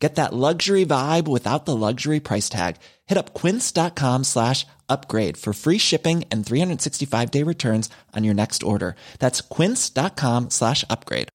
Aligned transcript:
Get 0.00 0.14
that 0.14 0.32
luxury 0.32 0.86
vibe 0.86 1.28
without 1.28 1.66
the 1.66 1.76
luxury 1.76 2.20
price 2.20 2.48
tag. 2.48 2.76
Hit 3.06 3.18
up 3.18 3.34
quince.com 3.34 4.24
slash 4.24 4.66
upgrade 4.88 5.36
for 5.36 5.52
free 5.52 5.78
shipping 5.78 6.24
and 6.32 6.44
365 6.44 7.30
day 7.30 7.42
returns 7.44 7.90
on 8.16 8.24
your 8.24 8.34
next 8.34 8.62
order. 8.62 8.96
That's 9.18 9.42
quince.com 9.42 10.48
slash 10.48 10.84
upgrade. 10.88 11.28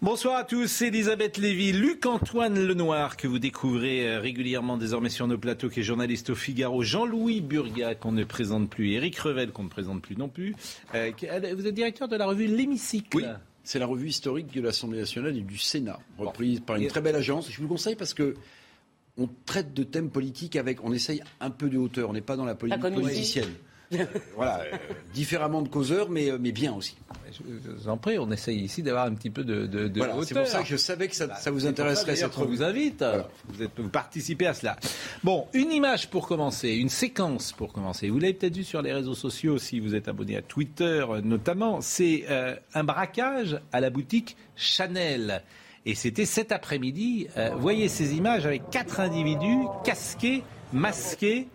Bonsoir 0.00 0.36
à 0.36 0.44
tous, 0.44 0.68
c'est 0.68 0.86
Elisabeth 0.86 1.38
Lévy, 1.38 1.72
Luc-Antoine 1.72 2.64
Lenoir, 2.64 3.16
que 3.16 3.26
vous 3.26 3.40
découvrez 3.40 4.08
euh, 4.08 4.20
régulièrement 4.20 4.76
désormais 4.76 5.08
sur 5.08 5.26
nos 5.26 5.38
plateaux, 5.38 5.68
qui 5.68 5.80
est 5.80 5.82
journaliste 5.82 6.30
au 6.30 6.36
Figaro, 6.36 6.84
Jean-Louis 6.84 7.40
Burga, 7.40 7.96
qu'on 7.96 8.12
ne 8.12 8.22
présente 8.22 8.70
plus, 8.70 8.92
Éric 8.92 9.18
Revel, 9.18 9.50
qu'on 9.50 9.64
ne 9.64 9.68
présente 9.68 10.00
plus 10.00 10.16
non 10.16 10.28
plus. 10.28 10.54
Euh, 10.94 11.10
vous 11.56 11.66
êtes 11.66 11.74
directeur 11.74 12.06
de 12.06 12.14
la 12.14 12.26
revue 12.26 12.46
L'Hémicycle. 12.46 13.16
Oui. 13.16 13.24
C'est 13.68 13.78
la 13.78 13.84
revue 13.84 14.08
historique 14.08 14.50
de 14.54 14.62
l'Assemblée 14.62 14.98
nationale 14.98 15.36
et 15.36 15.42
du 15.42 15.58
Sénat, 15.58 15.98
reprise 16.16 16.60
par 16.60 16.76
une 16.76 16.86
très 16.88 17.02
belle 17.02 17.16
agence. 17.16 17.50
Je 17.50 17.56
vous 17.58 17.64
le 17.64 17.68
conseille 17.68 17.96
parce 17.96 18.14
que 18.14 18.34
on 19.18 19.28
traite 19.44 19.74
de 19.74 19.82
thèmes 19.82 20.08
politiques 20.08 20.56
avec, 20.56 20.82
on 20.84 20.90
essaye 20.90 21.22
un 21.38 21.50
peu 21.50 21.68
de 21.68 21.76
hauteur. 21.76 22.08
On 22.08 22.14
n'est 22.14 22.22
pas 22.22 22.36
dans 22.36 22.46
la 22.46 22.54
politique 22.54 22.80
politicienne. 22.80 23.50
Voilà, 24.36 24.60
euh, 24.60 24.76
différemment 25.14 25.62
de 25.62 25.68
causeur, 25.68 26.10
mais, 26.10 26.30
euh, 26.30 26.38
mais 26.40 26.52
bien 26.52 26.74
aussi. 26.74 26.96
Je 27.32 27.70
vous 27.70 27.88
en 27.88 27.96
prie, 27.96 28.18
on 28.18 28.30
essaye 28.30 28.58
ici 28.58 28.82
d'avoir 28.82 29.06
un 29.06 29.14
petit 29.14 29.30
peu 29.30 29.44
de, 29.44 29.66
de, 29.66 29.88
de 29.88 30.02
C'est 30.24 30.34
pour 30.34 30.46
ça 30.46 30.62
que 30.62 30.68
je 30.68 30.76
savais 30.76 31.08
que 31.08 31.14
ça, 31.14 31.34
ça 31.36 31.50
vous 31.50 31.66
intéresserait. 31.66 32.16
cette 32.16 32.36
on 32.38 32.44
vous 32.44 32.62
invite. 32.62 33.04
Vous, 33.48 33.62
êtes, 33.62 33.70
vous 33.78 33.88
participez 33.88 34.46
à 34.46 34.54
cela. 34.54 34.76
Bon, 35.24 35.46
une 35.52 35.72
image 35.72 36.08
pour 36.08 36.26
commencer, 36.26 36.70
une 36.70 36.88
séquence 36.88 37.52
pour 37.52 37.72
commencer. 37.72 38.08
Vous 38.08 38.18
l'avez 38.18 38.34
peut-être 38.34 38.56
vu 38.56 38.64
sur 38.64 38.82
les 38.82 38.92
réseaux 38.92 39.14
sociaux 39.14 39.58
si 39.58 39.80
vous 39.80 39.94
êtes 39.94 40.08
abonné 40.08 40.36
à 40.36 40.42
Twitter 40.42 41.04
notamment. 41.22 41.80
C'est 41.80 42.24
euh, 42.30 42.56
un 42.74 42.84
braquage 42.84 43.58
à 43.72 43.80
la 43.80 43.90
boutique 43.90 44.36
Chanel. 44.56 45.42
Et 45.86 45.94
c'était 45.94 46.26
cet 46.26 46.52
après-midi. 46.52 47.28
voyez 47.58 47.88
ces 47.88 48.14
images 48.14 48.44
avec 48.44 48.68
quatre 48.70 49.00
individus 49.00 49.64
casqués, 49.84 50.42
masqués 50.72 51.48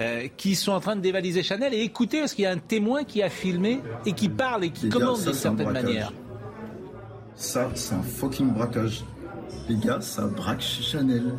euh, 0.00 0.28
qui 0.36 0.54
sont 0.54 0.72
en 0.72 0.80
train 0.80 0.96
de 0.96 1.00
dévaliser 1.00 1.42
Chanel. 1.42 1.74
Et 1.74 1.80
écoutez, 1.80 2.20
parce 2.20 2.34
qu'il 2.34 2.44
y 2.44 2.46
a 2.46 2.52
un 2.52 2.58
témoin 2.58 3.04
qui 3.04 3.22
a 3.22 3.28
filmé 3.28 3.80
et 4.06 4.12
qui 4.12 4.28
parle 4.28 4.64
et 4.64 4.70
qui 4.70 4.88
commande 4.88 5.22
d'une 5.22 5.32
certaine 5.32 5.70
manière. 5.70 6.12
Ça, 7.34 7.70
c'est 7.74 7.94
un 7.94 8.02
fucking 8.02 8.52
braquage. 8.52 9.04
Les 9.68 9.76
gars, 9.76 10.00
ça 10.00 10.26
braque 10.26 10.60
chez 10.60 10.82
Chanel. 10.82 11.34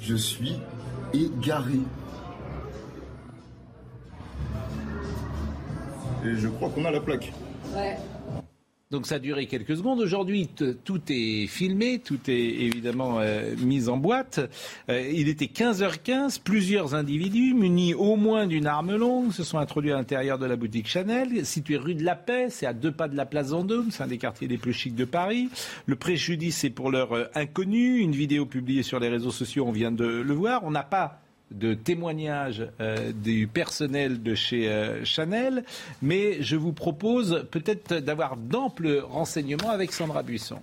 Je 0.00 0.14
suis 0.14 0.56
égaré. 1.12 1.80
Et 6.24 6.34
je 6.36 6.48
crois 6.48 6.68
qu'on 6.70 6.84
a 6.84 6.90
la 6.90 7.00
plaque. 7.00 7.32
Ouais. 7.74 7.96
Donc 8.90 9.06
ça 9.06 9.16
a 9.16 9.18
duré 9.20 9.46
quelques 9.46 9.76
secondes. 9.76 10.00
Aujourd'hui, 10.00 10.48
tout 10.48 11.00
est 11.10 11.46
filmé, 11.46 12.00
tout 12.00 12.18
est 12.26 12.32
évidemment 12.32 13.20
euh, 13.20 13.54
mis 13.58 13.88
en 13.88 13.96
boîte. 13.96 14.40
Euh, 14.88 15.08
il 15.14 15.28
était 15.28 15.44
15h15. 15.44 16.40
Plusieurs 16.42 16.96
individus 16.96 17.54
munis 17.54 17.94
au 17.94 18.16
moins 18.16 18.48
d'une 18.48 18.66
arme 18.66 18.96
longue 18.96 19.30
se 19.30 19.44
sont 19.44 19.58
introduits 19.58 19.92
à 19.92 19.94
l'intérieur 19.94 20.40
de 20.40 20.46
la 20.46 20.56
boutique 20.56 20.88
Chanel, 20.88 21.46
située 21.46 21.76
rue 21.76 21.94
de 21.94 22.02
la 22.02 22.16
Paix. 22.16 22.48
C'est 22.50 22.66
à 22.66 22.72
deux 22.72 22.90
pas 22.90 23.06
de 23.06 23.14
la 23.14 23.26
place 23.26 23.50
Vendôme. 23.50 23.92
C'est 23.92 24.02
un 24.02 24.08
des 24.08 24.18
quartiers 24.18 24.48
les 24.48 24.58
plus 24.58 24.72
chics 24.72 24.96
de 24.96 25.04
Paris. 25.04 25.50
Le 25.86 25.94
préjudice 25.94 26.64
est 26.64 26.70
pour 26.70 26.90
l'heure 26.90 27.12
euh, 27.12 27.26
inconnu. 27.36 27.98
Une 27.98 28.16
vidéo 28.16 28.44
publiée 28.44 28.82
sur 28.82 28.98
les 28.98 29.08
réseaux 29.08 29.30
sociaux, 29.30 29.66
on 29.68 29.72
vient 29.72 29.92
de 29.92 30.04
le 30.04 30.34
voir. 30.34 30.64
On 30.64 30.72
n'a 30.72 30.82
pas 30.82 31.20
de 31.50 31.74
témoignages 31.74 32.66
euh, 32.80 33.12
du 33.12 33.46
personnel 33.46 34.22
de 34.22 34.34
chez 34.34 34.68
euh, 34.68 35.04
Chanel, 35.04 35.64
mais 36.02 36.42
je 36.42 36.56
vous 36.56 36.72
propose 36.72 37.46
peut-être 37.50 37.96
d'avoir 37.96 38.36
d'amples 38.36 39.02
renseignements 39.08 39.70
avec 39.70 39.92
Sandra 39.92 40.22
Buisson. 40.22 40.60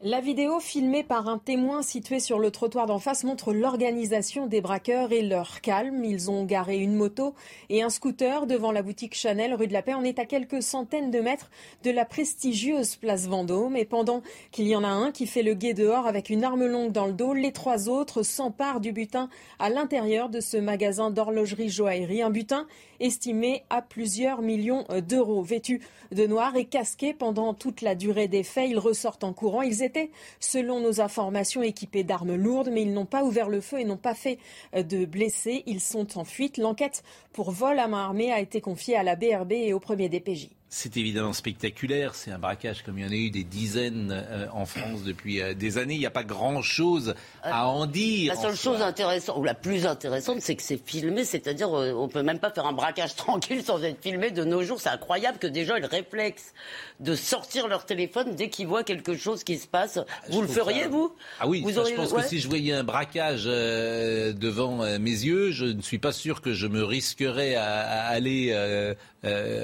La 0.00 0.20
vidéo 0.20 0.58
filmée 0.58 1.04
par 1.04 1.28
un 1.28 1.38
témoin 1.38 1.82
situé 1.82 2.18
sur 2.18 2.40
le 2.40 2.50
trottoir 2.50 2.86
d'en 2.86 2.98
face 2.98 3.22
montre 3.22 3.52
l'organisation 3.52 4.48
des 4.48 4.60
braqueurs 4.60 5.12
et 5.12 5.22
leur 5.22 5.60
calme. 5.60 6.04
Ils 6.04 6.32
ont 6.32 6.44
garé 6.44 6.78
une 6.78 6.96
moto 6.96 7.36
et 7.68 7.80
un 7.84 7.88
scooter 7.88 8.48
devant 8.48 8.72
la 8.72 8.82
boutique 8.82 9.14
Chanel 9.14 9.54
rue 9.54 9.68
de 9.68 9.72
la 9.72 9.82
Paix. 9.82 9.94
On 9.94 10.02
est 10.02 10.18
à 10.18 10.24
quelques 10.24 10.64
centaines 10.64 11.12
de 11.12 11.20
mètres 11.20 11.48
de 11.84 11.92
la 11.92 12.04
prestigieuse 12.04 12.96
place 12.96 13.28
Vendôme 13.28 13.76
et 13.76 13.84
pendant 13.84 14.22
qu'il 14.50 14.66
y 14.66 14.74
en 14.74 14.82
a 14.82 14.88
un 14.88 15.12
qui 15.12 15.28
fait 15.28 15.44
le 15.44 15.54
guet 15.54 15.74
dehors 15.74 16.08
avec 16.08 16.28
une 16.28 16.42
arme 16.42 16.66
longue 16.66 16.90
dans 16.90 17.06
le 17.06 17.12
dos, 17.12 17.32
les 17.32 17.52
trois 17.52 17.88
autres 17.88 18.24
s'emparent 18.24 18.80
du 18.80 18.90
butin 18.90 19.28
à 19.60 19.70
l'intérieur 19.70 20.28
de 20.28 20.40
ce 20.40 20.56
magasin 20.56 21.12
d'horlogerie 21.12 21.70
joaillerie. 21.70 22.22
Un 22.22 22.30
butin 22.30 22.66
estimé 22.98 23.62
à 23.70 23.80
plusieurs 23.80 24.42
millions 24.42 24.84
d'euros. 25.06 25.42
Vêtus 25.42 25.80
de 26.10 26.26
noir 26.26 26.56
et 26.56 26.64
casqués 26.64 27.14
pendant 27.14 27.54
toute 27.54 27.80
la 27.80 27.94
durée 27.94 28.26
des 28.26 28.42
faits, 28.42 28.68
ils 28.68 28.78
ressortent 28.80 29.22
en 29.22 29.32
courant. 29.32 29.62
Ils 29.68 29.82
étaient, 29.82 30.10
selon 30.40 30.80
nos 30.80 31.02
informations, 31.02 31.62
équipés 31.62 32.04
d'armes 32.04 32.34
lourdes, 32.34 32.70
mais 32.72 32.82
ils 32.82 32.92
n'ont 32.94 33.04
pas 33.04 33.22
ouvert 33.22 33.50
le 33.50 33.60
feu 33.60 33.80
et 33.80 33.84
n'ont 33.84 33.98
pas 33.98 34.14
fait 34.14 34.38
de 34.74 35.04
blessés. 35.04 35.62
Ils 35.66 35.80
sont 35.80 36.18
en 36.18 36.24
fuite. 36.24 36.56
L'enquête 36.56 37.02
pour 37.38 37.52
vol 37.52 37.78
à 37.78 37.86
main 37.86 38.02
armée 38.02 38.32
a 38.32 38.40
été 38.40 38.60
confiée 38.60 38.96
à 38.96 39.04
la 39.04 39.14
BRB 39.14 39.52
et 39.52 39.72
au 39.72 39.78
premier 39.78 40.08
DPJ. 40.08 40.48
C'est 40.70 40.98
évidemment 40.98 41.32
spectaculaire, 41.32 42.14
c'est 42.14 42.30
un 42.30 42.38
braquage 42.38 42.82
comme 42.82 42.98
il 42.98 43.04
y 43.06 43.08
en 43.08 43.10
a 43.10 43.14
eu 43.14 43.30
des 43.30 43.42
dizaines 43.42 44.12
euh, 44.12 44.48
en 44.52 44.66
France 44.66 45.02
depuis 45.02 45.40
euh, 45.40 45.54
des 45.54 45.78
années. 45.78 45.94
Il 45.94 46.00
n'y 46.00 46.04
a 46.04 46.10
pas 46.10 46.24
grand-chose 46.24 47.14
à 47.42 47.68
en 47.68 47.86
dire. 47.86 48.34
La 48.34 48.38
seule 48.38 48.54
chose 48.54 48.82
intéressante, 48.82 49.38
ou 49.38 49.44
la 49.44 49.54
plus 49.54 49.86
intéressante, 49.86 50.42
c'est 50.42 50.56
que 50.56 50.62
c'est 50.62 50.76
filmé, 50.76 51.24
c'est-à-dire 51.24 51.72
euh, 51.74 51.94
on 51.94 52.08
peut 52.08 52.22
même 52.22 52.38
pas 52.38 52.50
faire 52.50 52.66
un 52.66 52.74
braquage 52.74 53.14
tranquille 53.16 53.62
sans 53.62 53.82
être 53.82 54.02
filmé 54.02 54.30
de 54.30 54.44
nos 54.44 54.62
jours. 54.62 54.78
C'est 54.78 54.90
incroyable 54.90 55.38
que 55.38 55.46
des 55.46 55.64
gens 55.64 55.76
aient 55.76 55.80
le 55.80 55.86
réflexe 55.86 56.52
de 57.00 57.14
sortir 57.14 57.66
leur 57.66 57.86
téléphone 57.86 58.34
dès 58.34 58.50
qu'ils 58.50 58.66
voient 58.66 58.84
quelque 58.84 59.16
chose 59.16 59.44
qui 59.44 59.56
se 59.56 59.66
passe. 59.66 59.98
vous 60.28 60.42
le 60.42 60.48
feriez, 60.48 60.86
vous? 60.86 61.14
Ah 61.40 61.48
oui, 61.48 61.64
je 61.66 61.94
pense 61.94 62.12
que 62.12 62.22
si 62.24 62.40
je 62.40 62.48
voyais 62.48 62.74
un 62.74 62.84
braquage 62.84 63.44
devant 63.44 64.98
mes 64.98 65.10
yeux, 65.10 65.50
je 65.50 65.64
ne 65.64 65.80
suis 65.80 65.98
pas 65.98 66.12
sûr 66.12 66.42
que 66.42 66.52
je 66.52 66.66
me 66.66 66.82
risquerais 67.28 67.54
à, 67.54 68.06
aller 68.06 68.54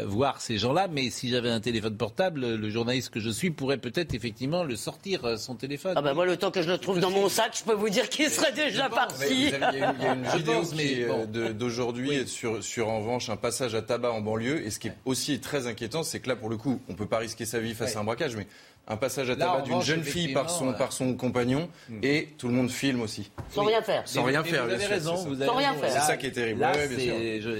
voir 0.06 0.40
ces 0.40 0.58
gens-là 0.58 0.88
mais 0.90 1.10
si 1.10 1.28
j'avais 1.28 1.50
un 1.50 1.60
téléphone 1.60 1.96
portable, 1.96 2.54
le 2.54 2.70
journaliste 2.70 3.10
que 3.10 3.20
je 3.20 3.30
suis 3.30 3.50
pourrait 3.50 3.78
peut-être 3.78 4.14
effectivement 4.14 4.64
le 4.64 4.76
sortir, 4.76 5.24
euh, 5.24 5.36
son 5.36 5.54
téléphone. 5.54 5.94
Ah 5.96 6.02
ben 6.02 6.14
moi, 6.14 6.26
le 6.26 6.36
temps 6.36 6.50
que 6.50 6.62
je 6.62 6.70
le 6.70 6.78
trouve 6.78 7.00
dans 7.00 7.10
mon 7.10 7.28
sac, 7.28 7.56
je 7.58 7.64
peux 7.64 7.74
vous 7.74 7.88
dire 7.88 8.08
qu'il 8.08 8.30
serait 8.30 8.52
déjà 8.52 8.88
parti. 8.88 9.50
il 9.72 9.78
y, 9.78 9.84
a 9.84 10.14
une 10.14 10.26
vidéo 10.26 11.26
d'aujourd'hui 11.52 12.26
sur, 12.26 12.62
sur, 12.62 12.88
en 12.88 13.00
revanche, 13.00 13.28
un 13.28 13.36
passage 13.36 13.74
à 13.74 13.82
tabac 13.82 14.12
en 14.12 14.20
banlieue. 14.20 14.64
Et 14.64 14.70
ce 14.70 14.78
qui 14.78 14.88
est 14.88 14.96
aussi 15.04 15.40
très 15.40 15.66
inquiétant, 15.66 16.02
c'est 16.02 16.20
que 16.20 16.28
là, 16.28 16.36
pour 16.36 16.48
le 16.48 16.56
coup, 16.56 16.80
on 16.88 16.92
ne 16.92 16.96
peut 16.96 17.06
pas 17.06 17.18
risquer 17.18 17.44
sa 17.44 17.60
vie 17.60 17.74
face 17.74 17.96
à 17.96 18.00
un 18.00 18.04
braquage, 18.04 18.36
mais 18.36 18.46
un 18.86 18.96
passage 18.96 19.30
à 19.30 19.36
tabac 19.36 19.62
d'une 19.62 19.80
jeune 19.80 20.02
fille 20.02 20.32
par 20.32 20.50
son, 20.50 20.72
par 20.74 20.92
son 20.92 21.14
compagnon 21.14 21.68
hmm. 21.88 21.98
et 22.02 22.28
tout 22.38 22.48
le 22.48 22.54
monde 22.54 22.70
filme 22.70 23.00
aussi. 23.00 23.30
Sans 23.50 23.64
rien 23.64 23.82
faire. 23.82 24.02
Sans 24.06 24.24
rien 24.24 24.44
faire. 24.44 24.66
Vous 24.66 24.72
avez 24.72 24.86
raison. 24.86 25.14
Vous 25.14 25.34
avez 25.34 25.46
Sans 25.46 25.56
rien 25.56 25.74
faire. 25.74 25.90
C'est 25.92 26.06
ça 26.06 26.16
qui 26.16 26.26
est 26.26 26.32
terrible. 26.32 26.60
Là, 26.60 26.72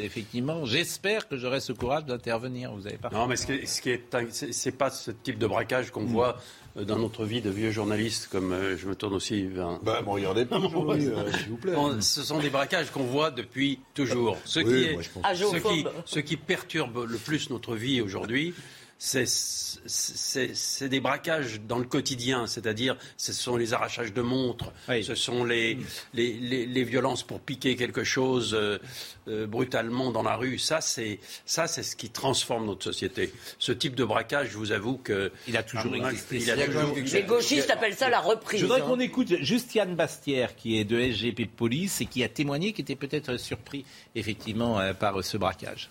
effectivement, 0.03 0.65
j'espère 0.65 1.29
que 1.29 1.37
j'aurai 1.37 1.61
ce 1.61 1.73
courage 1.73 2.05
d'intervenir. 2.05 2.73
Vous 2.75 2.87
avez 2.87 2.99
pas. 2.99 3.11
Non, 3.11 3.27
mais 3.27 3.37
ce 3.37 3.47
qui 3.47 3.91
est, 3.91 4.03
c'est 4.33 4.73
pas 4.73 4.91
ce 4.91 5.11
type 5.11 5.39
de 5.39 5.47
braquage 5.47 5.91
qu'on 5.91 6.03
hmm. 6.03 6.07
voit 6.07 6.37
euh, 6.77 6.85
dans 6.85 6.99
notre 6.99 7.25
vie 7.25 7.41
de 7.41 7.51
vieux 7.51 7.71
journalistes, 7.71 8.29
comme 8.31 8.53
euh, 8.53 8.77
je 8.77 8.89
me 8.89 8.95
tourne 8.95 9.15
aussi 9.15 9.47
vers. 9.47 9.79
Bah, 9.83 10.03
bon, 10.03 10.13
regardez 10.13 10.45
pas, 10.45 10.57
euh, 10.61 11.33
s'il 11.33 11.49
vous 11.49 11.57
plaît. 11.57 11.73
ce 12.01 12.23
sont 12.23 12.39
des 12.39 12.51
braquages 12.51 12.91
qu'on 12.91 13.05
voit 13.05 13.31
depuis 13.31 13.79
toujours. 13.95 14.37
Ce, 14.45 14.61
qui, 14.61 14.75
est, 14.75 14.99
ce, 15.03 15.57
qui, 15.57 15.87
ce 16.05 16.21
qui 16.21 16.37
perturbe 16.37 17.07
le 17.09 17.17
plus 17.17 17.51
notre 17.51 17.77
vie 17.77 18.01
aujourd'hui, 18.01 18.55
c'est 18.99 20.89
des 20.89 21.01
braquages 21.01 21.61
dans 21.61 21.79
le 21.79 21.85
quotidien, 21.85 22.47
c'est-à-dire 22.47 22.97
ce 23.17 23.33
sont 23.33 23.57
les 23.57 23.73
arrachages 23.73 24.13
de 24.13 24.23
montres, 24.23 24.73
ce 24.89 25.15
sont 25.15 25.45
les, 25.45 25.79
les, 26.15 26.85
violences 26.85 27.23
pour 27.23 27.41
piquer 27.41 27.77
quelque 27.77 28.05
chose 28.05 28.55
euh, 28.55 28.79
euh, 29.29 29.47
brutalement 29.47 30.11
dans 30.11 30.23
la 30.23 30.37
rue. 30.37 30.59
Ça, 30.59 30.81
c'est 30.81 31.19
ça, 31.47 31.67
c'est 31.67 31.83
ce 31.83 31.97
qui 31.97 32.11
transforme 32.11 32.67
notre 32.67 32.85
société. 32.85 33.33
Ce 33.59 33.73
type 33.73 33.95
de 33.95 34.05
braquage, 34.05 34.51
je 34.51 34.59
vous 34.59 34.73
avoue 34.73 34.97
que 34.97 35.33
il 35.49 35.57
a 35.57 35.63
toujours 35.63 35.95
existé. 35.97 36.41
Les 37.13 37.23
gauchistes 37.23 37.71
appellent 37.71 37.95
ça 37.95 38.09
la 38.09 38.21
reprise. 38.21 38.61
Je 38.61 38.67
voudrais 38.67 38.83
hein. 38.83 38.87
qu'on 38.87 39.01
écoute 39.01 39.35
juste 39.41 39.75
Yann 39.75 39.95
Bastière, 39.95 40.57
qui 40.57 40.79
est 40.79 40.85
de 40.85 41.01
SGP 41.01 41.47
Police 41.47 42.01
et 42.01 42.07
qui 42.07 42.23
a 42.23 42.29
témoigné, 42.29 42.73
qui 42.73 42.83
était 42.83 42.97
peut-être 42.97 43.37
surpris 43.37 43.85
effectivement 44.15 44.79
euh, 44.79 44.93
par 44.93 45.23
ce 45.25 45.37
braquage 45.37 45.91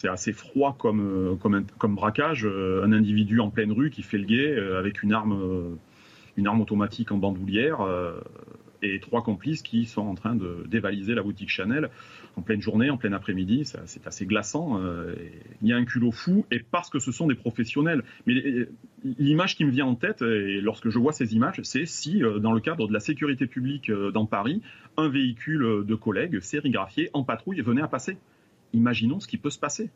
c'est 0.00 0.08
assez 0.08 0.32
froid 0.32 0.76
comme, 0.78 1.38
comme, 1.40 1.64
comme 1.78 1.94
braquage. 1.94 2.46
Euh, 2.46 2.82
un 2.82 2.92
individu 2.92 3.40
en 3.40 3.50
pleine 3.50 3.70
rue 3.72 3.90
qui 3.90 4.02
fait 4.02 4.18
le 4.18 4.24
guet 4.24 4.56
euh, 4.56 4.78
avec 4.78 5.02
une 5.02 5.12
arme, 5.12 5.32
euh, 5.32 5.74
une 6.36 6.46
arme 6.46 6.60
automatique 6.60 7.12
en 7.12 7.18
bandoulière. 7.18 7.86
et 8.82 8.98
trois 8.98 9.22
complices 9.22 9.60
qui 9.60 9.84
sont 9.84 10.00
en 10.00 10.14
train 10.14 10.34
de 10.34 10.64
dévaliser 10.66 11.14
la 11.14 11.22
boutique 11.22 11.50
Chanel 11.50 11.90
en 12.36 12.42
pleine 12.42 12.60
journée, 12.60 12.90
en 12.90 12.96
plein 12.96 13.12
après-midi. 13.12 13.64
C'est 13.84 14.06
assez 14.06 14.26
glaçant. 14.26 14.80
Euh, 14.80 15.14
il 15.62 15.68
y 15.68 15.72
a 15.72 15.76
un 15.76 15.84
culot 15.84 16.12
fou, 16.12 16.46
et 16.50 16.60
parce 16.60 16.90
que 16.90 16.98
ce 16.98 17.12
sont 17.12 17.26
des 17.26 17.34
professionnels. 17.34 18.02
Mais 18.26 18.66
l'image 19.04 19.56
qui 19.56 19.64
me 19.64 19.70
vient 19.70 19.86
en 19.86 19.94
tête, 19.94 20.22
et 20.22 20.60
lorsque 20.60 20.88
je 20.88 20.98
vois 20.98 21.12
ces 21.12 21.34
images, 21.34 21.60
c'est 21.62 21.86
si, 21.86 22.22
euh, 22.22 22.38
dans 22.38 22.52
le 22.52 22.60
cadre 22.60 22.88
de 22.88 22.92
la 22.92 23.00
sécurité 23.00 23.46
publique 23.46 23.90
euh, 23.90 24.10
dans 24.10 24.26
Paris, 24.26 24.62
un 24.96 25.08
véhicule 25.08 25.84
de 25.84 25.94
collègues 25.94 26.40
sérigraphié 26.40 27.10
en 27.12 27.24
patrouille 27.24 27.60
venait 27.60 27.82
à 27.82 27.88
passer. 27.88 28.16
Imaginons 28.72 29.20
ce 29.20 29.26
qui 29.26 29.38
peut 29.38 29.50
se 29.50 29.58
passer. 29.58 29.90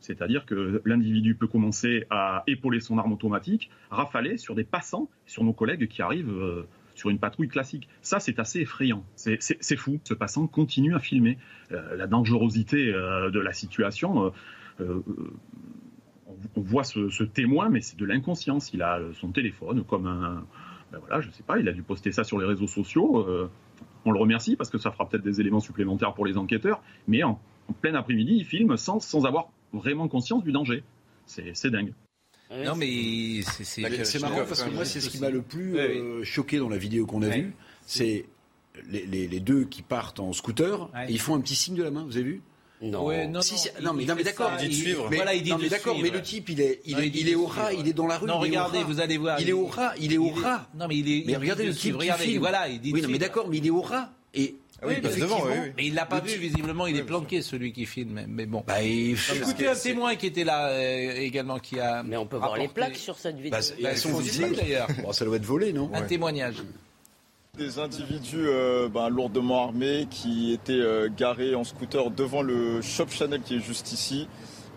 C'est-à-dire 0.00 0.46
que 0.46 0.80
l'individu 0.84 1.34
peut 1.34 1.48
commencer 1.48 2.06
à 2.08 2.44
épauler 2.46 2.80
son 2.80 2.98
arme 2.98 3.12
automatique, 3.12 3.70
rafaler 3.90 4.36
sur 4.36 4.54
des 4.54 4.62
passants, 4.62 5.10
sur 5.26 5.42
nos 5.42 5.52
collègues 5.52 5.88
qui 5.88 6.02
arrivent 6.02 6.64
sur 6.98 7.10
une 7.10 7.18
patrouille 7.18 7.48
classique. 7.48 7.88
Ça, 8.02 8.20
c'est 8.20 8.38
assez 8.38 8.60
effrayant. 8.60 9.04
C'est 9.14 9.76
fou. 9.76 10.00
Ce 10.04 10.14
passant 10.14 10.46
continue 10.46 10.94
à 10.94 10.98
filmer. 10.98 11.38
Euh, 11.72 11.96
la 11.96 12.06
dangerosité 12.06 12.92
euh, 12.92 13.30
de 13.30 13.38
la 13.38 13.52
situation, 13.52 14.32
euh, 14.80 15.02
on, 16.56 16.60
voit 16.60 16.84
ce, 16.84 17.22
témoin, 17.22 17.68
mais 17.70 17.80
c'est 17.80 17.96
de 17.96 18.04
l'inconscience. 18.04 18.72
Il 18.74 18.82
a 18.82 19.00
son 19.14 19.30
téléphone 19.30 19.84
comme 19.84 20.06
un. 20.06 20.44
Ben 20.90 20.98
voilà, 21.00 21.20
je 21.20 21.30
sais 21.30 21.42
pas, 21.42 21.58
il 21.58 21.68
a 21.68 21.72
dû 21.72 21.82
poster 21.82 22.12
ça 22.12 22.24
sur 22.24 22.38
les 22.38 22.46
réseaux 22.46 22.66
sociaux. 22.66 23.26
on 24.06 24.10
le 24.10 24.18
remercie 24.18 24.56
parce 24.56 24.70
que 24.70 24.78
ça 24.78 24.90
fera 24.90 25.06
peut-être 25.06 25.22
des 25.22 25.38
éléments 25.38 25.60
supplémentaires 25.60 26.14
pour 26.14 26.24
les 26.24 26.38
enquêteurs. 26.38 26.82
Mais 27.06 27.22
en, 27.22 27.38
plein 27.80 27.94
après-midi, 27.94 28.36
il 28.38 28.44
filme 28.44 28.76
sans, 28.76 29.00
sans 29.00 29.24
avoir 29.24 29.50
vraiment 29.72 30.08
conscience 30.08 30.44
du 30.44 30.52
danger. 30.52 30.82
C'est 31.26 31.70
dingue. 31.70 31.92
Non, 32.50 32.74
mais 32.74 33.42
c'est 33.42 34.20
marrant 34.20 34.44
parce 34.46 34.62
que 34.62 34.70
moi, 34.70 34.84
c'est 34.84 35.00
ce 35.00 35.10
qui 35.10 35.18
m'a 35.18 35.30
le 35.30 35.42
plus 35.42 35.78
euh, 35.78 36.24
choqué 36.24 36.58
dans 36.58 36.68
la 36.68 36.78
vidéo 36.78 37.06
qu'on 37.06 37.22
a 37.22 37.28
vue. 37.28 37.54
C'est 37.86 38.26
les, 38.90 39.40
deux 39.40 39.64
qui 39.64 39.82
partent 39.82 40.20
en 40.20 40.32
scooter 40.32 40.88
et 41.08 41.12
ils 41.12 41.20
font 41.20 41.34
un 41.34 41.40
petit 41.40 41.56
signe 41.56 41.74
de 41.74 41.82
la 41.82 41.90
main. 41.90 42.04
Vous 42.04 42.16
avez 42.16 42.24
vu? 42.24 42.42
Non. 42.80 43.10
non, 43.28 43.40
non, 43.82 43.92
mais, 43.92 44.04
d'accord. 44.22 44.52
Il 44.62 44.68
dit 44.68 44.84
Mais, 45.10 45.16
voilà, 45.16 45.34
il 45.34 45.42
dit 45.42 45.50
non, 45.50 45.58
mais 45.58 45.68
d'accord, 45.68 45.98
mais 46.00 46.10
le 46.10 46.22
type, 46.22 46.48
il 46.48 46.60
est, 46.60 46.80
il, 46.84 47.28
est, 47.28 47.34
au 47.34 47.46
rat, 47.46 47.72
il 47.72 47.88
est 47.88 47.92
dans 47.92 48.06
la 48.06 48.18
rue. 48.18 48.28
Non, 48.28 48.38
regardez, 48.38 48.82
vous 48.84 49.00
allez 49.00 49.18
voir. 49.18 49.40
Il 49.40 49.48
est 49.48 49.52
au 49.52 49.66
rat, 49.66 49.94
il 50.00 50.12
est 50.12 50.18
au 50.18 50.28
rat. 50.28 50.68
Non, 50.74 50.86
mais 50.88 50.96
il 50.96 51.10
est. 51.10 51.24
Mais 51.26 51.36
regardez 51.36 51.66
le 51.66 51.74
type, 51.74 51.96
regardez, 51.96 52.38
voilà, 52.38 52.68
il 52.68 52.80
dit. 52.80 52.92
Oui, 52.92 53.02
non, 53.02 53.08
mais 53.08 53.18
d'accord, 53.18 53.48
mais 53.48 53.58
il 53.58 53.66
est 53.66 53.70
au 53.70 53.82
rat. 53.82 54.12
Et 54.34 54.56
ah 54.80 54.86
oui, 54.86 54.94
effectivement. 54.98 55.40
Mais 55.76 55.86
il 55.86 55.94
l'a 55.94 56.06
pas 56.06 56.20
vu, 56.20 56.36
visiblement, 56.36 56.86
il 56.86 56.96
est 56.96 57.02
planqué, 57.02 57.42
celui 57.42 57.72
qui 57.72 57.84
filme. 57.86 58.24
Mais 58.28 58.46
bon. 58.46 58.62
Bah, 58.66 58.82
Écoutez 58.82 59.66
un 59.66 59.74
témoin 59.74 60.14
qui 60.14 60.26
était 60.26 60.44
là 60.44 60.68
euh, 60.68 61.16
également, 61.16 61.58
qui 61.58 61.80
a. 61.80 62.02
Mais 62.02 62.16
on 62.16 62.26
peut 62.26 62.36
voir 62.36 62.56
les 62.56 62.68
plaques 62.68 62.96
sur 62.96 63.18
cette 63.18 63.36
vidéo. 63.36 63.58
Bah, 63.58 63.90
elles 63.90 63.98
sont 63.98 64.18
visibles 64.18 64.54
d'ailleurs. 64.54 64.88
Bon, 65.02 65.12
ça 65.12 65.24
doit 65.24 65.36
être 65.36 65.44
volé, 65.44 65.72
non 65.72 65.90
Un 65.92 66.02
témoignage. 66.02 66.56
Des 67.56 67.80
individus 67.80 68.46
euh, 68.46 68.88
bah, 68.88 69.08
lourdement 69.08 69.64
armés 69.64 70.06
qui 70.08 70.52
étaient 70.52 70.72
euh, 70.74 71.08
garés 71.14 71.56
en 71.56 71.64
scooter 71.64 72.10
devant 72.12 72.42
le 72.42 72.80
shop 72.82 73.08
Chanel 73.08 73.40
qui 73.40 73.56
est 73.56 73.60
juste 73.60 73.92
ici. 73.92 74.28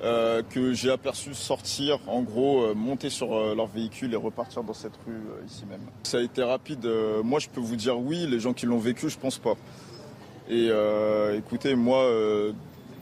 que 0.02 0.74
j'ai 0.74 0.90
aperçu 0.90 1.36
sortir, 1.36 2.00
en 2.08 2.24
gros, 2.24 2.74
monter 2.74 3.12
sur 3.12 3.56
leur 3.56 3.68
véhicule 3.68 4.14
et 4.14 4.16
repartir 4.16 4.64
dans 4.64 4.74
cette 4.74 4.98
rue 5.06 5.22
ici 5.46 5.64
même. 5.70 5.82
Ça 6.02 6.18
a 6.18 6.22
été 6.22 6.42
rapide. 6.42 6.90
moi, 7.24 7.40
je 7.40 7.50
peux 7.50 7.62
vous 7.62 7.76
dire 7.76 8.00
oui. 8.00 8.26
Les 8.28 8.40
gens 8.40 8.54
qui 8.54 8.66
l'ont 8.66 8.80
vécu, 8.80 9.10
je 9.10 9.20
pense 9.20 9.38
pas. 9.38 9.56
Et 10.52 10.68
euh, 10.70 11.38
écoutez, 11.38 11.76
moi, 11.76 12.04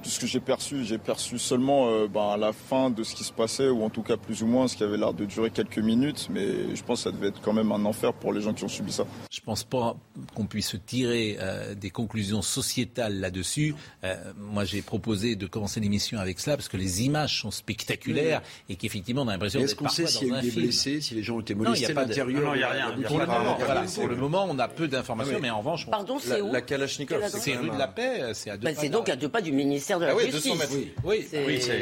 tout 0.02 0.10
ce 0.10 0.20
que 0.20 0.28
j'ai 0.28 0.40
perçu, 0.40 0.84
j'ai 0.84 0.98
perçu 0.98 1.38
seulement 1.38 1.90
euh, 1.90 2.08
ben, 2.08 2.30
à 2.30 2.38
la 2.38 2.54
fin 2.54 2.90
de 2.90 3.04
ce 3.04 3.16
qui 3.16 3.24
se 3.24 3.34
passait, 3.34 3.68
ou 3.68 3.84
en 3.84 3.90
tout 3.90 4.02
cas 4.02 4.18
plus 4.18 4.44
ou 4.44 4.48
moins 4.48 4.68
ce 4.68 4.76
qui 4.76 4.84
avait 4.84 4.98
l'air 4.98 5.14
de 5.14 5.26
durer 5.26 5.52
quelques 5.52 5.80
minutes, 5.80 6.28
mais 6.32 6.76
je 6.76 6.84
pense 6.84 7.04
que 7.04 7.10
ça 7.10 7.16
devait 7.16 7.28
être 7.28 7.42
quand 7.42 7.54
même 7.54 7.72
un 7.72 7.86
enfer 7.86 8.14
pour 8.14 8.34
les 8.34 8.42
gens 8.42 8.54
qui 8.54 8.64
ont 8.64 8.70
subi 8.70 8.92
ça. 8.92 9.06
Je 9.32 9.42
pense 9.42 9.64
pas 9.64 9.96
qu'on 10.36 10.46
puisse 10.46 10.76
tirer 10.86 11.38
euh, 11.40 11.76
des 11.76 11.90
conclusions 11.90 12.42
sociétales 12.42 13.20
là-dessus. 13.20 13.76
Euh, 14.04 14.16
moi, 14.38 14.66
j'ai 14.66 14.82
proposé 14.82 15.36
de 15.36 15.48
commencer 15.48 15.80
l'émission 15.80 16.20
avec 16.20 16.40
cela, 16.40 16.58
parce 16.58 16.70
que 16.70 16.78
les 16.78 17.04
images 17.04 17.42
sont 17.42 17.52
spectaculaires, 17.52 18.42
et 18.70 18.76
qu'effectivement, 18.76 19.24
on 19.24 19.28
a 19.28 19.34
l'impression 19.34 19.60
d'être 19.60 19.76
parfois 19.76 20.04
dans 20.04 20.10
un 20.10 20.12
film. 20.12 20.16
Est-ce 20.16 20.18
qu'on 20.18 20.18
sait 20.18 20.20
s'il 20.20 20.28
y 20.30 20.34
a 20.34 20.40
eu 20.40 20.50
des 20.50 20.62
blessés, 20.62 21.02
si 21.02 21.16
les 21.16 21.24
gens 21.24 21.36
ont 21.38 21.42
été 21.42 21.56
molestés 21.56 21.92
à 21.92 21.94
l'intérieur 21.94 22.42
Non, 22.42 22.54
il 22.54 22.58
n'y 22.58 22.64
a 22.64 22.70
rien. 22.70 22.96
Pour, 23.06 24.08
le 24.08 24.16
moment, 24.16 24.48
on 24.50 24.60
a 24.60 24.68
peu 24.68 24.88
d'informations, 24.88 25.36
ah 25.38 25.42
mais 25.42 25.50
en 25.50 25.60
revanche... 25.60 25.88
Pardon, 25.90 26.18
c'est 26.20 26.42
où? 26.42 26.52
La 26.52 26.62
Kalachnikov. 26.62 27.28
C'est 27.28 27.56
rue 27.56 27.70
de 27.70 27.78
la 27.78 27.88
Paix, 27.88 28.32
c'est 28.34 28.50
à 28.50 28.58
deux 28.58 28.66
bah, 28.66 28.72
C'est 28.78 28.90
donc 28.90 29.10
à 29.10 29.16
deux 29.16 29.30
pas 29.30 29.42
du 29.42 29.52
ministère 29.52 29.89
de 29.98 30.06
la 30.06 30.12
ah 30.12 30.16
oui, 30.16 30.30
200 30.30 30.56
mètres. 30.56 30.72
Oui, 31.04 31.26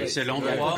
c'est 0.08 0.24
l'endroit 0.24 0.78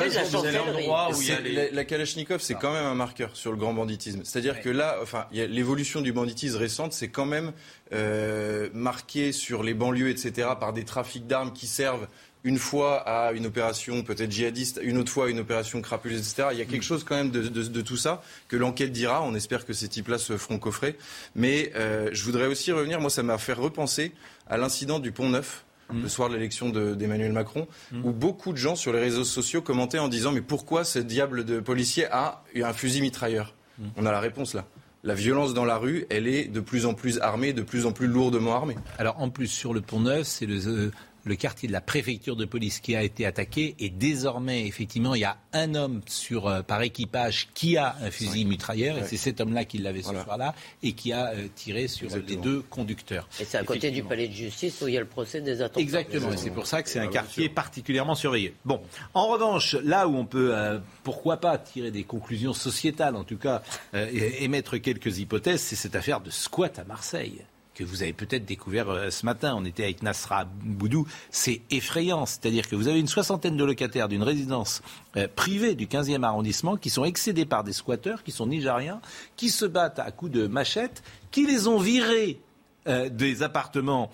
où 1.16 1.22
il 1.22 1.28
y 1.28 1.31
a 1.31 1.40
les... 1.40 1.72
La 1.72 1.86
Kalachnikov, 1.86 2.42
c'est 2.42 2.56
quand 2.56 2.74
même 2.74 2.86
un 2.86 2.96
marqueur 2.96 3.36
sur 3.36 3.52
le 3.52 3.58
grand 3.58 3.74
banditisme. 3.74 4.22
C'est-à-dire 4.24 4.62
que 4.62 4.70
là, 4.70 4.98
enfin, 5.02 5.28
l'évolution 5.31 6.02
du 6.02 6.14
banditisme 6.14 6.58
récente, 6.58 6.94
c'est 6.94 7.10
quand 7.10 7.26
même 7.26 7.52
euh, 7.94 8.70
marqué 8.74 9.31
sur 9.31 9.62
les 9.62 9.74
banlieues, 9.74 10.10
etc., 10.10 10.50
par 10.60 10.74
des 10.74 10.86
trafics 10.86 11.28
d'armes 11.28 11.54
qui 11.54 11.68
servent 11.68 12.08
une 12.44 12.58
fois 12.58 12.98
à 13.02 13.34
une 13.34 13.46
opération 13.46 14.02
peut-être 14.04 14.32
djihadiste, 14.32 14.80
une 14.82 14.98
autre 14.98 15.12
fois 15.12 15.25
à 15.25 15.30
une 15.30 15.40
opération 15.40 15.82
crapuleuse, 15.82 16.20
etc. 16.20 16.50
Il 16.54 16.58
y 16.58 16.62
a 16.62 16.66
quelque 16.66 16.82
mm. 16.82 16.84
chose 16.84 17.04
quand 17.04 17.16
même 17.16 17.32
de, 17.32 17.82
tout 17.82 17.98
ça 17.98 18.22
que 18.48 18.56
l'enquête 18.56 18.92
dira. 18.92 19.22
On 19.24 19.36
espère 19.36 19.66
que 19.66 19.74
ces 19.74 19.88
types-là 19.88 20.18
se 20.18 20.38
feront 20.38 20.58
coffrer. 20.58 20.98
Mais 21.36 21.72
euh, 21.75 22.10
je 22.14 22.24
voudrais 22.24 22.48
aussi 22.48 22.72
revenir, 22.72 23.02
moi 23.02 23.10
ça 23.10 23.24
m'a 23.24 23.38
fait 23.38 23.54
repenser 23.54 24.14
à 24.48 24.58
l'incident 24.58 25.00
du 25.00 25.12
Pont 25.12 25.30
Neuf 25.30 25.66
le 25.94 26.07
soir 26.07 26.30
de 26.30 26.36
l'élection 26.36 26.69
d'Emmanuel 26.69 27.31
Macron, 27.31 27.68
mm. 27.91 28.06
où 28.06 28.12
beaucoup 28.12 28.51
de 28.51 28.57
gens 28.57 28.75
sur 28.75 28.94
les 28.94 29.00
réseaux 29.00 29.24
sociaux 29.24 29.62
commentaient 29.62 30.00
en 30.00 30.07
disant 30.07 30.31
mais 30.31 30.41
pourquoi 30.41 30.83
ce 30.83 31.00
diable 31.00 31.45
de 31.45 31.59
policier 31.59 32.06
a 32.12 32.44
un 32.56 32.74
fusil 32.74 33.01
mitrailleur 33.01 33.56
mm. 33.77 33.88
On 33.97 34.06
a 34.06 34.12
la 34.12 34.19
réponse 34.19 34.53
là. 34.53 34.65
La 35.01 35.13
violence 35.13 35.53
dans 35.53 35.63
la 35.63 35.77
rue, 35.77 36.06
elle 36.09 36.27
est 36.27 36.45
de 36.45 36.59
plus 36.59 36.86
en 36.86 36.94
plus 36.94 37.19
armée, 37.19 37.53
de 37.53 37.62
plus 37.62 37.86
en 37.86 37.94
plus 37.94 38.07
lourdement 38.07 38.53
armée. 38.53 38.75
Alors 38.97 39.21
en 39.21 39.30
plus 39.30 39.47
sur 39.47 39.74
le 39.74 39.80
pont 39.80 40.01
Neuf, 40.01 40.27
c'est 40.27 40.45
le, 40.45 40.59
euh, 40.68 40.91
le 41.24 41.36
quartier 41.36 41.68
de 41.68 41.74
la 41.74 41.81
préfecture 41.81 42.36
de 42.36 42.45
police 42.45 42.80
qui 42.80 42.95
a 42.95 43.04
été 43.04 43.25
attaqué. 43.25 43.75
Et 43.80 43.89
désormais, 43.89 44.66
effectivement, 44.66 45.16
il 45.16 45.21
y 45.21 45.25
a 45.25 45.38
un 45.54 45.75
homme 45.75 46.01
sur, 46.07 46.48
euh, 46.48 46.62
par 46.62 46.81
équipage 46.81 47.50
qui 47.54 47.77
a 47.77 47.95
un 48.01 48.12
fusil 48.12 48.45
mitrailleur. 48.45 48.98
Et 48.98 49.04
c'est 49.04 49.18
cet 49.18 49.42
homme-là 49.42 49.66
qui 49.66 49.77
l'avait 49.77 50.01
ce 50.01 50.13
soir-là 50.13 50.56
et 50.83 50.94
qui 50.94 51.12
a 51.13 51.31
euh, 51.31 51.48
tiré 51.56 51.88
sur 51.88 52.10
les 52.16 52.36
deux 52.36 52.62
conducteurs. 52.62 53.27
Et 53.39 53.45
c'est 53.45 53.57
à 53.57 53.63
côté 53.63 53.92
du 53.92 54.04
palais 54.04 54.27
de 54.27 54.33
justice 54.33 54.81
où 54.81 54.88
il 54.88 54.94
y 54.94 54.98
a 54.98 55.01
le 55.01 55.07
procès 55.07 55.42
des 55.42 55.62
attentats. 55.62 55.81
Exactement, 55.81 56.31
et 56.31 56.38
c'est 56.38 56.51
pour 56.51 56.68
ça 56.68 56.83
que 56.83 56.89
c'est 56.89 57.00
un 57.00 57.07
quartier 57.07 57.50
particulièrement 57.50 58.15
surveillé. 58.15 58.54
Bon, 58.65 58.81
en 59.13 59.27
revanche, 59.27 59.75
là 59.83 60.07
où 60.07 60.15
on 60.15 60.25
peut, 60.25 60.51
euh, 60.54 60.80
pourquoi 61.04 61.38
pas, 61.38 61.57
tirer 61.57 61.92
des 61.92 62.04
conclusions 62.04 62.54
sociétales, 62.54 63.15
en 63.15 63.24
tout 63.24 63.38
cas, 63.38 63.62
émettre 63.94 64.80
quelques 64.80 65.19
hypothèses, 65.19 65.62
c'est 65.62 65.75
cette 65.75 65.95
affaire 65.95 66.22
de 66.22 66.30
squat 66.30 66.80
à 66.80 66.83
Marseille 66.83 67.42
que 67.80 67.86
vous 67.86 68.04
avez 68.04 68.12
peut-être 68.12 68.46
découvert 68.46 68.90
euh, 68.90 69.10
ce 69.10 69.26
matin. 69.26 69.56
On 69.58 69.64
était 69.64 69.86
avec 69.86 70.04
Nasra 70.04 70.44
Boudou. 70.46 71.08
C'est 71.31 71.62
effrayant. 71.72 72.26
C'est-à-dire 72.26 72.68
que 72.68 72.76
vous 72.76 72.90
avez 72.90 73.00
une 73.00 73.08
soixantaine 73.08 73.56
de 73.56 73.64
locataires 73.64 74.10
d'une 74.10 74.24
résidence 74.24 74.81
euh, 75.15 75.30
privée 75.34 75.75
du 75.75 75.88
15e 75.88 76.24
arrondissement 76.24 76.75
qui 76.75 76.89
sont 76.89 77.06
excédés 77.06 77.46
par 77.46 77.63
des 77.63 77.72
squatteurs 77.72 78.24
qui 78.24 78.32
sont 78.32 78.48
nigériens, 78.48 79.00
qui 79.38 79.50
se 79.50 79.65
battent 79.65 80.00
à 80.00 80.12
coups 80.12 80.32
de 80.32 80.48
machette, 80.48 81.03
qui 81.32 81.46
les 81.46 81.70
ont 81.70 81.80
virés 81.80 82.42
euh, 82.88 83.08
des 83.08 83.44
appartements 83.44 84.12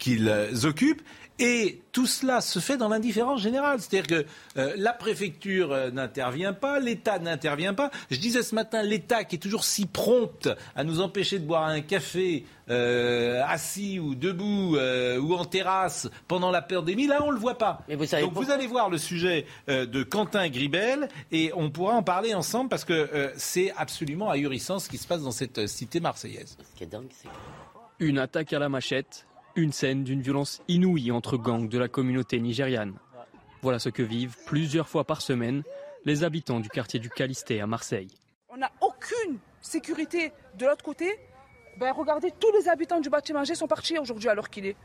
qu'ils 0.00 0.28
occupent 0.64 1.02
et 1.40 1.80
tout 1.92 2.06
cela 2.06 2.42
se 2.42 2.58
fait 2.58 2.76
dans 2.76 2.88
l'indifférence 2.88 3.40
générale. 3.40 3.80
C'est-à-dire 3.80 4.06
que 4.06 4.26
euh, 4.58 4.74
la 4.76 4.92
préfecture 4.92 5.72
euh, 5.72 5.90
n'intervient 5.90 6.52
pas, 6.52 6.78
l'État 6.78 7.18
n'intervient 7.18 7.72
pas. 7.72 7.90
Je 8.10 8.18
disais 8.18 8.42
ce 8.42 8.54
matin, 8.54 8.82
l'État 8.82 9.24
qui 9.24 9.36
est 9.36 9.38
toujours 9.38 9.64
si 9.64 9.86
prompt 9.86 10.50
à 10.76 10.84
nous 10.84 11.00
empêcher 11.00 11.38
de 11.38 11.46
boire 11.46 11.64
un 11.64 11.80
café 11.80 12.44
euh, 12.68 13.42
assis 13.46 13.98
ou 13.98 14.14
debout 14.14 14.76
ou 14.76 15.34
en 15.34 15.44
terrasse 15.46 16.08
pendant 16.28 16.50
la 16.50 16.60
pandémie, 16.60 17.06
là 17.06 17.20
on 17.24 17.28
ne 17.28 17.32
le 17.32 17.40
voit 17.40 17.58
pas. 17.58 17.84
Donc 17.88 18.34
vous 18.34 18.50
allez 18.50 18.66
voir 18.66 18.90
le 18.90 18.98
sujet 18.98 19.46
de 19.66 20.02
Quentin 20.02 20.48
Gribel 20.50 21.08
et 21.32 21.52
on 21.56 21.70
pourra 21.70 21.94
en 21.94 22.02
parler 22.02 22.34
ensemble 22.34 22.68
parce 22.68 22.84
que 22.84 23.32
c'est 23.36 23.72
absolument 23.76 24.30
ahurissant 24.30 24.78
ce 24.78 24.88
qui 24.88 24.98
se 24.98 25.08
passe 25.08 25.22
dans 25.22 25.32
cette 25.32 25.66
cité 25.66 26.00
marseillaise. 26.00 26.56
Une 27.98 28.18
attaque 28.18 28.52
à 28.52 28.58
la 28.58 28.68
machette 28.68 29.26
une 29.56 29.72
scène 29.72 30.04
d'une 30.04 30.22
violence 30.22 30.62
inouïe 30.68 31.10
entre 31.10 31.36
gangs 31.36 31.68
de 31.68 31.78
la 31.78 31.88
communauté 31.88 32.40
nigériane. 32.40 32.94
Voilà 33.62 33.78
ce 33.78 33.88
que 33.88 34.02
vivent 34.02 34.36
plusieurs 34.46 34.88
fois 34.88 35.04
par 35.04 35.20
semaine 35.20 35.62
les 36.04 36.24
habitants 36.24 36.60
du 36.60 36.68
quartier 36.68 36.98
du 36.98 37.10
Calisté 37.10 37.60
à 37.60 37.66
Marseille. 37.66 38.08
On 38.48 38.56
n'a 38.56 38.70
aucune 38.80 39.38
sécurité 39.60 40.32
de 40.58 40.66
l'autre 40.66 40.84
côté. 40.84 41.18
Ben, 41.78 41.92
regardez, 41.92 42.32
tous 42.38 42.50
les 42.52 42.68
habitants 42.68 43.00
du 43.00 43.10
bâtiment 43.10 43.44
G 43.44 43.54
sont 43.54 43.66
partis 43.66 43.98
aujourd'hui 43.98 44.28
alors 44.28 44.48
qu'il 44.48 44.66
est. 44.66 44.76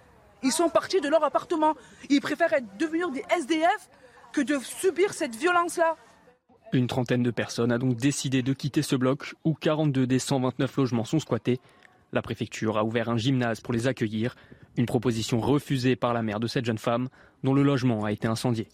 Ils 0.43 0.51
sont 0.51 0.69
partis 0.69 1.01
de 1.01 1.07
leur 1.07 1.23
appartement. 1.23 1.75
Ils 2.09 2.21
préfèrent 2.21 2.53
être, 2.53 2.77
devenir 2.77 3.09
des 3.11 3.23
SDF 3.29 3.89
que 4.33 4.41
de 4.41 4.59
subir 4.59 5.13
cette 5.13 5.35
violence-là. 5.35 5.95
Une 6.73 6.87
trentaine 6.87 7.23
de 7.23 7.31
personnes 7.31 7.71
a 7.71 7.77
donc 7.77 7.95
décidé 7.95 8.41
de 8.41 8.51
quitter 8.51 8.81
ce 8.81 8.95
bloc 8.95 9.35
où 9.45 9.53
42 9.53 10.05
des 10.05 10.19
129 10.19 10.77
logements 10.77 11.05
sont 11.05 11.19
squattés 11.19 11.61
la 12.15 12.21
préfecture 12.21 12.77
a 12.77 12.83
ouvert 12.83 13.09
un 13.09 13.17
gymnase 13.17 13.59
pour 13.59 13.73
les 13.73 13.87
accueillir, 13.87 14.35
une 14.77 14.85
proposition 14.85 15.39
refusée 15.39 15.95
par 15.95 16.13
la 16.13 16.21
mère 16.21 16.39
de 16.39 16.47
cette 16.47 16.65
jeune 16.65 16.77
femme 16.77 17.09
dont 17.43 17.53
le 17.53 17.63
logement 17.63 18.03
a 18.03 18.11
été 18.11 18.27
incendié. 18.27 18.67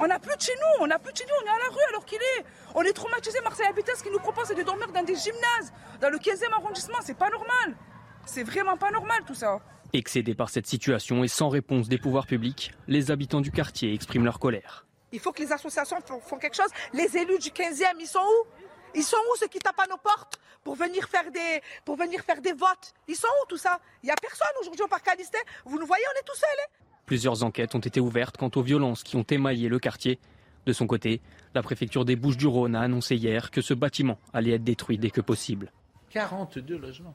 On 0.00 0.06
n'a 0.06 0.18
plus 0.18 0.34
de 0.36 0.40
chez 0.40 0.54
nous, 0.54 0.84
on 0.84 0.86
n'a 0.86 0.98
plus 0.98 1.12
de 1.12 1.18
chez 1.18 1.24
nous, 1.24 1.34
on 1.42 1.46
est 1.46 1.50
à 1.50 1.58
la 1.58 1.74
rue 1.74 1.88
alors 1.90 2.04
qu'il 2.04 2.18
est. 2.18 2.44
On 2.74 2.82
est 2.82 2.92
traumatisé, 2.92 3.38
Marseille 3.42 3.66
Habitat, 3.68 3.94
ce 3.96 4.02
qu'il 4.02 4.12
nous 4.12 4.18
propose 4.18 4.46
c'est 4.46 4.54
de 4.54 4.62
dormir 4.62 4.88
dans 4.92 5.02
des 5.02 5.14
gymnases, 5.14 5.72
dans 6.00 6.10
le 6.10 6.18
15e 6.18 6.50
arrondissement, 6.52 6.98
c'est 7.02 7.18
pas 7.18 7.28
normal. 7.30 7.76
C'est 8.24 8.44
vraiment 8.44 8.76
pas 8.76 8.90
normal 8.90 9.22
tout 9.26 9.34
ça. 9.34 9.60
Excédés 9.92 10.34
par 10.34 10.48
cette 10.48 10.66
situation 10.66 11.22
et 11.22 11.28
sans 11.28 11.50
réponse 11.50 11.88
des 11.88 11.98
pouvoirs 11.98 12.26
publics, 12.26 12.72
les 12.88 13.10
habitants 13.10 13.42
du 13.42 13.50
quartier 13.50 13.92
expriment 13.92 14.24
leur 14.24 14.38
colère. 14.38 14.86
Il 15.12 15.20
faut 15.20 15.30
que 15.30 15.42
les 15.42 15.52
associations 15.52 15.98
font 16.26 16.38
quelque 16.38 16.56
chose. 16.56 16.70
Les 16.92 17.16
élus 17.16 17.38
du 17.38 17.50
15e, 17.50 17.84
ils 18.00 18.06
sont 18.06 18.18
où? 18.18 18.63
Ils 18.94 19.02
sont 19.02 19.16
où 19.32 19.36
ceux 19.36 19.48
qui 19.48 19.58
tapent 19.58 19.80
à 19.80 19.86
nos 19.86 19.96
portes 19.96 20.38
pour 20.62 20.76
venir 20.76 21.08
faire 21.08 21.30
des, 21.30 21.60
pour 21.84 21.96
venir 21.96 22.20
faire 22.22 22.40
des 22.40 22.52
votes? 22.52 22.94
Ils 23.08 23.16
sont 23.16 23.28
où 23.42 23.46
tout 23.48 23.56
ça? 23.56 23.80
Il 24.02 24.06
n'y 24.06 24.12
a 24.12 24.16
personne 24.16 24.48
aujourd'hui 24.60 24.82
au 24.82 24.88
parc 24.88 25.04
Calisté. 25.04 25.38
Vous 25.64 25.78
nous 25.78 25.86
voyez, 25.86 26.04
on 26.14 26.18
est 26.18 26.24
tout 26.24 26.36
seuls. 26.36 26.48
Hein? 26.60 26.84
Plusieurs 27.06 27.42
enquêtes 27.42 27.74
ont 27.74 27.80
été 27.80 28.00
ouvertes 28.00 28.36
quant 28.36 28.50
aux 28.54 28.62
violences 28.62 29.02
qui 29.02 29.16
ont 29.16 29.26
émaillé 29.28 29.68
le 29.68 29.78
quartier. 29.78 30.18
De 30.66 30.72
son 30.72 30.86
côté, 30.86 31.20
la 31.54 31.62
préfecture 31.62 32.04
des 32.04 32.16
Bouches-du-Rhône 32.16 32.74
a 32.74 32.80
annoncé 32.80 33.16
hier 33.16 33.50
que 33.50 33.60
ce 33.60 33.74
bâtiment 33.74 34.18
allait 34.32 34.52
être 34.52 34.64
détruit 34.64 34.96
dès 34.96 35.10
que 35.10 35.20
possible. 35.20 35.70
42 36.10 36.78
logements. 36.78 37.14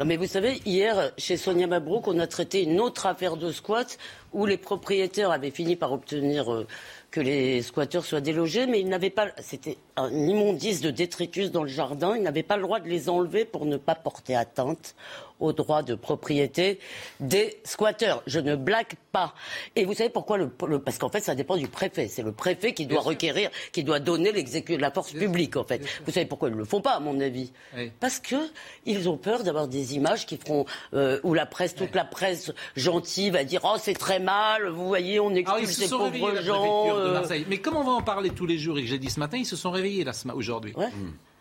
Non 0.00 0.06
mais 0.06 0.16
vous 0.16 0.28
savez, 0.28 0.62
hier, 0.64 1.10
chez 1.18 1.36
Sonia 1.36 1.66
Mabrouk, 1.66 2.06
on 2.06 2.20
a 2.20 2.28
traité 2.28 2.62
une 2.62 2.78
autre 2.78 3.06
affaire 3.06 3.36
de 3.36 3.50
squat 3.50 3.98
où 4.32 4.46
les 4.46 4.56
propriétaires 4.56 5.30
avaient 5.30 5.50
fini 5.50 5.76
par 5.76 5.92
obtenir 5.92 6.52
euh, 6.52 6.66
que 7.10 7.20
les 7.20 7.62
squatteurs 7.62 8.04
soient 8.04 8.20
délogés, 8.20 8.66
mais 8.66 8.80
ils 8.80 8.88
n'avaient 8.88 9.10
pas. 9.10 9.28
C'était 9.38 9.78
un 9.96 10.12
immondice 10.12 10.80
de 10.80 10.90
détritus 10.90 11.50
dans 11.50 11.62
le 11.62 11.68
jardin. 11.68 12.16
Ils 12.16 12.22
n'avaient 12.22 12.42
pas 12.42 12.56
le 12.56 12.62
droit 12.62 12.80
de 12.80 12.88
les 12.88 13.08
enlever 13.08 13.44
pour 13.44 13.64
ne 13.64 13.76
pas 13.76 13.94
porter 13.94 14.36
atteinte 14.36 14.94
aux 15.40 15.52
droits 15.52 15.82
de 15.82 15.94
propriété 15.94 16.78
des 17.20 17.60
squatteurs. 17.64 18.22
Je 18.26 18.40
ne 18.40 18.56
blague 18.56 18.94
pas. 19.12 19.34
Et 19.76 19.84
vous 19.84 19.94
savez 19.94 20.10
pourquoi 20.10 20.36
le, 20.36 20.48
Parce 20.48 20.98
qu'en 20.98 21.08
fait, 21.08 21.20
ça 21.20 21.34
dépend 21.34 21.56
du 21.56 21.68
préfet. 21.68 22.08
C'est 22.08 22.22
le 22.22 22.32
préfet 22.32 22.74
qui 22.74 22.86
doit 22.86 23.00
requérir, 23.00 23.50
qui 23.72 23.84
doit 23.84 24.00
donner 24.00 24.32
la 24.78 24.90
force 24.90 25.12
publique, 25.12 25.56
en 25.56 25.64
fait. 25.64 25.80
Vous 26.04 26.12
savez 26.12 26.26
pourquoi 26.26 26.48
ils 26.48 26.54
ne 26.54 26.58
le 26.58 26.64
font 26.64 26.80
pas, 26.80 26.94
à 26.94 27.00
mon 27.00 27.20
avis 27.20 27.52
Parce 28.00 28.18
que 28.18 28.36
ils 28.84 29.08
ont 29.08 29.16
peur 29.16 29.44
d'avoir 29.44 29.68
des 29.68 29.94
images 29.94 30.26
qui 30.26 30.36
feront 30.36 30.66
euh, 30.94 31.20
où 31.22 31.34
la 31.34 31.46
presse, 31.46 31.74
toute 31.74 31.94
la 31.94 32.04
presse 32.04 32.52
gentille 32.76 33.30
va 33.30 33.44
dire 33.44 33.60
oh 33.64 33.76
c'est 33.78 33.94
très 33.94 34.17
mal. 34.18 34.68
Vous 34.68 34.86
voyez, 34.86 35.20
on 35.20 35.34
expulse 35.34 35.70
ces 35.70 35.88
pauvres 35.88 36.42
gens. 36.42 36.96
Euh. 36.96 37.22
Mais 37.48 37.58
comme 37.58 37.76
on 37.76 37.84
va 37.84 37.92
en 37.92 38.02
parler 38.02 38.30
tous 38.30 38.46
les 38.46 38.58
jours 38.58 38.78
et 38.78 38.82
que 38.82 38.88
j'ai 38.88 38.98
dit 38.98 39.10
ce 39.10 39.20
matin, 39.20 39.38
ils 39.38 39.46
se 39.46 39.56
sont 39.56 39.70
réveillés 39.70 40.04
là 40.04 40.12
aujourd'hui. 40.34 40.74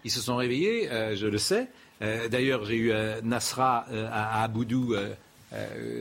Ils 0.04 0.12
se 0.12 0.22
sont 0.22 0.36
réveillés, 0.36 0.90
euh, 0.92 1.16
je 1.16 1.28
le 1.28 1.38
sais. 1.38 1.68
Euh, 2.02 2.30
d'ailleurs, 2.30 2.64
j'ai 2.66 2.76
eu 2.76 2.94
Nasra 3.24 3.86
à 4.12 4.44
Aboudou 4.44 4.96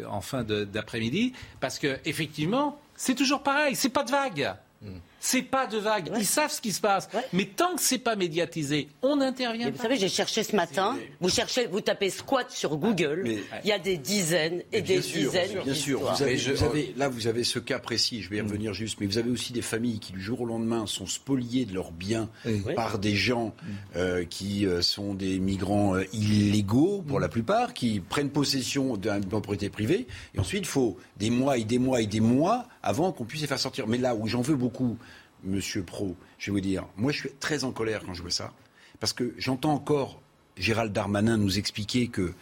en 0.08 0.20
fin 0.20 0.44
d'après-midi, 0.44 1.32
parce 1.60 1.78
que 1.78 1.98
effectivement, 2.04 2.78
c'est 2.94 3.14
toujours 3.14 3.42
pareil, 3.42 3.74
c'est 3.74 3.88
pas 3.88 4.04
de 4.04 4.10
vague. 4.10 4.54
Mm. 4.82 4.88
C'est 5.26 5.42
pas 5.42 5.66
de 5.66 5.78
vague. 5.78 6.12
Ils 6.16 6.24
savent 6.24 6.52
ce 6.52 6.60
qui 6.60 6.72
se 6.72 6.80
passe. 6.80 7.08
Mais 7.32 7.46
tant 7.46 7.74
que 7.74 7.82
c'est 7.82 7.98
pas 7.98 8.14
médiatisé, 8.14 8.86
on 9.02 9.16
n'intervient. 9.16 9.72
Vous 9.72 9.82
savez, 9.82 9.96
j'ai 9.96 10.08
cherché 10.08 10.44
ce 10.44 10.54
matin. 10.54 10.96
Vous 11.20 11.28
cherchez, 11.28 11.66
vous 11.66 11.80
tapez 11.80 12.10
squat 12.10 12.48
sur 12.48 12.76
Google. 12.76 13.24
Il 13.64 13.68
y 13.68 13.72
a 13.72 13.80
des 13.80 13.96
dizaines 13.96 14.62
et 14.72 14.82
des 14.82 15.00
dizaines. 15.00 15.62
Bien 15.64 15.74
sûr. 15.74 16.00
Vous 16.00 16.62
avez, 16.62 16.94
là, 16.96 17.08
vous 17.08 17.26
avez 17.26 17.42
ce 17.42 17.58
cas 17.58 17.80
précis. 17.80 18.22
Je 18.22 18.30
vais 18.30 18.36
y 18.36 18.40
mm. 18.40 18.46
revenir 18.46 18.72
juste. 18.72 19.00
Mais 19.00 19.06
vous 19.06 19.18
avez 19.18 19.30
aussi 19.30 19.52
des 19.52 19.62
familles 19.62 19.98
qui, 19.98 20.12
du 20.12 20.20
jour 20.20 20.42
au 20.42 20.46
lendemain, 20.46 20.86
sont 20.86 21.06
spoliées 21.06 21.64
de 21.64 21.74
leurs 21.74 21.90
biens 21.90 22.28
par 22.76 23.00
des 23.00 23.16
gens 23.16 23.52
euh, 23.96 24.24
qui 24.24 24.64
euh, 24.64 24.80
sont 24.80 25.14
des 25.14 25.40
migrants 25.40 25.96
euh, 25.96 26.04
illégaux 26.12 27.02
pour 27.04 27.18
mm. 27.18 27.22
la 27.22 27.28
plupart, 27.28 27.74
qui 27.74 27.98
prennent 27.98 28.30
possession 28.30 28.96
d'une 28.96 29.24
propriété 29.24 29.70
privée. 29.70 30.06
Et 30.36 30.38
ensuite, 30.38 30.62
il 30.62 30.68
faut 30.68 30.96
des 31.16 31.30
mois 31.30 31.58
et 31.58 31.64
des 31.64 31.80
mois 31.80 32.00
et 32.00 32.06
des 32.06 32.20
mois 32.20 32.68
avant 32.86 33.10
qu'on 33.10 33.24
puisse 33.24 33.40
les 33.40 33.48
faire 33.48 33.58
sortir. 33.58 33.86
Mais 33.88 33.98
là 33.98 34.14
où 34.14 34.28
j'en 34.28 34.42
veux 34.42 34.54
beaucoup, 34.54 34.96
Monsieur 35.42 35.82
Pro, 35.82 36.16
je 36.38 36.50
vais 36.50 36.52
vous 36.52 36.60
dire, 36.60 36.86
moi 36.96 37.12
je 37.12 37.20
suis 37.20 37.30
très 37.40 37.64
en 37.64 37.72
colère 37.72 38.02
quand 38.06 38.14
je 38.14 38.22
vois 38.22 38.30
ça, 38.30 38.52
parce 39.00 39.12
que 39.12 39.34
j'entends 39.36 39.74
encore 39.74 40.20
Gérald 40.56 40.92
Darmanin 40.92 41.36
nous 41.36 41.58
expliquer 41.58 42.08
que 42.08 42.32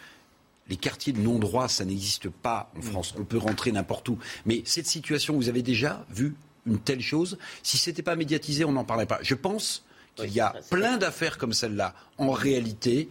les 0.68 0.76
quartiers 0.76 1.12
de 1.12 1.20
non-droit, 1.20 1.68
ça 1.68 1.84
n'existe 1.84 2.28
pas 2.28 2.70
en 2.78 2.82
France. 2.82 3.14
On 3.18 3.24
peut 3.24 3.38
rentrer 3.38 3.72
n'importe 3.72 4.08
où. 4.08 4.18
Mais 4.46 4.62
cette 4.64 4.86
situation, 4.86 5.34
vous 5.34 5.48
avez 5.48 5.62
déjà 5.62 6.06
vu 6.10 6.34
une 6.66 6.78
telle 6.78 7.02
chose? 7.02 7.36
Si 7.62 7.76
ce 7.76 7.90
n'était 7.90 8.02
pas 8.02 8.16
médiatisé, 8.16 8.64
on 8.64 8.72
n'en 8.72 8.84
parlerait 8.84 9.06
pas. 9.06 9.18
Je 9.20 9.34
pense 9.34 9.84
qu'il 10.14 10.32
y 10.32 10.40
a 10.40 10.54
plein 10.70 10.96
d'affaires 10.96 11.36
comme 11.36 11.52
celle-là. 11.52 11.94
En 12.16 12.30
réalité, 12.30 13.10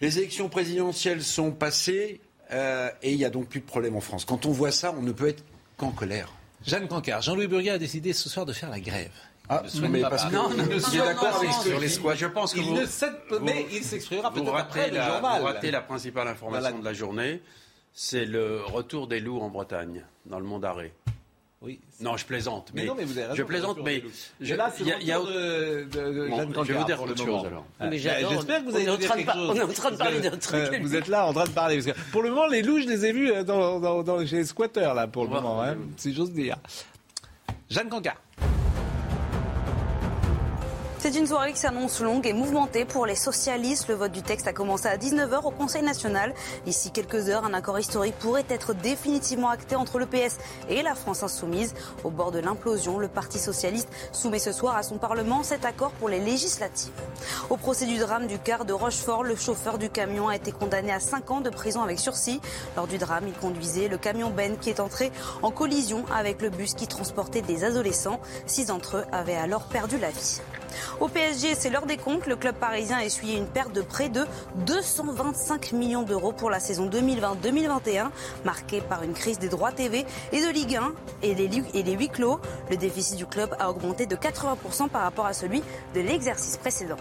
les 0.00 0.18
élections 0.18 0.48
présidentielles 0.48 1.24
sont 1.24 1.50
passées 1.50 2.20
euh, 2.52 2.90
et 3.02 3.12
il 3.12 3.18
n'y 3.18 3.24
a 3.24 3.30
donc 3.30 3.48
plus 3.48 3.60
de 3.60 3.66
problème 3.66 3.96
en 3.96 4.00
France. 4.00 4.24
Quand 4.24 4.46
on 4.46 4.52
voit 4.52 4.70
ça, 4.70 4.94
on 4.96 5.02
ne 5.02 5.12
peut 5.12 5.26
être 5.26 5.42
qu'en 5.76 5.90
colère. 5.90 6.32
Jeanne 6.66 6.88
Cancard, 6.88 7.22
Jean-Louis 7.22 7.46
Burguet 7.46 7.70
a 7.70 7.78
décidé 7.78 8.12
ce 8.12 8.28
soir 8.28 8.46
de 8.46 8.52
faire 8.52 8.70
la 8.70 8.80
grève. 8.80 9.12
Ah, 9.48 9.62
mais 9.88 10.02
parce 10.02 10.26
que 10.26 10.34
non, 10.34 10.50
il 10.52 10.98
est 10.98 10.98
d'accord 10.98 11.36
avec 11.36 11.52
sur 11.52 11.80
les 11.80 11.88
squats. 11.88 12.14
Je 12.14 12.26
pense 12.26 12.52
que 12.52 12.58
il 12.58 12.64
vous, 12.64 12.74
ne 12.74 13.38
mais 13.40 13.66
il 13.72 13.82
s'exprimera 13.82 14.30
peut-être 14.30 14.54
après 14.54 14.90
la, 14.90 15.06
le 15.06 15.12
journal. 15.12 15.40
Vous 15.40 15.46
ratez 15.46 15.70
la 15.70 15.80
principale 15.80 16.28
information 16.28 16.78
de 16.78 16.84
la 16.84 16.92
journée, 16.92 17.40
c'est 17.94 18.26
le 18.26 18.62
retour 18.62 19.06
des 19.06 19.20
loups 19.20 19.40
en 19.40 19.48
Bretagne, 19.48 20.04
dans 20.26 20.38
le 20.38 20.44
Monde 20.44 20.66
Arrêt. 20.66 20.92
Oui. 21.60 21.80
Non, 22.00 22.16
je 22.16 22.24
plaisante. 22.24 22.70
Mais, 22.72 22.84
non, 22.84 22.94
mais 22.94 23.04
vous 23.04 23.18
avez 23.18 23.26
raison, 23.26 23.36
je 23.36 23.42
plaisante, 23.42 23.78
mais 23.84 24.04
je, 24.40 24.54
là, 24.54 24.72
c'est 24.72 24.84
y 24.84 24.92
a, 24.92 25.18
de, 25.18 25.88
de, 25.90 26.28
bon, 26.28 26.62
Je 26.62 26.72
vais 26.72 26.78
vous 26.78 26.84
dire 26.84 27.02
autre 27.02 27.16
chose 27.16 27.46
alors. 27.46 27.64
J'espère 27.90 28.64
que 28.64 28.70
vous 28.70 28.76
allez 28.76 28.84
dire 28.84 28.98
quelque 29.12 29.32
chose. 29.32 29.50
On 29.50 29.54
est 29.54 29.62
en 29.62 29.68
train 29.68 29.90
de 29.90 29.96
parler 29.96 30.20
d'un 30.20 30.36
truc. 30.36 30.80
Vous 30.80 30.94
êtes 30.94 31.08
là 31.08 31.26
en 31.26 31.32
train 31.32 31.46
de 31.46 31.50
parler. 31.50 31.82
Parce 31.82 31.96
que 31.96 32.10
pour 32.12 32.22
le 32.22 32.30
moment, 32.30 32.46
les 32.46 32.62
loups, 32.62 32.80
je 32.80 32.86
les 32.86 33.06
ai 33.06 33.12
vus 33.12 33.32
dans, 33.44 33.80
dans, 33.80 34.02
dans, 34.04 34.24
chez 34.24 34.36
les 34.36 34.44
squatteurs 34.44 34.94
là 34.94 35.08
pour 35.08 35.24
le 35.24 35.30
moment, 35.30 35.60
hein, 35.62 35.76
si 35.96 36.14
j'ose 36.14 36.32
dire. 36.32 36.58
Jeanne 37.68 37.88
Canca. 37.88 38.14
C'est 41.00 41.14
une 41.14 41.28
soirée 41.28 41.52
qui 41.52 41.60
s'annonce 41.60 42.00
longue 42.00 42.26
et 42.26 42.32
mouvementée 42.32 42.84
pour 42.84 43.06
les 43.06 43.14
socialistes. 43.14 43.86
Le 43.86 43.94
vote 43.94 44.10
du 44.10 44.22
texte 44.22 44.48
a 44.48 44.52
commencé 44.52 44.88
à 44.88 44.96
19h 44.96 45.44
au 45.44 45.52
Conseil 45.52 45.82
national. 45.82 46.34
D'ici 46.66 46.90
quelques 46.90 47.28
heures, 47.28 47.44
un 47.44 47.54
accord 47.54 47.78
historique 47.78 48.18
pourrait 48.18 48.44
être 48.48 48.74
définitivement 48.74 49.48
acté 49.48 49.76
entre 49.76 50.00
le 50.00 50.06
PS 50.06 50.38
et 50.68 50.82
la 50.82 50.96
France 50.96 51.22
insoumise. 51.22 51.74
Au 52.02 52.10
bord 52.10 52.32
de 52.32 52.40
l'implosion, 52.40 52.98
le 52.98 53.06
Parti 53.06 53.38
socialiste 53.38 53.88
soumet 54.10 54.40
ce 54.40 54.50
soir 54.50 54.76
à 54.76 54.82
son 54.82 54.98
Parlement 54.98 55.44
cet 55.44 55.64
accord 55.64 55.92
pour 55.92 56.08
les 56.08 56.18
législatives. 56.18 56.90
Au 57.48 57.56
procès 57.56 57.86
du 57.86 57.96
drame 57.98 58.26
du 58.26 58.40
car 58.40 58.64
de 58.64 58.72
Rochefort, 58.72 59.22
le 59.22 59.36
chauffeur 59.36 59.78
du 59.78 59.90
camion 59.90 60.26
a 60.26 60.34
été 60.34 60.50
condamné 60.50 60.90
à 60.90 60.98
5 60.98 61.30
ans 61.30 61.40
de 61.40 61.50
prison 61.50 61.80
avec 61.80 62.00
sursis. 62.00 62.40
Lors 62.74 62.88
du 62.88 62.98
drame, 62.98 63.28
il 63.28 63.34
conduisait 63.34 63.86
le 63.86 63.98
camion 63.98 64.30
Ben 64.30 64.58
qui 64.58 64.68
est 64.68 64.80
entré 64.80 65.12
en 65.42 65.52
collision 65.52 66.04
avec 66.12 66.42
le 66.42 66.50
bus 66.50 66.74
qui 66.74 66.88
transportait 66.88 67.42
des 67.42 67.62
adolescents. 67.62 68.18
Six 68.46 68.66
d'entre 68.66 68.96
eux 68.96 69.04
avaient 69.12 69.36
alors 69.36 69.62
perdu 69.68 69.96
la 69.96 70.10
vie. 70.10 70.40
Au 71.00 71.08
PSG, 71.08 71.54
c'est 71.54 71.70
l'heure 71.70 71.86
des 71.86 71.96
comptes. 71.96 72.26
Le 72.26 72.36
club 72.36 72.56
parisien 72.56 72.98
a 72.98 73.04
essuyé 73.04 73.36
une 73.36 73.46
perte 73.46 73.72
de 73.72 73.82
près 73.82 74.08
de 74.08 74.24
225 74.66 75.72
millions 75.72 76.02
d'euros 76.02 76.32
pour 76.32 76.50
la 76.50 76.60
saison 76.60 76.88
2020-2021, 76.88 78.10
marquée 78.44 78.80
par 78.80 79.02
une 79.02 79.12
crise 79.12 79.38
des 79.38 79.48
droits 79.48 79.72
TV 79.72 80.04
et 80.32 80.40
de 80.40 80.50
Ligue 80.50 80.76
1 80.76 80.92
et 81.22 81.34
les, 81.34 81.48
et 81.74 81.96
huis 81.96 82.08
clos. 82.08 82.40
Le 82.70 82.76
déficit 82.76 83.16
du 83.16 83.26
club 83.26 83.54
a 83.58 83.70
augmenté 83.70 84.06
de 84.06 84.16
80% 84.16 84.88
par 84.88 85.02
rapport 85.02 85.26
à 85.26 85.32
celui 85.32 85.62
de 85.94 86.00
l'exercice 86.00 86.56
précédent. 86.56 86.96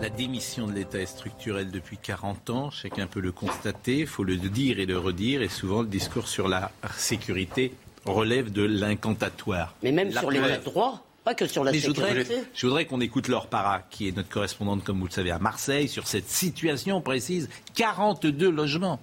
La 0.00 0.10
démission 0.10 0.68
de 0.68 0.72
l'État 0.72 1.00
est 1.00 1.06
structurelle 1.06 1.72
depuis 1.72 1.98
40 1.98 2.50
ans, 2.50 2.70
chacun 2.70 3.08
peut 3.08 3.18
le 3.18 3.32
constater, 3.32 4.06
faut 4.06 4.22
le 4.22 4.36
dire 4.36 4.78
et 4.78 4.86
le 4.86 4.96
redire, 4.96 5.42
et 5.42 5.48
souvent 5.48 5.82
le 5.82 5.88
discours 5.88 6.28
sur 6.28 6.46
la 6.46 6.70
sécurité 6.96 7.74
relève 8.12 8.52
de 8.52 8.62
l'incantatoire. 8.62 9.74
Mais 9.82 9.92
même 9.92 10.12
sur 10.12 10.30
les 10.30 10.58
droits 10.58 11.02
pas 11.24 11.34
que 11.34 11.46
sur 11.46 11.62
la 11.62 11.74
sécurité. 11.74 12.42
Je 12.54 12.66
voudrais, 12.66 12.86
qu'on 12.86 13.02
écoute 13.02 13.28
Laure 13.28 13.48
Para, 13.48 13.82
qui 13.90 14.08
est 14.08 14.16
notre 14.16 14.30
correspondante, 14.30 14.82
comme 14.82 14.98
vous 14.98 15.08
le 15.08 15.12
savez, 15.12 15.30
à 15.30 15.38
Marseille, 15.38 15.86
sur 15.86 16.06
cette 16.06 16.30
situation 16.30 17.02
précise. 17.02 17.50
42 17.74 18.50
logements, 18.50 18.98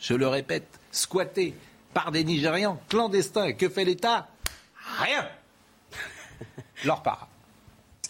je 0.00 0.14
le 0.14 0.26
répète, 0.26 0.66
squattés 0.90 1.54
par 1.94 2.10
des 2.10 2.24
Nigérians 2.24 2.80
clandestins. 2.88 3.52
Que 3.52 3.68
fait 3.68 3.84
l'État? 3.84 4.26
Rien 4.98 5.28
Laure 6.84 7.02
Para 7.02 7.28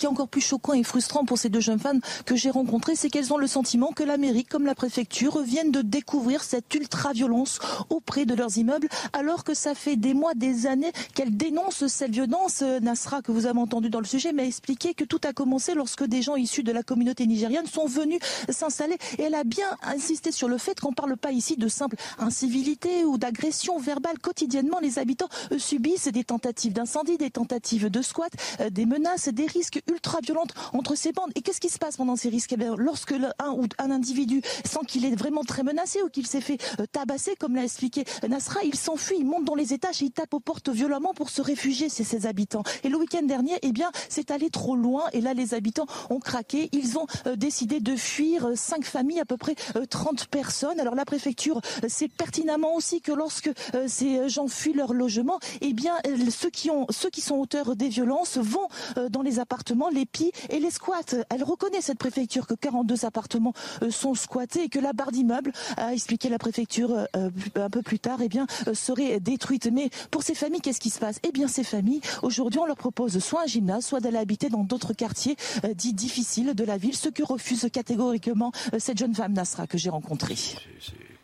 qui 0.00 0.06
est 0.06 0.08
encore 0.08 0.28
plus 0.28 0.40
choquant 0.40 0.72
et 0.72 0.82
frustrant 0.82 1.26
pour 1.26 1.38
ces 1.38 1.50
deux 1.50 1.60
jeunes 1.60 1.78
femmes 1.78 2.00
que 2.24 2.34
j'ai 2.34 2.50
rencontrées, 2.50 2.96
c'est 2.96 3.10
qu'elles 3.10 3.34
ont 3.34 3.36
le 3.36 3.46
sentiment 3.46 3.92
que 3.92 4.02
la 4.02 4.16
mairie, 4.16 4.46
comme 4.46 4.64
la 4.64 4.74
préfecture, 4.74 5.42
viennent 5.42 5.70
de 5.70 5.82
découvrir 5.82 6.42
cette 6.42 6.74
ultra-violence 6.74 7.58
auprès 7.90 8.24
de 8.24 8.34
leurs 8.34 8.56
immeubles, 8.56 8.88
alors 9.12 9.44
que 9.44 9.52
ça 9.52 9.74
fait 9.74 9.96
des 9.96 10.14
mois, 10.14 10.32
des 10.34 10.66
années 10.66 10.90
qu'elles 11.14 11.36
dénoncent 11.36 11.86
cette 11.86 12.12
violence. 12.12 12.62
Nasra, 12.62 13.20
que 13.20 13.30
vous 13.30 13.44
avez 13.44 13.58
entendu 13.58 13.90
dans 13.90 14.00
le 14.00 14.06
sujet, 14.06 14.32
m'a 14.32 14.44
expliqué 14.44 14.94
que 14.94 15.04
tout 15.04 15.20
a 15.24 15.34
commencé 15.34 15.74
lorsque 15.74 16.04
des 16.04 16.22
gens 16.22 16.36
issus 16.36 16.62
de 16.62 16.72
la 16.72 16.82
communauté 16.82 17.26
nigériane 17.26 17.66
sont 17.66 17.86
venus 17.86 18.20
s'installer. 18.48 18.96
Et 19.18 19.22
elle 19.24 19.34
a 19.34 19.44
bien 19.44 19.76
insisté 19.82 20.32
sur 20.32 20.48
le 20.48 20.56
fait 20.56 20.80
qu'on 20.80 20.90
ne 20.90 20.94
parle 20.94 21.16
pas 21.18 21.32
ici 21.32 21.56
de 21.56 21.68
simple 21.68 21.96
incivilité 22.18 23.04
ou 23.04 23.18
d'agression 23.18 23.78
verbale. 23.78 24.18
Quotidiennement, 24.18 24.80
les 24.80 24.98
habitants 24.98 25.28
subissent 25.58 26.08
des 26.08 26.24
tentatives 26.24 26.72
d'incendie, 26.72 27.18
des 27.18 27.30
tentatives 27.30 27.90
de 27.90 28.00
squat, 28.00 28.32
euh, 28.60 28.70
des 28.70 28.86
menaces, 28.86 29.28
des 29.28 29.46
risques 29.46 29.82
ultra 29.90 30.20
violente 30.20 30.54
entre 30.72 30.94
ces 30.94 31.12
bandes. 31.12 31.30
Et 31.34 31.42
qu'est-ce 31.42 31.60
qui 31.60 31.68
se 31.68 31.78
passe 31.78 31.96
pendant 31.96 32.16
ces 32.16 32.28
risques? 32.28 32.52
Eh 32.52 32.64
Lorsque 32.76 33.12
un 33.12 33.50
ou 33.50 33.64
un 33.78 33.90
individu 33.90 34.42
sent 34.64 34.80
qu'il 34.86 35.04
est 35.04 35.14
vraiment 35.14 35.44
très 35.44 35.62
menacé 35.62 36.02
ou 36.02 36.08
qu'il 36.08 36.26
s'est 36.26 36.40
fait 36.40 36.58
euh, 36.78 36.86
tabasser, 36.90 37.34
comme 37.36 37.54
l'a 37.54 37.64
expliqué 37.64 38.04
Nasra, 38.28 38.60
il 38.64 38.74
s'enfuit, 38.74 39.16
il 39.18 39.26
monte 39.26 39.44
dans 39.44 39.54
les 39.54 39.72
étages 39.72 40.02
et 40.02 40.06
il 40.06 40.10
tape 40.10 40.34
aux 40.34 40.40
portes 40.40 40.68
violemment 40.68 41.12
pour 41.14 41.30
se 41.30 41.42
réfugier, 41.42 41.88
c'est 41.88 42.04
ses 42.04 42.26
habitants. 42.26 42.62
Et 42.84 42.88
le 42.88 42.96
week-end 42.96 43.22
dernier, 43.22 43.58
eh 43.62 43.72
bien, 43.72 43.90
c'est 44.08 44.30
allé 44.30 44.50
trop 44.50 44.76
loin 44.76 45.04
et 45.12 45.20
là, 45.20 45.34
les 45.34 45.54
habitants 45.54 45.86
ont 46.10 46.20
craqué. 46.20 46.68
Ils 46.72 46.98
ont 46.98 47.06
euh, 47.26 47.36
décidé 47.36 47.80
de 47.80 47.96
fuir 47.96 48.46
euh, 48.46 48.54
cinq 48.56 48.84
familles, 48.84 49.20
à 49.20 49.24
peu 49.24 49.36
près 49.36 49.54
30 49.88 50.26
personnes. 50.26 50.78
Alors 50.80 50.94
la 50.94 51.04
préfecture 51.04 51.60
sait 51.88 52.08
pertinemment 52.08 52.74
aussi 52.74 53.00
que 53.00 53.12
lorsque 53.12 53.50
ces 53.86 54.28
gens 54.28 54.48
fuient 54.48 54.72
leur 54.72 54.92
logement, 54.92 55.38
eh 55.60 55.72
bien, 55.72 55.94
ceux 56.30 56.50
qui 56.50 56.70
ont, 56.70 56.86
ceux 56.90 57.10
qui 57.10 57.20
sont 57.20 57.36
auteurs 57.36 57.76
des 57.76 57.88
violences 57.88 58.38
vont 58.38 58.68
dans 59.10 59.22
les 59.22 59.38
appartements, 59.38 59.79
les 59.88 60.06
pillent 60.06 60.32
et 60.48 60.60
les 60.60 60.70
squattent. 60.70 61.16
Elle 61.30 61.42
reconnaît 61.42 61.80
cette 61.80 61.98
préfecture 61.98 62.46
que 62.46 62.54
42 62.54 63.04
appartements 63.04 63.54
sont 63.90 64.14
squattés 64.14 64.64
et 64.64 64.68
que 64.68 64.78
la 64.78 64.92
barre 64.92 65.12
d'immeubles, 65.12 65.52
a 65.76 65.92
expliqué 65.92 66.28
la 66.28 66.38
préfecture 66.38 67.06
un 67.14 67.70
peu 67.70 67.82
plus 67.82 67.98
tard, 67.98 68.18
eh 68.22 68.28
bien, 68.28 68.46
serait 68.74 69.20
détruite. 69.20 69.68
Mais 69.72 69.90
pour 70.10 70.22
ces 70.22 70.34
familles, 70.34 70.60
qu'est-ce 70.60 70.80
qui 70.80 70.90
se 70.90 70.98
passe? 70.98 71.18
Eh 71.22 71.32
bien, 71.32 71.48
ces 71.48 71.64
familles, 71.64 72.00
aujourd'hui, 72.22 72.60
on 72.60 72.66
leur 72.66 72.76
propose 72.76 73.18
soit 73.18 73.42
un 73.42 73.46
gymnase, 73.46 73.84
soit 73.86 74.00
d'aller 74.00 74.18
habiter 74.18 74.48
dans 74.48 74.64
d'autres 74.64 74.92
quartiers 74.92 75.36
dits 75.74 75.94
difficiles 75.94 76.54
de 76.54 76.64
la 76.64 76.76
ville, 76.76 76.96
ce 76.96 77.08
que 77.08 77.22
refuse 77.22 77.68
catégoriquement 77.72 78.52
cette 78.78 78.98
jeune 78.98 79.14
femme 79.14 79.32
Nasra 79.32 79.66
que 79.66 79.78
j'ai 79.78 79.90
rencontrée. 79.90 80.36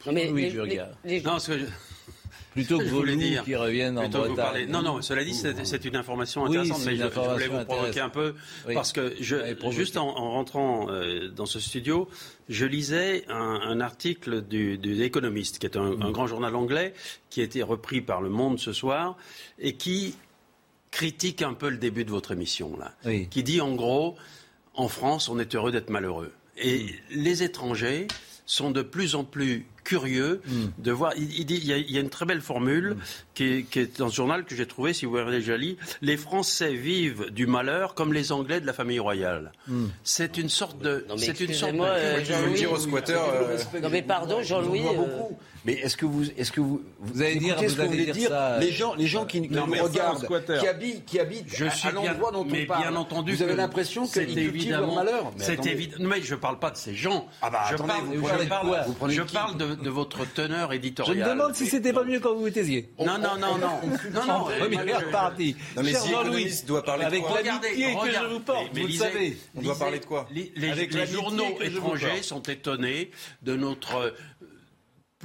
Non, 0.07 0.13
mais 0.13 0.31
oui, 0.31 0.53
les, 1.05 1.21
Non, 1.23 1.39
Plutôt 2.57 2.79
que 2.79 2.85
vos 2.85 3.05
dire, 3.05 3.45
qui 3.45 3.55
reviennent 3.55 3.99
en 3.99 4.09
Bretagne. 4.09 4.67
Non, 4.71 4.81
non, 4.81 5.03
cela 5.03 5.23
dit, 5.25 5.35
c'est 5.35 5.85
une 5.85 5.97
information 5.97 6.47
intéressante, 6.47 6.83
mais 6.87 6.97
je, 6.97 7.05
voulais 7.05 7.49
vous 7.49 7.65
provoquer 7.65 8.01
un 8.01 8.09
peu, 8.09 8.35
parce 8.73 8.93
que 8.93 9.15
je, 9.21 9.37
juste 9.71 9.99
en, 9.99 10.13
rentrant 10.13 10.89
euh, 10.91 11.29
dans 11.29 11.47
ce 11.47 11.61
studio, 11.61 12.09
je 12.49 12.65
lisais 12.65 13.25
un, 13.29 13.81
article 13.81 14.41
du, 14.41 14.79
du 14.79 15.03
Economist, 15.03 15.59
qui 15.59 15.67
est 15.67 15.77
un, 15.77 15.91
mm. 15.91 16.13
grand 16.13 16.27
journal 16.27 16.57
anglais, 16.57 16.95
qui 17.29 17.43
a 17.43 17.45
été 17.45 17.63
repris 17.63 18.01
par 18.01 18.23
Le 18.23 18.31
Monde 18.31 18.59
ce 18.59 18.73
soir, 18.73 19.17
et 19.59 19.75
qui 19.75 20.17
critique 20.91 21.43
un 21.43 21.53
peu 21.53 21.69
le 21.69 21.77
début 21.77 22.05
de 22.07 22.11
votre 22.11 22.33
émission, 22.33 22.79
là. 22.79 22.95
Qui 23.31 23.43
dit, 23.43 23.61
en 23.61 23.75
gros, 23.75 24.17
en 24.75 24.89
France, 24.89 25.29
on 25.29 25.39
est 25.39 25.55
heureux 25.55 25.73
d'être 25.73 25.91
malheureux. 25.91 26.33
Et 26.57 26.85
mm. 26.85 26.89
les 27.11 27.43
étrangers 27.43 28.09
sont 28.47 28.71
de 28.71 28.81
plus 28.83 29.15
en 29.15 29.25
plus 29.25 29.67
curieux 29.87 30.43
mm. 30.45 30.65
de 30.79 30.93
voir. 30.93 31.13
Il, 31.17 31.47
dit, 31.47 31.61
il, 31.63 31.91
y 31.91 31.97
a, 31.97 32.01
une 32.01 32.11
très 32.11 32.27
belle 32.27 32.41
formule 32.41 32.91
mm. 32.91 33.01
qui, 33.35 33.45
est, 33.45 33.99
dans 33.99 34.11
ce 34.11 34.17
journal 34.17 34.45
que 34.45 34.55
j'ai 34.55 34.67
trouvé, 34.67 34.93
si 34.93 35.07
vous 35.07 35.17
avez 35.17 35.31
déjà 35.31 35.57
lu. 35.57 35.77
Les 36.03 36.17
Français 36.17 36.75
vivent 36.75 37.31
du 37.31 37.47
malheur 37.47 37.95
comme 37.95 38.13
les 38.13 38.33
Anglais 38.33 38.61
de 38.61 38.67
la 38.67 38.73
famille 38.73 38.99
royale. 38.99 39.53
Mm. 39.69 39.87
C'est 40.03 40.37
une 40.39 40.49
sorte 40.49 40.83
de. 40.83 41.07
C'est 41.17 41.41
une 41.41 41.55
sorte 41.55 41.75
de. 41.75 41.81
Euh, 41.81 42.25
je 42.25 42.55
dire 42.55 42.73
aux 42.73 42.79
squatteurs. 42.79 43.29
Euh, 43.33 43.81
non 43.81 43.89
mais 43.89 44.03
pardon, 44.03 44.43
Jean-Louis. 44.43 44.83
Mais 45.67 45.73
est-ce 45.73 45.97
que 45.97 46.07
vous, 46.07 46.23
est-ce 46.37 46.53
que 46.53 46.61
vous, 46.61 46.81
vous, 47.01 47.23
allez 47.23 47.37
dire, 47.37 47.59
ce 47.59 47.75
que 47.75 47.83
vous 47.83 47.89
voulez 47.89 48.13
dire, 48.13 48.31
Les 48.61 48.71
gens, 48.71 48.95
les 48.95 49.09
gens 49.09 49.25
qui, 49.25 49.41
nous 49.41 49.65
regardent, 49.65 50.25
qui 50.61 50.69
habitent, 50.69 51.05
qui 51.05 51.19
habitent 51.19 51.47
je 51.49 51.67
suis 51.67 51.89
à 51.89 51.91
l'endroit 51.91 52.31
dont 52.31 52.45
mais 52.45 52.63
on 52.63 52.67
parle. 52.67 52.83
Bien 52.83 52.95
entendu, 52.95 53.35
vous 53.35 53.43
avez 53.43 53.57
l'impression 53.57 54.07
qu'ils 54.07 54.33
cultivent 54.33 54.71
leur 54.71 54.95
malheur. 54.95 55.33
C'est 55.39 55.67
évident. 55.67 55.97
Mais 56.01 56.23
je 56.23 56.37
parle 56.37 56.61
pas 56.61 56.71
de 56.71 56.77
ces 56.77 56.95
gens. 56.95 57.27
Ah 57.43 57.51
bah, 57.51 57.65
je 57.71 57.77
parle, 57.77 58.05
je 58.15 58.47
parle, 58.47 59.11
je 59.11 59.23
parle 59.23 59.57
de, 59.57 59.76
de 59.83 59.91
votre 59.91 60.25
teneur 60.33 60.73
éditoriale. 60.73 61.17
Je 61.19 61.25
me 61.25 61.29
demande 61.31 61.55
si 61.55 61.67
c'était 61.67 61.93
pas 61.93 62.05
mieux 62.05 62.21
quand 62.21 62.35
vous 62.35 62.47
étiez. 62.47 62.91
Non, 62.99 63.19
non, 63.19 63.37
non, 63.39 63.59
non, 63.59 63.81
non, 64.13 64.27
non. 64.27 64.45
Première 64.59 65.11
partie. 65.11 65.57
Non 65.77 65.83
mais 65.83 65.95
si 65.95 66.13
louis 66.25 66.53
doit 66.67 66.83
parler 66.85 67.05
avec 67.05 67.23
l'amitié 67.23 67.95
que 68.03 68.11
je 68.11 68.25
vous 68.33 68.41
porte, 68.41 68.69
vous 68.73 68.87
le 68.87 68.93
savez. 68.93 69.37
On 69.55 69.63
doit 69.63 69.79
parler 69.79 69.99
de 69.99 70.05
quoi 70.05 70.29
Les 70.33 71.07
journaux 71.07 71.61
étrangers 71.61 72.23
sont 72.23 72.43
étonnés 72.43 73.11
de 73.43 73.57
notre 73.57 74.15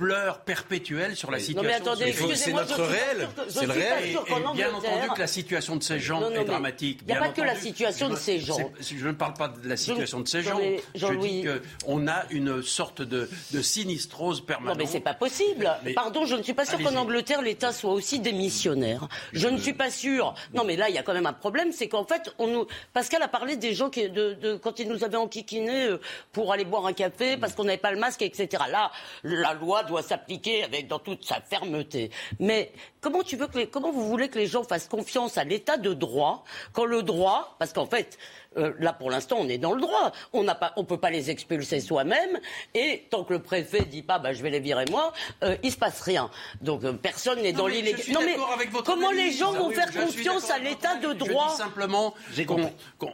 pleurs 0.01 0.39
perpétuels 0.39 1.15
sur 1.15 1.29
la 1.29 1.37
situation. 1.37 1.61
Non 1.61 1.69
mais 1.69 1.75
attendez, 1.75 2.11
c'est 2.35 2.53
notre 2.53 2.81
réel, 2.81 3.29
c'est 3.47 3.67
le 3.67 3.71
réel. 3.71 4.03
Et, 4.09 4.55
bien 4.55 4.73
entendu 4.73 5.09
que 5.13 5.19
la 5.19 5.27
situation 5.27 5.75
de 5.75 5.83
ces 5.83 5.99
gens 5.99 6.27
est 6.31 6.43
dramatique. 6.43 7.01
Il 7.03 7.11
n'y 7.11 7.13
a 7.13 7.19
pas 7.19 7.29
que 7.29 7.41
la 7.41 7.55
situation 7.55 8.09
de 8.09 8.15
ces 8.15 8.39
gens. 8.39 8.57
Je 8.79 9.07
ne 9.07 9.13
parle 9.13 9.35
pas 9.35 9.49
de 9.49 9.69
la 9.69 9.77
situation 9.77 10.19
de 10.19 10.27
ces 10.27 10.41
gens. 10.41 10.59
Je 10.95 11.13
dis 11.13 11.45
qu'on 11.85 12.07
a 12.07 12.23
une 12.31 12.63
sorte 12.63 13.03
de, 13.03 13.29
de 13.51 13.61
sinistrose 13.61 14.43
permanente. 14.43 14.77
Non 14.77 14.83
mais 14.83 14.89
c'est 14.89 15.01
pas 15.01 15.13
possible. 15.13 15.71
Pardon, 15.93 16.25
je 16.25 16.35
ne 16.35 16.41
suis 16.41 16.53
pas 16.53 16.65
sûr 16.65 16.79
qu'en 16.79 16.95
Angleterre 16.95 17.43
l'État 17.43 17.71
soit 17.71 17.93
aussi 17.93 18.19
démissionnaire. 18.19 19.07
Je 19.33 19.47
ne 19.47 19.59
suis 19.59 19.73
pas 19.73 19.91
sûr. 19.91 20.33
Non 20.55 20.63
mais 20.63 20.77
là 20.77 20.89
il 20.89 20.95
y 20.95 20.97
a 20.97 21.03
quand 21.03 21.13
même 21.13 21.27
un 21.27 21.33
problème, 21.33 21.71
c'est 21.71 21.87
qu'en 21.87 22.05
fait 22.05 22.33
on 22.39 22.47
nous. 22.47 22.65
Pascal 22.93 23.21
a 23.21 23.27
parlé 23.27 23.55
des 23.55 23.75
gens 23.75 23.91
qui, 23.91 24.09
de, 24.09 24.33
de, 24.33 24.55
quand 24.55 24.79
ils 24.79 24.87
nous 24.87 25.03
avaient 25.03 25.17
enquiquinés 25.17 25.85
euh, 25.85 25.99
pour 26.31 26.51
aller 26.51 26.65
boire 26.65 26.87
un 26.87 26.93
café 26.93 27.37
parce 27.37 27.53
qu'on 27.53 27.65
n'avait 27.65 27.77
pas 27.77 27.91
le 27.91 27.99
masque, 27.99 28.23
etc. 28.23 28.63
Là, 28.71 28.91
la 29.23 29.53
loi 29.53 29.83
doit 29.91 30.01
s'appliquer 30.03 30.63
avec 30.63 30.87
dans 30.87 30.99
toute 30.99 31.25
sa 31.25 31.41
fermeté. 31.41 32.09
Mais 32.39 32.71
comment 33.01 33.23
tu 33.23 33.35
veux 33.35 33.47
que 33.47 33.65
comment 33.65 33.91
vous 33.91 34.07
voulez 34.07 34.29
que 34.29 34.39
les 34.39 34.47
gens 34.47 34.63
fassent 34.63 34.87
confiance 34.87 35.37
à 35.37 35.43
l'état 35.43 35.77
de 35.77 35.93
droit 35.93 36.43
quand 36.73 36.85
le 36.85 37.03
droit, 37.03 37.55
parce 37.59 37.73
qu'en 37.73 37.85
fait, 37.85 38.17
euh, 38.57 38.73
là 38.79 38.93
pour 38.93 39.09
l'instant 39.09 39.37
on 39.39 39.47
est 39.49 39.57
dans 39.57 39.73
le 39.73 39.81
droit, 39.81 40.11
on 40.33 40.43
n'a 40.43 40.55
pas, 40.55 40.73
on 40.77 40.85
peut 40.85 40.97
pas 40.97 41.09
les 41.09 41.29
expulser 41.29 41.79
soi-même 41.79 42.39
et 42.73 43.07
tant 43.09 43.23
que 43.23 43.33
le 43.33 43.41
préfet 43.41 43.85
dit 43.85 44.01
pas, 44.01 44.19
bah 44.19 44.33
je 44.33 44.41
vais 44.41 44.49
les 44.49 44.59
virer 44.59 44.85
moi, 44.89 45.13
euh, 45.43 45.55
il 45.63 45.71
se 45.71 45.77
passe 45.77 46.01
rien. 46.01 46.29
Donc 46.61 46.83
euh, 46.83 46.93
personne 46.93 47.41
n'est 47.41 47.53
dans 47.53 47.67
l'illégalité. 47.67 48.11
Non 48.11 48.21
mais 48.25 48.37
comment 48.85 49.11
les 49.11 49.31
gens 49.31 49.51
vont 49.51 49.71
faire 49.71 49.91
confiance 49.91 50.49
à 50.49 50.59
l'état 50.59 50.95
de 50.95 51.13
droit 51.13 51.49
Simplement, 51.49 52.13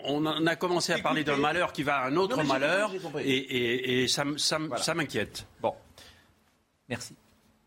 on, 0.03 0.25
a 0.25 0.55
commencé 0.55 0.93
à 0.93 0.99
parler 0.99 1.23
d'un 1.23 1.37
malheur 1.37 1.73
qui 1.73 1.83
va 1.83 1.97
à 1.97 2.07
un 2.07 2.15
autre 2.17 2.43
malheur 2.43 2.91
et, 3.19 4.03
et, 4.03 4.07
ça, 4.07 4.23
ça 4.37 4.93
m'inquiète. 4.93 5.45
Bon. 5.61 5.73
Merci. 6.89 7.15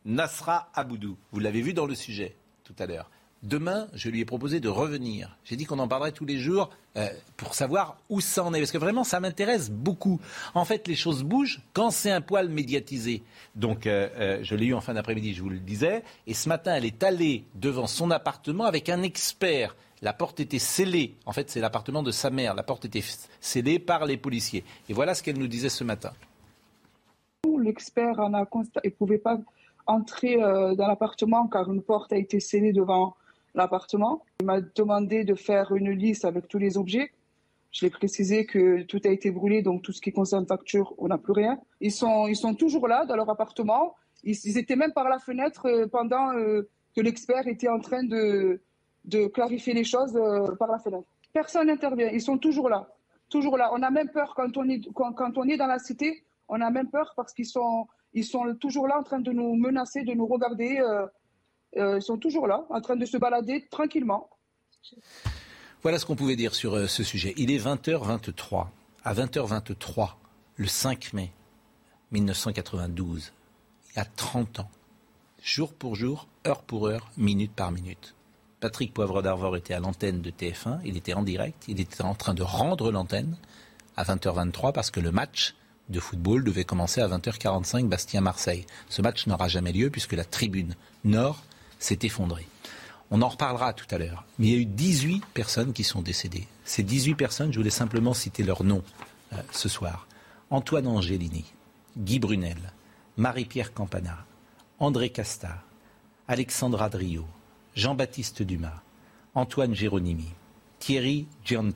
Nasra 0.05 0.71
Aboudou, 0.75 1.17
vous 1.33 1.41
l'avez 1.41 1.61
vu 1.61 1.75
dans 1.75 1.87
le 1.87 1.95
sujet 1.95 2.35
tout 2.65 2.75
à 2.79 2.87
l'heure. 2.87 3.11
Demain, 3.43 3.89
je 3.95 4.11
lui 4.11 4.21
ai 4.21 4.27
proposé 4.27 4.61
de 4.61 4.69
revenir. 4.69 5.39
J'ai 5.45 5.57
dit 5.57 5.65
qu'on 5.65 5.79
en 5.79 5.89
parlerait 5.89 6.13
tous 6.13 6.27
les 6.27 6.39
jours 6.39 6.69
euh, 6.97 7.09
pour 7.39 7.55
savoir 7.55 7.97
où 8.11 8.21
ça 8.21 8.45
en 8.45 8.53
est. 8.53 8.59
Parce 8.59 8.71
que 8.71 8.77
vraiment, 8.77 9.03
ça 9.03 9.19
m'intéresse 9.19 9.71
beaucoup. 9.71 10.21
En 10.53 10.67
fait, 10.67 10.87
les 10.87 10.95
choses 10.95 11.23
bougent 11.23 11.63
quand 11.73 11.91
c'est 11.91 12.11
un 12.11 12.21
poil 12.21 12.51
médiatisé. 12.51 13.23
Donc, 13.55 13.87
euh, 13.87 14.11
euh, 14.19 14.39
je 14.43 14.55
l'ai 14.55 14.67
eu 14.67 14.75
en 14.75 14.83
fin 14.83 14.93
d'après-midi, 14.93 15.33
je 15.33 15.43
vous 15.43 15.49
le 15.49 15.59
disais. 15.59 16.03
Et 16.27 16.35
ce 16.35 16.51
matin, 16.51 16.75
elle 16.75 16.85
est 16.85 17.03
allée 17.03 17.45
devant 17.55 17.87
son 17.87 18.11
appartement 18.11 18.67
avec 18.67 18.91
un 18.91 19.03
expert. 19.03 19.75
La 20.03 20.13
porte 20.13 20.41
était 20.41 20.59
scellée. 20.59 21.15
En 21.25 21.33
fait, 21.33 21.51
c'est 21.51 21.61
l'appartement 21.61 22.03
de 22.03 22.11
sa 22.11 22.29
mère. 22.29 22.55
La 22.55 22.63
porte 22.63 22.85
était 22.85 23.05
scellée 23.41 23.79
par 23.79 24.05
les 24.05 24.19
policiers. 24.19 24.65
Et 24.91 24.93
voilà 24.93 25.15
ce 25.15 25.23
qu'elle 25.23 25.39
nous 25.39 25.49
disait 25.49 25.71
ce 25.71 25.85
matin. 25.85 26.13
L'expert 27.61 28.19
en 28.19 28.35
a 28.35 28.45
constaté, 28.47 28.89
il 28.89 28.93
ne 28.93 28.97
pouvait 28.97 29.19
pas 29.19 29.39
entrer 29.87 30.43
euh, 30.43 30.75
dans 30.75 30.87
l'appartement 30.87 31.47
car 31.49 31.71
une 31.71 31.83
porte 31.83 32.13
a 32.13 32.17
été 32.17 32.41
scellée 32.41 32.73
devant 32.73 33.17
l'appartement. 33.55 34.23
Il 34.41 34.47
m'a 34.47 34.61
demandé 34.61 35.25
de 35.25 35.35
faire 35.35 35.73
une 35.75 35.91
liste 35.91 36.25
avec 36.25 36.49
tous 36.49 36.59
les 36.59 36.79
objets. 36.79 37.11
Je 37.73 37.85
l'ai 37.85 37.91
précisé 37.91 38.47
que 38.47 38.83
tout 38.83 39.01
a 39.05 39.09
été 39.09 39.31
brûlé, 39.31 39.63
donc 39.63 39.83
tout 39.83 39.93
ce 39.93 40.01
qui 40.01 40.13
concerne 40.13 40.47
facture, 40.47 40.95
on 40.99 41.09
n'a 41.09 41.19
plus 41.19 41.33
rien. 41.33 41.59
Ils 41.81 41.93
sont, 41.93 42.27
ils 42.27 42.37
sont 42.37 42.55
toujours 42.55 42.89
là 42.89 43.05
dans 43.07 43.17
leur 43.17 43.31
appartement. 43.31 43.95
Ils, 44.25 44.59
étaient 44.59 44.77
même 44.77 44.93
par 44.93 45.09
la 45.09 45.19
fenêtre 45.19 45.67
euh, 45.67 45.87
pendant 45.87 46.33
euh, 46.35 46.69
que 46.95 47.01
l'expert 47.01 47.47
était 47.47 47.69
en 47.69 47.79
train 47.79 48.03
de, 48.05 48.61
clarifier 49.33 49.73
les 49.73 49.85
choses 49.85 50.13
par 50.59 50.69
la 50.69 50.79
fenêtre. 50.79 51.07
Personne 51.33 51.69
n'intervient. 51.69 52.09
Ils 52.09 52.21
sont 52.21 52.39
toujours 52.39 52.69
là. 52.69 52.89
Toujours 53.29 53.57
là. 53.57 53.71
On 53.73 53.83
a 53.83 53.91
même 53.91 54.09
peur 54.09 54.35
quand 54.35 54.57
on 54.57 54.69
est, 54.69 54.83
quand 54.93 55.39
on 55.39 55.45
est 55.45 55.57
dans 55.57 55.69
la 55.69 55.79
cité 55.79 56.25
on 56.51 56.61
a 56.61 56.71
même 56.71 56.91
peur 56.91 57.15
parce 57.17 57.33
qu'ils 57.33 57.47
sont, 57.47 57.87
ils 58.13 58.25
sont 58.25 58.55
toujours 58.57 58.87
là 58.87 58.99
en 58.99 59.03
train 59.03 59.21
de 59.21 59.33
nous 59.33 59.55
menacer, 59.55 60.03
de 60.03 60.13
nous 60.13 60.27
regarder. 60.27 60.79
Euh, 60.81 61.07
euh, 61.77 61.99
ils 61.99 62.03
sont 62.03 62.19
toujours 62.19 62.47
là, 62.49 62.67
en 62.69 62.81
train 62.81 62.97
de 62.97 63.07
se 63.07 63.17
balader 63.17 63.67
tranquillement. 63.71 64.29
Voilà 65.83 65.99
ce 65.99 66.05
qu'on 66.05 66.17
pouvait 66.17 66.37
dire 66.37 66.55
sur 66.55 66.75
euh, 66.75 66.87
ce 66.89 67.05
sujet. 67.05 67.33
Il 67.37 67.51
est 67.51 67.65
20h23. 67.65 68.67
À 69.05 69.15
20h23, 69.15 70.11
le 70.57 70.67
5 70.67 71.13
mai 71.15 71.33
1992, 72.11 73.33
il 73.93 73.97
y 73.97 74.01
a 74.01 74.05
30 74.05 74.61
ans, 74.61 74.71
jour 75.41 75.73
pour 75.73 75.95
jour, 75.95 76.27
heure 76.47 76.63
pour 76.63 76.89
heure, 76.89 77.11
minute 77.17 77.53
par 77.53 77.71
minute. 77.71 78.15
Patrick 78.59 78.93
Poivre 78.93 79.23
d'Arvor 79.23 79.57
était 79.57 79.73
à 79.73 79.81
l'antenne 79.81 80.21
de 80.21 80.31
TF1, 80.31 80.81
il 80.85 80.97
était 80.97 81.15
en 81.15 81.23
direct, 81.23 81.65
il 81.69 81.81
était 81.81 82.03
en 82.03 82.15
train 82.15 82.35
de 82.35 82.43
rendre 82.43 82.91
l'antenne 82.91 83.39
à 83.97 84.03
20h23 84.03 84.73
parce 84.73 84.91
que 84.91 85.01
le 85.01 85.13
match 85.13 85.55
de 85.91 86.01
football 86.01 86.45
devait 86.45 86.65
commencer 86.65 87.01
à 87.01 87.09
20h45 87.09 87.87
Bastien-Marseille. 87.89 88.67
Ce 88.89 89.03
match 89.03 89.27
n'aura 89.27 89.49
jamais 89.49 89.73
lieu 89.73 89.91
puisque 89.91 90.13
la 90.13 90.25
tribune 90.25 90.75
nord 91.05 91.43
s'est 91.79 91.99
effondrée. 92.03 92.47
On 93.11 93.23
en 93.23 93.29
reparlera 93.29 93.73
tout 93.73 93.87
à 93.91 93.99
l'heure. 93.99 94.25
Mais 94.39 94.47
il 94.47 94.53
y 94.53 94.57
a 94.57 94.61
eu 94.61 94.67
18 94.67 95.25
personnes 95.35 95.73
qui 95.73 95.83
sont 95.85 96.03
décédées. 96.03 96.47
Ces 96.65 96.83
18 96.83 97.15
personnes, 97.15 97.53
je 97.53 97.59
voulais 97.59 97.71
simplement 97.71 98.15
citer 98.15 98.43
leurs 98.45 98.63
noms 98.63 98.85
euh, 99.33 99.37
ce 99.51 99.69
soir. 99.69 100.07
Antoine 100.51 100.87
Angelini, 100.87 101.45
Guy 101.97 102.19
Brunel, 102.19 102.73
Marie-Pierre 103.17 103.73
Campana, 103.73 104.25
André 104.79 105.11
Casta, 105.11 105.63
Alexandra 106.29 106.89
Drio, 106.89 107.27
Jean-Baptiste 107.75 108.43
Dumas, 108.43 108.81
Antoine 109.35 109.75
Géronimi, 109.75 110.29
Thierry 110.79 111.27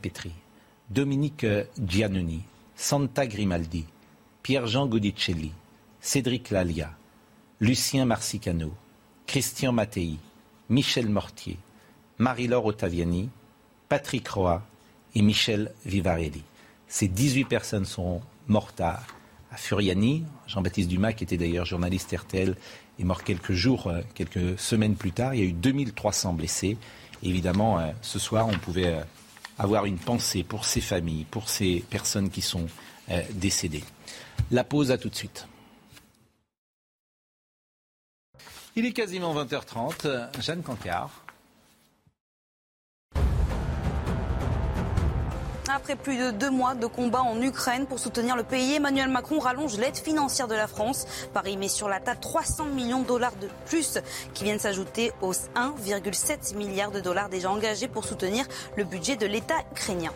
Petri, 0.00 0.32
Dominique 0.90 1.46
Giannoni, 1.84 2.42
Santa 2.76 3.26
Grimaldi, 3.26 3.84
Pierre-Jean 4.44 4.86
Godicelli, 4.86 5.52
Cédric 6.02 6.50
Lalia, 6.50 6.90
Lucien 7.60 8.04
Marsicano, 8.04 8.74
Christian 9.26 9.72
Mattei, 9.72 10.18
Michel 10.68 11.08
Mortier, 11.08 11.56
Marie-Laure 12.18 12.66
Ottaviani, 12.66 13.30
Patrick 13.88 14.28
Roy 14.28 14.62
et 15.14 15.22
Michel 15.22 15.72
Vivarelli. 15.86 16.42
Ces 16.88 17.08
18 17.08 17.46
personnes 17.46 17.86
sont 17.86 18.20
mortes 18.46 18.82
à, 18.82 19.00
Furiani. 19.56 20.24
Jean-Baptiste 20.46 20.90
Dumas, 20.90 21.14
qui 21.14 21.24
était 21.24 21.38
d'ailleurs 21.38 21.64
journaliste 21.64 22.14
RTL, 22.14 22.54
est 22.98 23.04
mort 23.04 23.24
quelques 23.24 23.52
jours, 23.52 23.86
euh, 23.86 24.02
quelques 24.12 24.58
semaines 24.58 24.96
plus 24.96 25.12
tard. 25.12 25.34
Il 25.34 25.40
y 25.40 25.42
a 25.42 25.46
eu 25.46 25.52
2300 25.54 26.34
blessés. 26.34 26.76
évidemment, 27.22 27.78
euh, 27.78 27.92
ce 28.02 28.18
soir, 28.18 28.46
on 28.46 28.58
pouvait 28.58 28.92
euh, 28.92 29.04
avoir 29.58 29.86
une 29.86 29.96
pensée 29.96 30.42
pour 30.42 30.66
ces 30.66 30.82
familles, 30.82 31.24
pour 31.30 31.48
ces 31.48 31.82
personnes 31.88 32.28
qui 32.28 32.42
sont 32.42 32.66
décédées. 33.34 33.84
La 34.50 34.64
pause, 34.64 34.90
à 34.90 34.98
tout 34.98 35.08
de 35.08 35.14
suite. 35.14 35.46
Il 38.76 38.86
est 38.86 38.92
quasiment 38.92 39.34
20h30. 39.34 40.40
Jeanne 40.40 40.62
Cancard. 40.62 41.24
Après 45.74 45.96
plus 45.96 46.18
de 46.18 46.30
deux 46.30 46.50
mois 46.50 46.74
de 46.74 46.86
combat 46.86 47.22
en 47.22 47.40
Ukraine 47.40 47.86
pour 47.86 47.98
soutenir 47.98 48.36
le 48.36 48.42
pays, 48.44 48.74
Emmanuel 48.74 49.08
Macron 49.08 49.38
rallonge 49.38 49.76
l'aide 49.78 49.96
financière 49.96 50.46
de 50.46 50.54
la 50.54 50.66
France. 50.66 51.06
Paris 51.32 51.56
met 51.56 51.68
sur 51.68 51.88
la 51.88 52.00
table 52.00 52.20
300 52.20 52.66
millions 52.66 53.00
de 53.00 53.06
dollars 53.06 53.34
de 53.40 53.48
plus 53.66 53.98
qui 54.34 54.44
viennent 54.44 54.58
s'ajouter 54.58 55.12
aux 55.20 55.32
1,7 55.32 56.54
milliard 56.54 56.90
de 56.90 57.00
dollars 57.00 57.28
déjà 57.28 57.50
engagés 57.50 57.88
pour 57.88 58.04
soutenir 58.04 58.44
le 58.76 58.84
budget 58.84 59.16
de 59.16 59.26
l'État 59.26 59.56
ukrainien. 59.72 60.12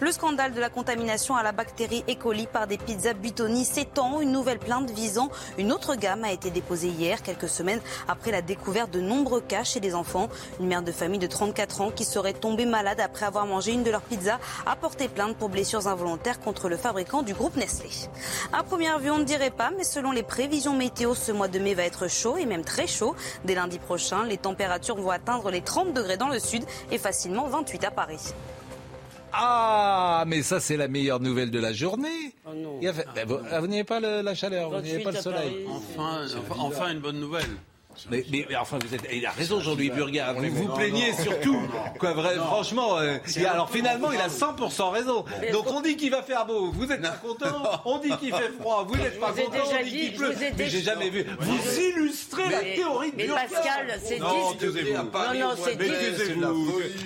Le 0.00 0.12
scandale 0.12 0.52
de 0.52 0.60
la 0.60 0.70
contamination 0.70 1.36
à 1.36 1.42
la 1.42 1.52
bactérie 1.52 2.04
E. 2.08 2.14
coli 2.14 2.46
par 2.46 2.66
des 2.66 2.78
pizzas 2.78 3.14
Butoni 3.14 3.64
s'étend. 3.64 4.20
Une 4.20 4.32
nouvelle 4.32 4.58
plainte 4.58 4.90
visant 4.90 5.30
une 5.58 5.72
autre 5.72 5.94
gamme 5.94 6.24
a 6.24 6.32
été 6.32 6.50
déposée 6.50 6.88
hier, 6.88 7.22
quelques 7.22 7.48
semaines 7.48 7.80
après 8.08 8.30
la 8.30 8.42
découverte 8.42 8.90
de 8.90 9.00
nombreux 9.00 9.40
cas 9.40 9.64
chez 9.64 9.80
des 9.80 9.94
enfants. 9.94 10.28
Une 10.60 10.66
mère 10.66 10.82
de 10.82 10.92
famille 10.92 11.18
de 11.18 11.26
34 11.26 11.80
ans 11.80 11.90
qui 11.90 12.04
serait 12.04 12.32
tombée 12.32 12.66
malade 12.66 13.00
après 13.00 13.26
avoir 13.26 13.46
mangé 13.46 13.72
une 13.72 13.82
de 13.82 13.90
leurs 13.90 14.02
pizzas 14.02 14.38
a 14.66 14.76
porté 14.76 15.08
plainte 15.08 15.36
pour 15.36 15.48
blessures 15.48 15.86
involontaires 15.86 16.40
contre 16.40 16.68
le 16.68 16.76
fabricant 16.76 17.22
du 17.22 17.34
groupe 17.34 17.56
Nestlé. 17.56 17.90
À 18.52 18.62
première 18.62 18.98
vue, 18.98 19.10
on 19.10 19.18
ne 19.18 19.24
dirait 19.24 19.50
pas, 19.50 19.70
mais 19.76 19.84
selon 19.84 20.12
les 20.12 20.22
prévisions 20.22 20.74
météo, 20.74 21.14
ce 21.14 21.32
mois 21.32 21.48
de 21.48 21.58
mai 21.58 21.74
va 21.74 21.84
être 21.84 22.08
chaud 22.08 22.36
et 22.36 22.46
même 22.46 22.64
très 22.64 22.86
chaud. 22.86 23.14
Dès 23.44 23.54
lundi 23.54 23.78
prochain, 23.78 24.24
les 24.24 24.38
températures 24.38 24.96
vont 24.96 25.10
atteindre 25.10 25.50
les 25.50 25.62
30 25.62 25.92
degrés 25.92 26.16
dans 26.16 26.28
le 26.28 26.38
sud 26.38 26.64
et 26.90 26.98
facilement 26.98 27.46
28 27.48 27.84
à 27.84 27.90
Paris. 27.90 28.34
Ah, 29.36 30.24
mais 30.26 30.42
ça, 30.42 30.60
c'est 30.60 30.76
la 30.76 30.88
meilleure 30.88 31.20
nouvelle 31.20 31.50
de 31.50 31.58
la 31.58 31.72
journée. 31.72 32.32
Oh 32.46 32.50
non. 32.54 32.80
Ben, 32.80 33.26
vous, 33.26 33.38
ah, 33.50 33.60
n'avez 33.60 33.84
pas 33.84 34.00
la 34.00 34.34
chaleur, 34.34 34.70
vous 34.70 34.76
n'avez 34.76 35.02
pas 35.02 35.10
le 35.10 35.20
soleil. 35.20 35.66
Enfin, 35.68 36.26
enfin 36.58 36.92
une 36.92 37.00
bonne 37.00 37.18
nouvelle. 37.18 37.50
Mais, 38.10 38.24
mais, 38.30 38.46
enfin, 38.56 38.78
vous 38.84 38.94
êtes, 38.94 39.06
il 39.12 39.24
a 39.26 39.30
raison 39.30 39.56
aujourd'hui, 39.56 39.90
Burga. 39.90 40.32
Vous 40.32 40.50
vous 40.50 40.74
plaignez 40.74 41.12
surtout. 41.12 41.60
Quoi, 41.98 42.12
vrai, 42.12 42.34
franchement, 42.36 42.98
euh, 42.98 43.18
alors 43.48 43.70
finalement, 43.70 44.12
il 44.12 44.20
a 44.20 44.28
100% 44.28 44.90
raison. 44.90 45.24
Donc 45.52 45.70
on 45.70 45.80
dit 45.80 45.96
qu'il 45.96 46.10
va 46.10 46.22
faire 46.22 46.46
beau, 46.46 46.70
vous 46.70 46.90
êtes 46.90 47.02
pas 47.02 47.08
content. 47.10 47.62
On 47.84 47.98
dit 47.98 48.10
qu'il 48.18 48.32
fait 48.34 48.50
froid, 48.60 48.84
vous 48.86 48.96
n'êtes 48.96 49.20
pas 49.20 49.32
content. 49.32 49.58
On 49.80 49.84
dit 49.84 49.90
qu'il 49.90 50.14
pleut. 50.14 50.34
Mais 50.58 50.68
j'ai 50.68 50.80
jamais 50.80 51.10
vu. 51.10 51.24
Vous 51.38 51.80
illustrez 51.80 52.48
la 52.48 52.60
théorie 52.60 53.12
de 53.12 53.16
Mais 53.16 53.26
Pascal, 53.26 54.00
c'est 54.02 54.18
non, 54.18 54.26
non, 54.28 55.50
c'est 55.56 56.36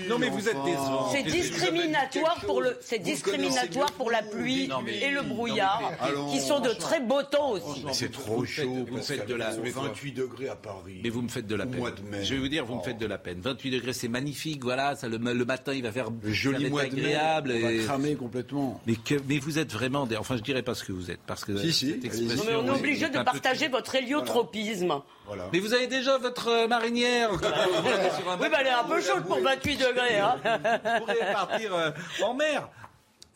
Non, 0.09 0.19
mais 0.19 0.29
vous 0.29 0.49
êtes 0.49 0.63
décevant. 0.65 1.11
C'est 1.13 1.23
discriminatoire 1.23 2.41
pour 2.47 2.63
le, 2.63 2.79
c'est 2.81 2.99
discriminatoire 2.99 3.93
pour 3.93 4.11
la 4.11 4.23
pluie 4.23 4.71
et 5.03 5.11
le 5.11 5.23
brouillard, 5.23 5.83
qui 6.31 6.41
sont 6.41 6.61
de 6.61 6.71
très 6.71 7.01
beau 7.01 7.23
temps 7.23 7.51
aussi. 7.51 7.85
C'est 7.93 8.13
trop 8.13 8.45
chaud. 8.45 8.87
Vous 8.91 9.03
faites 9.03 9.27
de 9.27 9.35
la 9.35 9.51
28 9.51 10.13
degrés 10.13 10.49
à 10.49 10.57
Paris. 10.57 10.78
Mais 11.03 11.09
vous 11.09 11.23
me 11.23 11.29
faites 11.29 11.47
de 11.47 11.55
la 11.55 11.67
peine. 11.67 11.83
Je 12.23 12.35
vais 12.35 12.41
vous 12.41 12.49
dire, 12.49 12.65
vous 12.65 12.77
me 12.77 12.83
faites 12.83 12.99
de 12.99 13.07
la 13.07 13.19
peine. 13.19 13.41
28 13.41 13.71
degrés, 13.71 13.93
c'est 13.93 14.09
magnifique. 14.09 14.63
Voilà, 14.63 14.97
ça, 14.97 15.09
le, 15.09 15.19
matin, 15.19 15.73
il 15.73 15.83
va 15.83 15.93
faire 15.93 16.09
joli 16.25 16.69
mois 16.69 16.83
agréable. 16.83 17.49
De 17.51 17.55
mai, 17.55 17.65
on 17.65 17.79
va 17.79 17.85
cramer 17.85 18.15
complètement. 18.15 18.81
Mais, 18.87 18.97
que, 18.97 19.15
mais 19.29 19.39
vous 19.39 19.59
êtes 19.59 19.73
vraiment. 19.73 20.07
Des, 20.07 20.17
enfin, 20.17 20.37
je 20.37 20.43
dirais 20.43 20.63
pas 20.63 20.75
ce 20.75 20.85
que 20.85 20.93
vous 20.93 21.11
êtes, 21.11 21.21
parce 21.27 21.45
que 21.45 21.57
si, 21.57 21.73
si, 21.73 22.01
on 22.57 22.67
est 22.67 22.71
obligé 22.71 23.09
de 23.09 23.23
partager 23.23 23.69
votre 23.69 23.95
héliotropisme. 23.95 25.01
Voilà. 25.27 25.45
Mais 25.53 25.59
vous 25.59 25.75
avez 25.75 25.87
déjà 25.87 26.17
votre 26.17 26.49
euh, 26.49 26.69
marinière. 26.69 27.31
oui, 27.33 27.39
bah, 27.43 28.59
elle 28.61 28.67
est 28.67 28.71
un 28.71 28.85
peu 28.85 29.01
chaude 29.01 29.25
pour 29.25 29.41
28 29.41 29.77
degrés. 29.77 30.19
Hein. 30.19 30.37
Vous 30.43 31.05
pourrez 31.05 31.33
partir 31.35 31.75
euh, 31.75 31.91
en 32.25 32.35
mer. 32.35 32.69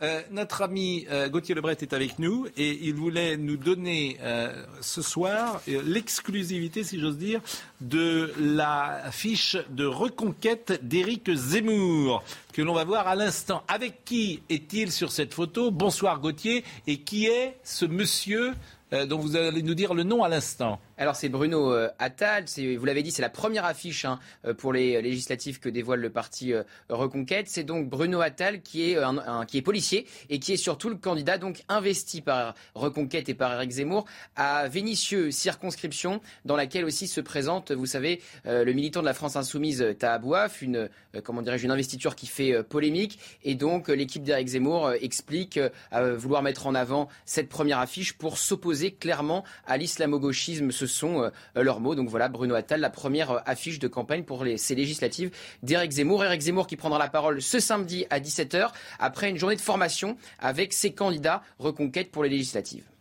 Euh, 0.03 0.21
notre 0.33 0.62
ami 0.62 1.07
euh, 1.12 1.29
Gauthier 1.29 1.55
Lebret 1.55 1.77
est 1.81 1.93
avec 1.93 2.19
nous 2.19 2.49
et 2.57 2.77
il 2.83 2.95
voulait 2.95 3.37
nous 3.37 3.57
donner 3.57 4.19
euh, 4.21 4.65
ce 4.81 5.01
soir 5.01 5.61
l'exclusivité, 5.67 6.83
si 6.83 6.99
j'ose 6.99 7.19
dire, 7.19 7.41
de 7.81 8.33
la 8.41 9.11
fiche 9.12 9.57
de 9.71 9.87
reconquête 9.87 10.81
d'Éric 10.83 11.33
Zemmour 11.33 12.25
que 12.53 12.62
l'on 12.62 12.75
va 12.75 12.83
voir 12.83 13.07
à 13.07 13.15
l'instant. 13.15 13.62
Avec 13.69 14.05
qui 14.05 14.43
est-il 14.51 14.91
sur 14.91 15.12
cette 15.12 15.35
photo? 15.35 15.71
Bonsoir 15.71 16.19
Gauthier. 16.19 16.65
Et 16.88 16.99
qui 16.99 17.27
est 17.27 17.59
ce 17.62 17.85
monsieur 17.85 18.55
dont 19.09 19.19
vous 19.19 19.37
allez 19.37 19.62
nous 19.62 19.75
dire 19.75 19.95
le 19.95 20.03
nom 20.03 20.25
à 20.25 20.29
l'instant? 20.29 20.81
Alors 21.03 21.17
c'est 21.17 21.29
Bruno 21.29 21.73
euh, 21.73 21.88
Attal, 21.99 22.45
vous 22.79 22.85
l'avez 22.85 23.03
dit, 23.03 23.11
c'est 23.11 23.23
la 23.23 23.29
première 23.29 23.65
affiche 23.65 24.05
hein, 24.05 24.21
euh, 24.45 24.55
pour 24.55 24.73
les 24.73 25.03
législatives 25.03 25.59
que 25.59 25.69
dévoile 25.69 25.99
le 25.99 26.11
parti 26.11 26.53
euh, 26.53 26.62
Reconquête. 26.88 27.49
C'est 27.49 27.65
donc 27.65 27.91
Bruno 27.91 28.21
Attal 28.21 28.62
qui 28.62 28.93
est, 28.93 29.62
policier 29.62 30.07
et 30.31 30.38
qui 30.38 30.53
est 30.53 30.57
surtout 30.57 30.88
le 30.88 30.95
candidat 30.95 31.38
donc 31.38 31.65
investi 31.69 32.21
par 32.21 32.55
Reconquête 32.77 33.29
et 33.29 33.35
par 33.35 33.53
Eric 33.53 33.73
Zemmour 33.73 34.05
à 34.37 34.69
Vénissieux, 34.69 35.33
circonscription 35.33 36.21
dans 36.45 36.55
laquelle 36.55 36.85
aussi 36.85 37.09
se 37.09 37.21
présente, 37.21 37.73
vous 37.73 37.87
savez, 37.87 38.21
le 38.45 38.73
militant 38.73 39.01
de 39.01 39.07
la 39.07 39.15
France 39.15 39.35
insoumise 39.35 39.85
Tahabouaf, 39.99 40.62
une 40.62 40.88
comment 41.25 41.43
une 41.43 41.71
investiture 41.71 42.15
qui 42.15 42.27
fait 42.27 42.62
polémique 42.62 43.19
et 43.43 43.55
donc 43.55 43.88
l'équipe 43.88 44.23
d'Eric 44.23 44.49
Zemmour 44.49 44.93
explique 45.01 45.59
vouloir 46.17 46.43
mettre 46.43 46.67
en 46.67 46.75
avant 46.75 47.09
cette 47.25 47.49
première 47.49 47.81
affiche 47.81 48.12
pour 48.15 48.38
s'opposer 48.38 48.93
clairement 48.93 49.45
à 49.67 49.77
l'islamo-gauchisme 49.77 50.71
sont 50.92 51.22
euh, 51.22 51.31
leurs 51.62 51.81
mots. 51.81 51.94
Donc 51.94 52.09
voilà, 52.09 52.28
Bruno 52.28 52.55
Attal, 52.55 52.81
la 52.81 52.90
première 52.90 53.31
euh, 53.33 53.40
affiche 53.46 53.78
de 53.78 53.88
campagne 53.88 54.22
pour 54.24 54.44
les, 54.44 54.59
ces 54.59 54.74
législatives 54.74 55.31
d'Éric 55.62 55.92
Zemmour. 55.92 56.24
Éric 56.24 56.42
Zemmour 56.42 56.66
qui 56.66 56.76
prendra 56.76 56.98
la 56.98 57.09
parole 57.09 57.42
ce 57.42 57.59
samedi 57.59 58.07
à 58.11 58.20
17h 58.20 58.70
après 58.98 59.31
une 59.31 59.38
journée 59.38 59.57
de 59.57 59.61
formation 59.61 60.16
avec 60.38 60.72
ses 60.72 60.92
candidats 60.92 61.42
reconquête 61.59 62.11
pour 62.11 62.22
les 62.22 62.28
législatives. 62.28 62.91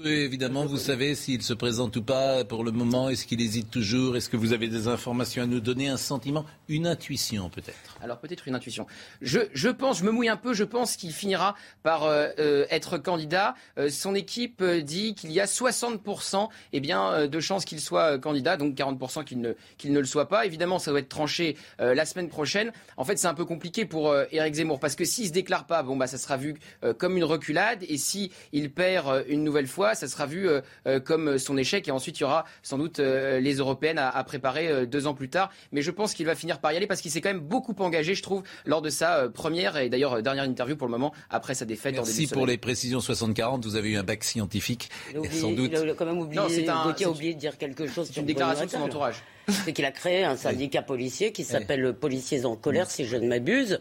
Oui, 0.00 0.12
évidemment, 0.12 0.64
vous 0.64 0.78
savez 0.78 1.16
s'il 1.16 1.42
se 1.42 1.52
présente 1.52 1.96
ou 1.96 2.02
pas 2.02 2.44
pour 2.44 2.62
le 2.62 2.70
moment. 2.70 3.08
Est-ce 3.08 3.26
qu'il 3.26 3.40
hésite 3.40 3.68
toujours? 3.68 4.16
Est-ce 4.16 4.28
que 4.28 4.36
vous 4.36 4.52
avez 4.52 4.68
des 4.68 4.86
informations 4.86 5.42
à 5.42 5.46
nous 5.46 5.58
donner? 5.58 5.88
Un 5.88 5.96
sentiment? 5.96 6.46
Une 6.68 6.86
intuition 6.86 7.50
peut-être? 7.50 7.98
Alors 8.00 8.20
peut-être 8.20 8.46
une 8.46 8.54
intuition. 8.54 8.86
Je, 9.22 9.40
je, 9.54 9.68
pense, 9.68 9.98
je 9.98 10.04
me 10.04 10.12
mouille 10.12 10.28
un 10.28 10.36
peu, 10.36 10.54
je 10.54 10.62
pense 10.62 10.94
qu'il 10.94 11.12
finira 11.12 11.56
par 11.82 12.04
euh, 12.04 12.28
euh, 12.38 12.66
être 12.70 12.96
candidat. 12.98 13.56
Euh, 13.76 13.90
son 13.90 14.14
équipe 14.14 14.62
dit 14.62 15.16
qu'il 15.16 15.32
y 15.32 15.40
a 15.40 15.46
60% 15.46 16.48
eh 16.72 16.78
bien, 16.78 17.26
de 17.26 17.40
chances 17.40 17.64
qu'il 17.64 17.80
soit 17.80 18.20
candidat, 18.20 18.56
donc 18.56 18.76
40% 18.76 19.24
qu'il 19.24 19.40
ne, 19.40 19.54
qu'il 19.78 19.92
ne 19.92 19.98
le 19.98 20.06
soit 20.06 20.28
pas. 20.28 20.46
Évidemment, 20.46 20.78
ça 20.78 20.92
doit 20.92 21.00
être 21.00 21.08
tranché 21.08 21.56
la 21.80 22.06
semaine 22.06 22.28
prochaine. 22.28 22.70
En 22.96 23.04
fait, 23.04 23.16
c'est 23.16 23.26
un 23.26 23.34
peu 23.34 23.44
compliqué 23.44 23.84
pour 23.84 24.14
Éric 24.30 24.54
Zemmour 24.54 24.78
parce 24.78 24.94
que 24.94 25.04
s'il 25.04 25.26
se 25.26 25.32
déclare 25.32 25.66
pas, 25.66 25.82
bon, 25.82 25.96
bah, 25.96 26.06
ça 26.06 26.18
sera 26.18 26.36
vu 26.36 26.54
comme 26.98 27.16
une 27.16 27.24
reculade. 27.24 27.82
Et 27.88 27.98
si 27.98 28.30
il 28.52 28.70
perd 28.70 29.24
une 29.28 29.42
nouvelle 29.42 29.66
fois, 29.66 29.87
ça 29.94 30.08
sera 30.08 30.26
vu 30.26 30.48
euh, 30.48 30.60
euh, 30.86 31.00
comme 31.00 31.38
son 31.38 31.56
échec. 31.56 31.88
Et 31.88 31.90
ensuite, 31.90 32.18
il 32.18 32.22
y 32.22 32.24
aura 32.24 32.44
sans 32.62 32.78
doute 32.78 33.00
euh, 33.00 33.40
les 33.40 33.54
européennes 33.54 33.98
à, 33.98 34.22
préparer 34.24 34.86
deux 34.86 35.06
ans 35.06 35.14
plus 35.14 35.30
tard. 35.30 35.50
Mais 35.72 35.82
je 35.82 35.90
pense 35.90 36.14
qu'il 36.14 36.26
va 36.26 36.34
finir 36.34 36.60
par 36.60 36.72
y 36.72 36.76
aller 36.76 36.86
parce 36.86 37.00
qu'il 37.00 37.10
s'est 37.10 37.20
quand 37.20 37.30
même 37.30 37.40
beaucoup 37.40 37.74
engagé, 37.78 38.14
je 38.14 38.22
trouve, 38.22 38.42
lors 38.66 38.82
de 38.82 38.90
sa 38.90 39.28
première 39.28 39.76
et 39.76 39.88
d'ailleurs 39.88 40.22
dernière 40.22 40.44
interview 40.44 40.76
pour 40.76 40.86
le 40.86 40.90
moment 40.90 41.12
après 41.30 41.54
sa 41.54 41.64
défaite. 41.64 41.94
Merci 41.94 42.26
pour 42.26 42.46
les 42.46 42.58
précisions 42.58 42.98
60-40. 42.98 43.62
Vous 43.62 43.76
avez 43.76 43.90
eu 43.90 43.96
un 43.96 44.02
bac 44.02 44.24
scientifique. 44.24 44.90
sans 45.30 45.52
doute. 45.52 45.72
Il 45.72 45.90
a 45.90 45.94
quand 45.94 46.06
même 46.06 46.18
oublié, 46.18 46.40
non, 46.40 46.72
un, 46.72 46.90
a 46.90 47.08
oublié 47.08 47.34
de 47.34 47.38
dire 47.38 47.56
quelque 47.56 47.86
chose. 47.86 48.10
C'est 48.12 48.20
une 48.20 48.26
déclaration 48.26 48.66
de 48.66 48.70
son 48.70 48.82
entourage 48.82 49.22
c'est 49.48 49.72
qu'il 49.72 49.84
a 49.84 49.90
créé 49.90 50.24
un 50.24 50.36
syndicat 50.36 50.82
policier 50.82 51.32
qui 51.32 51.44
s'appelle 51.44 51.94
Policiers 51.94 52.44
en 52.44 52.56
colère, 52.56 52.90
si 52.90 53.04
je 53.04 53.16
ne 53.16 53.26
m'abuse, 53.26 53.80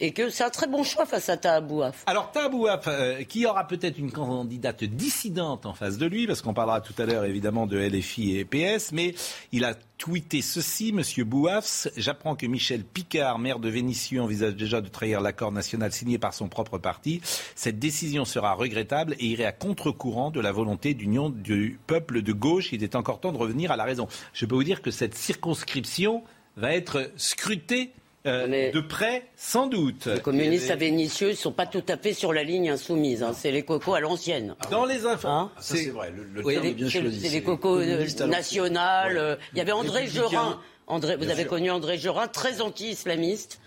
et 0.00 0.12
que 0.12 0.30
c'est 0.30 0.44
un 0.44 0.50
très 0.50 0.66
bon 0.66 0.82
choix 0.82 1.06
face 1.06 1.28
à 1.28 1.36
Tahabouaf. 1.36 2.04
Alors 2.06 2.30
Tahabouaf, 2.30 2.86
euh, 2.86 3.22
qui 3.24 3.46
aura 3.46 3.66
peut-être 3.66 3.98
une 3.98 4.12
candidate 4.12 4.84
dissidente 4.84 5.47
en 5.48 5.72
face 5.72 5.98
de 5.98 6.06
lui, 6.06 6.26
parce 6.26 6.42
qu'on 6.42 6.54
parlera 6.54 6.80
tout 6.80 6.94
à 6.98 7.06
l'heure 7.06 7.24
évidemment 7.24 7.66
de 7.66 7.78
LFI 7.78 8.38
et 8.38 8.44
PS, 8.44 8.92
mais 8.92 9.14
il 9.52 9.64
a 9.64 9.74
tweeté 9.96 10.42
ceci, 10.42 10.92
Monsieur 10.92 11.24
Bouafs. 11.24 11.88
J'apprends 11.96 12.36
que 12.36 12.46
Michel 12.46 12.84
Picard, 12.84 13.38
maire 13.38 13.58
de 13.58 13.68
Vénissieux, 13.68 14.20
envisage 14.22 14.54
déjà 14.54 14.80
de 14.80 14.88
trahir 14.88 15.20
l'accord 15.20 15.50
national 15.50 15.92
signé 15.92 16.18
par 16.18 16.34
son 16.34 16.48
propre 16.48 16.78
parti. 16.78 17.20
Cette 17.54 17.78
décision 17.78 18.24
sera 18.24 18.52
regrettable 18.54 19.14
et 19.18 19.26
irait 19.26 19.44
à 19.44 19.52
contre-courant 19.52 20.30
de 20.30 20.40
la 20.40 20.52
volonté 20.52 20.94
d'union 20.94 21.30
du 21.30 21.80
peuple 21.86 22.22
de 22.22 22.32
gauche. 22.32 22.72
Il 22.72 22.84
est 22.84 22.94
encore 22.94 23.20
temps 23.20 23.32
de 23.32 23.38
revenir 23.38 23.72
à 23.72 23.76
la 23.76 23.84
raison. 23.84 24.06
Je 24.32 24.46
peux 24.46 24.54
vous 24.54 24.64
dire 24.64 24.82
que 24.82 24.90
cette 24.90 25.14
circonscription 25.14 26.22
va 26.56 26.74
être 26.74 27.10
scrutée 27.16 27.92
Euh, 28.26 28.72
de 28.72 28.80
près, 28.80 29.26
sans 29.36 29.68
doute. 29.68 30.06
Les 30.06 30.20
communistes 30.20 30.70
à 30.70 30.76
Vénitieux 30.76 31.30
ne 31.30 31.34
sont 31.34 31.52
pas 31.52 31.66
tout 31.66 31.84
à 31.88 31.96
fait 31.96 32.12
sur 32.12 32.32
la 32.32 32.42
ligne 32.42 32.70
insoumise. 32.70 33.22
Hein. 33.22 33.32
C'est 33.32 33.52
les 33.52 33.62
cocos 33.62 33.94
à 33.94 34.00
l'ancienne. 34.00 34.54
Dans 34.70 34.84
les 34.84 35.06
infos. 35.06 35.28
Hein 35.28 35.52
ça, 35.58 35.76
c'est 35.76 35.90
vrai. 35.90 36.12
Le, 36.34 36.42
terme 36.42 36.64
est 36.64 36.74
bien 36.74 36.88
choisi. 36.88 37.20
C'est 37.20 37.28
les 37.28 37.42
cocos 37.42 37.80
nationales. 38.26 39.38
Il 39.52 39.58
y 39.58 39.60
avait 39.60 39.72
André 39.72 40.08
Gerin. 40.08 40.60
André, 40.88 41.16
vous 41.16 41.30
avez 41.30 41.44
connu 41.44 41.70
André 41.70 41.98
Gerin, 41.98 42.28
très 42.28 42.60
anti-islamiste. 42.60 43.60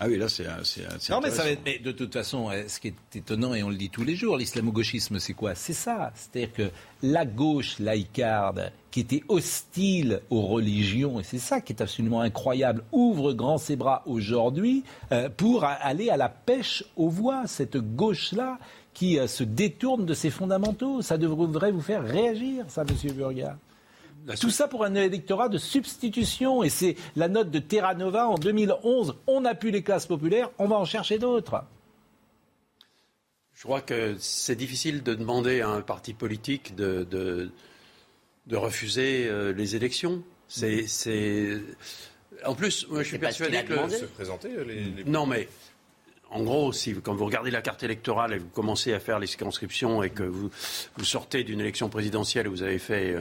Ah 0.00 0.06
oui, 0.06 0.16
là, 0.16 0.28
c'est. 0.28 0.44
Non, 1.10 1.20
mais 1.20 1.30
ça 1.30 1.42
va 1.42 1.50
être. 1.50 1.62
Mais 1.64 1.78
de 1.78 1.90
toute 1.90 2.12
façon, 2.12 2.50
euh, 2.50 2.62
ce 2.68 2.78
qui 2.78 2.88
est 2.88 3.16
étonnant, 3.16 3.54
et 3.54 3.64
on 3.64 3.68
le 3.68 3.76
dit 3.76 3.90
tous 3.90 4.04
les 4.04 4.14
jours, 4.14 4.36
l'islamo-gauchisme, 4.36 5.18
c'est 5.18 5.32
quoi? 5.32 5.56
C'est 5.56 5.72
ça. 5.72 6.12
C'est-à-dire 6.14 6.54
que 6.54 6.70
la 7.02 7.24
gauche 7.24 7.80
laïcarde, 7.80 8.70
qui 8.98 9.16
était 9.16 9.24
hostile 9.28 10.22
aux 10.28 10.42
religions, 10.42 11.20
et 11.20 11.22
c'est 11.22 11.38
ça 11.38 11.60
qui 11.60 11.72
est 11.72 11.80
absolument 11.80 12.20
incroyable, 12.20 12.82
ouvre 12.90 13.32
grand 13.32 13.56
ses 13.56 13.76
bras 13.76 14.02
aujourd'hui 14.06 14.82
euh, 15.12 15.28
pour 15.28 15.62
aller 15.64 16.10
à 16.10 16.16
la 16.16 16.28
pêche 16.28 16.82
aux 16.96 17.08
voix. 17.08 17.46
Cette 17.46 17.76
gauche-là 17.76 18.58
qui 18.94 19.20
euh, 19.20 19.28
se 19.28 19.44
détourne 19.44 20.04
de 20.04 20.14
ses 20.14 20.30
fondamentaux. 20.30 21.00
Ça 21.00 21.16
devrait 21.16 21.70
vous 21.70 21.80
faire 21.80 22.02
réagir, 22.02 22.64
ça, 22.66 22.82
monsieur 22.82 23.12
Burga. 23.12 23.56
Tout 24.40 24.50
ça 24.50 24.66
pour 24.66 24.84
un 24.84 24.94
électorat 24.94 25.48
de 25.48 25.58
substitution. 25.58 26.64
Et 26.64 26.68
c'est 26.68 26.96
la 27.14 27.28
note 27.28 27.52
de 27.52 27.60
Terra 27.60 27.94
Nova 27.94 28.26
en 28.26 28.34
2011. 28.34 29.14
On 29.28 29.42
n'a 29.42 29.54
plus 29.54 29.70
les 29.70 29.82
classes 29.82 30.06
populaires, 30.06 30.50
on 30.58 30.66
va 30.66 30.76
en 30.76 30.84
chercher 30.84 31.18
d'autres. 31.18 31.62
Je 33.54 33.62
crois 33.62 33.80
que 33.80 34.16
c'est 34.18 34.56
difficile 34.56 35.04
de 35.04 35.14
demander 35.14 35.60
à 35.60 35.68
un 35.68 35.82
parti 35.82 36.14
politique 36.14 36.74
de, 36.74 37.06
de, 37.08 37.50
refuser 38.56 39.26
euh, 39.26 39.52
les 39.52 39.76
élections. 39.76 40.22
C'est, 40.48 40.86
En 42.44 42.54
plus, 42.54 42.86
moi, 42.88 43.02
je 43.02 43.08
suis 43.08 43.18
persuadé 43.18 43.62
que. 43.64 43.88
Se 43.88 44.06
présenter, 44.06 44.50
les... 44.66 45.04
Non, 45.04 45.26
mais 45.26 45.48
en 46.30 46.42
gros, 46.42 46.72
si, 46.72 46.94
quand 46.94 47.14
vous 47.14 47.24
regardez 47.24 47.50
la 47.50 47.62
carte 47.62 47.82
électorale 47.82 48.34
et 48.34 48.38
vous 48.38 48.48
commencez 48.48 48.92
à 48.92 49.00
faire 49.00 49.18
les 49.18 49.26
circonscriptions 49.26 50.02
et 50.02 50.10
que 50.10 50.22
vous, 50.22 50.50
vous 50.96 51.04
sortez 51.04 51.42
d'une 51.42 51.60
élection 51.60 51.88
présidentielle 51.88 52.48
où 52.48 52.50
vous 52.50 52.62
avez 52.62 52.78
fait 52.78 53.16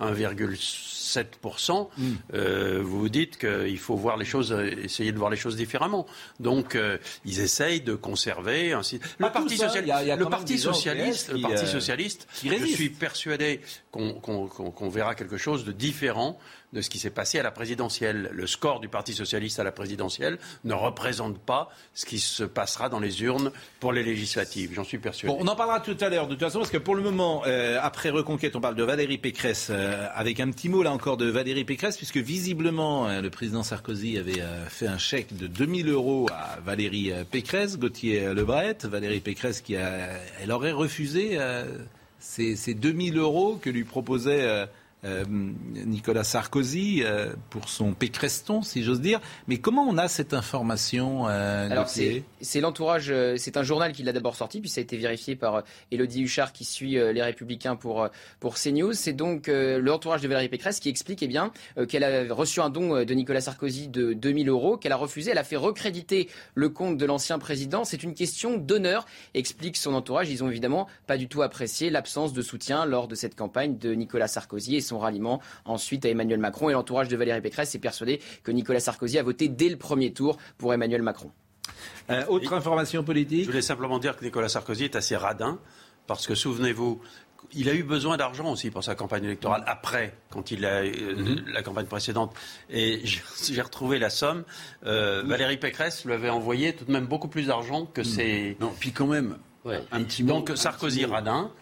1,7%, 0.00 1.72
euh, 1.72 1.84
mm. 1.96 2.16
euh, 2.34 2.80
vous 2.84 3.00
vous 3.00 3.08
dites 3.08 3.36
qu'il 3.36 3.78
faut 3.78 3.96
voir 3.96 4.16
les 4.16 4.24
choses, 4.24 4.52
essayer 4.82 5.10
de 5.10 5.18
voir 5.18 5.30
les 5.30 5.36
choses 5.36 5.56
différemment. 5.56 6.06
Donc, 6.38 6.76
euh, 6.76 6.98
ils 7.24 7.40
essayent 7.40 7.80
de 7.80 7.94
conserver 7.94 8.72
ainsi. 8.72 9.00
Le 9.18 9.30
Parti, 9.30 9.56
le 9.56 10.28
Parti 10.28 10.58
socialiste, 10.58 11.32
le 11.32 11.42
Parti 11.42 11.66
socialiste, 11.66 12.28
je 12.44 12.64
suis 12.66 12.90
persuadé 12.90 13.60
qu'on 13.92 14.88
verra 14.88 15.14
quelque 15.14 15.36
chose 15.36 15.64
de 15.64 15.72
différent 15.72 16.38
de 16.72 16.80
ce 16.80 16.88
qui 16.88 16.98
s'est 16.98 17.10
passé 17.10 17.38
à 17.38 17.42
la 17.42 17.50
présidentielle. 17.50 18.30
Le 18.32 18.46
score 18.46 18.80
du 18.80 18.88
Parti 18.88 19.12
socialiste 19.12 19.60
à 19.60 19.64
la 19.64 19.72
présidentielle 19.72 20.38
ne 20.64 20.72
représente 20.72 21.38
pas 21.38 21.68
ce 21.92 22.06
qui 22.06 22.18
se 22.18 22.44
passera 22.44 22.88
dans 22.88 23.00
les 23.00 23.22
urnes 23.22 23.52
pour 23.80 23.92
les 23.92 24.02
législatives. 24.02 24.72
J'en 24.74 24.84
suis 24.84 24.96
persuadé. 24.98 25.36
on 25.38 25.46
en 25.46 25.56
parlera 25.56 25.80
tout 25.80 25.96
à 26.00 26.08
l'heure 26.08 26.26
de 26.26 26.32
toute 26.32 26.40
façon, 26.42 26.60
parce 26.60 26.70
que 26.70 26.78
pour 26.78 26.94
le 26.94 27.02
moment, 27.02 27.42
euh, 27.46 27.78
après 27.82 28.08
Reconquête, 28.08 28.56
on 28.56 28.60
parle 28.60 28.76
de 28.76 28.82
Valérie 28.82 29.18
Pécresse, 29.18 29.68
euh, 29.70 30.08
avec 30.14 30.40
un 30.40 30.50
petit 30.50 30.70
mot 30.70 30.82
là 30.82 30.92
encore 30.92 31.18
de 31.18 31.26
Valérie 31.26 31.64
Pécresse, 31.64 31.98
puisque 31.98 32.16
visiblement, 32.16 33.08
euh, 33.08 33.20
le 33.20 33.28
président 33.28 33.62
Sarkozy 33.62 34.16
avait 34.16 34.42
fait 34.68 34.86
un 34.86 34.98
chèque 34.98 35.36
de 35.36 35.46
2000 35.46 35.90
euros 35.90 36.28
à 36.32 36.58
Valérie 36.64 37.12
Pécresse, 37.30 37.78
Gauthier 37.78 38.32
Lebret. 38.32 38.78
Valérie 38.84 39.20
Pécresse 39.20 39.60
qui 39.60 39.76
a, 39.76 40.08
elle 40.40 40.50
aurait 40.50 40.72
refusé 40.72 41.38
ces, 42.22 42.56
ces 42.56 42.72
2000 42.72 43.18
euros 43.18 43.58
que 43.60 43.68
lui 43.68 43.84
proposait 43.84 44.66
euh, 45.04 45.24
Nicolas 45.26 46.22
Sarkozy 46.22 47.02
euh, 47.02 47.32
pour 47.50 47.68
son 47.68 47.92
Pécreston, 47.92 48.62
si 48.62 48.84
j'ose 48.84 49.00
dire. 49.00 49.20
Mais 49.48 49.58
comment 49.58 49.82
on 49.82 49.98
a 49.98 50.06
cette 50.06 50.32
information 50.32 51.28
euh, 51.28 51.68
Alors 51.68 51.88
c'est 51.88 52.60
l'entourage, 52.60 53.12
c'est 53.36 53.56
un 53.56 53.64
journal 53.64 53.92
qui 53.92 54.04
l'a 54.04 54.12
d'abord 54.12 54.36
sorti, 54.36 54.60
puis 54.60 54.70
ça 54.70 54.80
a 54.80 54.82
été 54.82 54.96
vérifié 54.96 55.34
par 55.34 55.64
Elodie 55.90 56.22
Huchard 56.22 56.52
qui 56.52 56.64
suit 56.64 56.92
les 56.92 57.22
Républicains 57.22 57.74
pour, 57.74 58.08
pour 58.38 58.54
CNews. 58.54 58.92
C'est 58.92 59.12
donc 59.12 59.48
l'entourage 59.48 60.22
de 60.22 60.28
Valérie 60.28 60.48
Pécresse 60.48 60.78
qui 60.78 60.88
explique 60.88 61.22
eh 61.22 61.28
bien, 61.28 61.52
qu'elle 61.88 62.04
a 62.04 62.32
reçu 62.32 62.60
un 62.60 62.70
don 62.70 63.04
de 63.04 63.14
Nicolas 63.14 63.40
Sarkozy 63.40 63.88
de 63.88 64.12
2000 64.12 64.48
euros, 64.48 64.76
qu'elle 64.76 64.92
a 64.92 64.96
refusé. 64.96 65.32
Elle 65.32 65.38
a 65.38 65.44
fait 65.44 65.56
recréditer 65.56 66.28
le 66.54 66.68
compte 66.68 66.96
de 66.96 67.06
l'ancien 67.06 67.38
président. 67.38 67.84
C'est 67.84 68.02
une 68.02 68.14
question 68.14 68.56
d'honneur, 68.56 69.06
explique 69.34 69.76
son 69.76 69.94
entourage. 69.94 70.30
Ils 70.30 70.44
ont 70.44 70.48
évidemment 70.48 70.86
pas 71.06 71.16
du 71.16 71.28
tout 71.28 71.42
apprécié 71.42 71.90
l'absence 71.90 72.32
de 72.32 72.42
soutien 72.42 72.86
lors 72.86 73.08
de 73.08 73.14
cette 73.14 73.34
campagne 73.34 73.78
de 73.78 73.94
Nicolas 73.94 74.28
Sarkozy 74.28 74.76
et 74.76 74.80
son 74.80 74.91
ralliement 74.98 75.40
ensuite 75.64 76.04
à 76.04 76.08
Emmanuel 76.08 76.38
Macron. 76.38 76.70
Et 76.70 76.72
l'entourage 76.72 77.08
de 77.08 77.16
Valérie 77.16 77.40
Pécresse 77.40 77.74
est 77.74 77.78
persuadé 77.78 78.20
que 78.42 78.50
Nicolas 78.50 78.80
Sarkozy 78.80 79.18
a 79.18 79.22
voté 79.22 79.48
dès 79.48 79.68
le 79.68 79.76
premier 79.76 80.12
tour 80.12 80.36
pour 80.58 80.72
Emmanuel 80.72 81.02
Macron. 81.02 81.30
Euh, 82.10 82.24
autre 82.26 82.52
information 82.52 83.04
politique 83.04 83.44
Je 83.44 83.46
voulais 83.46 83.62
simplement 83.62 83.98
dire 83.98 84.16
que 84.16 84.24
Nicolas 84.24 84.48
Sarkozy 84.48 84.84
est 84.84 84.96
assez 84.96 85.16
radin, 85.16 85.58
parce 86.06 86.26
que 86.26 86.34
souvenez-vous, 86.34 87.00
il 87.54 87.68
a 87.68 87.74
eu 87.74 87.82
besoin 87.82 88.16
d'argent 88.16 88.50
aussi 88.50 88.70
pour 88.70 88.82
sa 88.82 88.94
campagne 88.94 89.24
électorale 89.24 89.62
après, 89.66 90.14
quand 90.30 90.50
il 90.50 90.64
a 90.64 90.82
euh, 90.82 91.14
mhm. 91.16 91.44
la 91.52 91.62
campagne 91.62 91.86
précédente. 91.86 92.34
Et 92.70 93.02
j'ai 93.04 93.62
retrouvé 93.62 93.98
la 93.98 94.10
somme. 94.10 94.44
Euh, 94.84 95.22
Valérie 95.24 95.58
Pécresse 95.58 96.04
lui 96.04 96.12
avait 96.12 96.30
envoyé 96.30 96.74
tout 96.74 96.84
de 96.84 96.92
même 96.92 97.06
beaucoup 97.06 97.28
plus 97.28 97.46
d'argent 97.46 97.86
que 97.86 98.02
ses. 98.02 98.56
Non, 98.60 98.72
puis 98.78 98.92
quand 98.92 99.06
même. 99.06 99.36
Un 99.92 100.02
petit 100.02 100.24
Donc 100.24 100.50
Sarkozy 100.56 101.04
radin, 101.04 101.52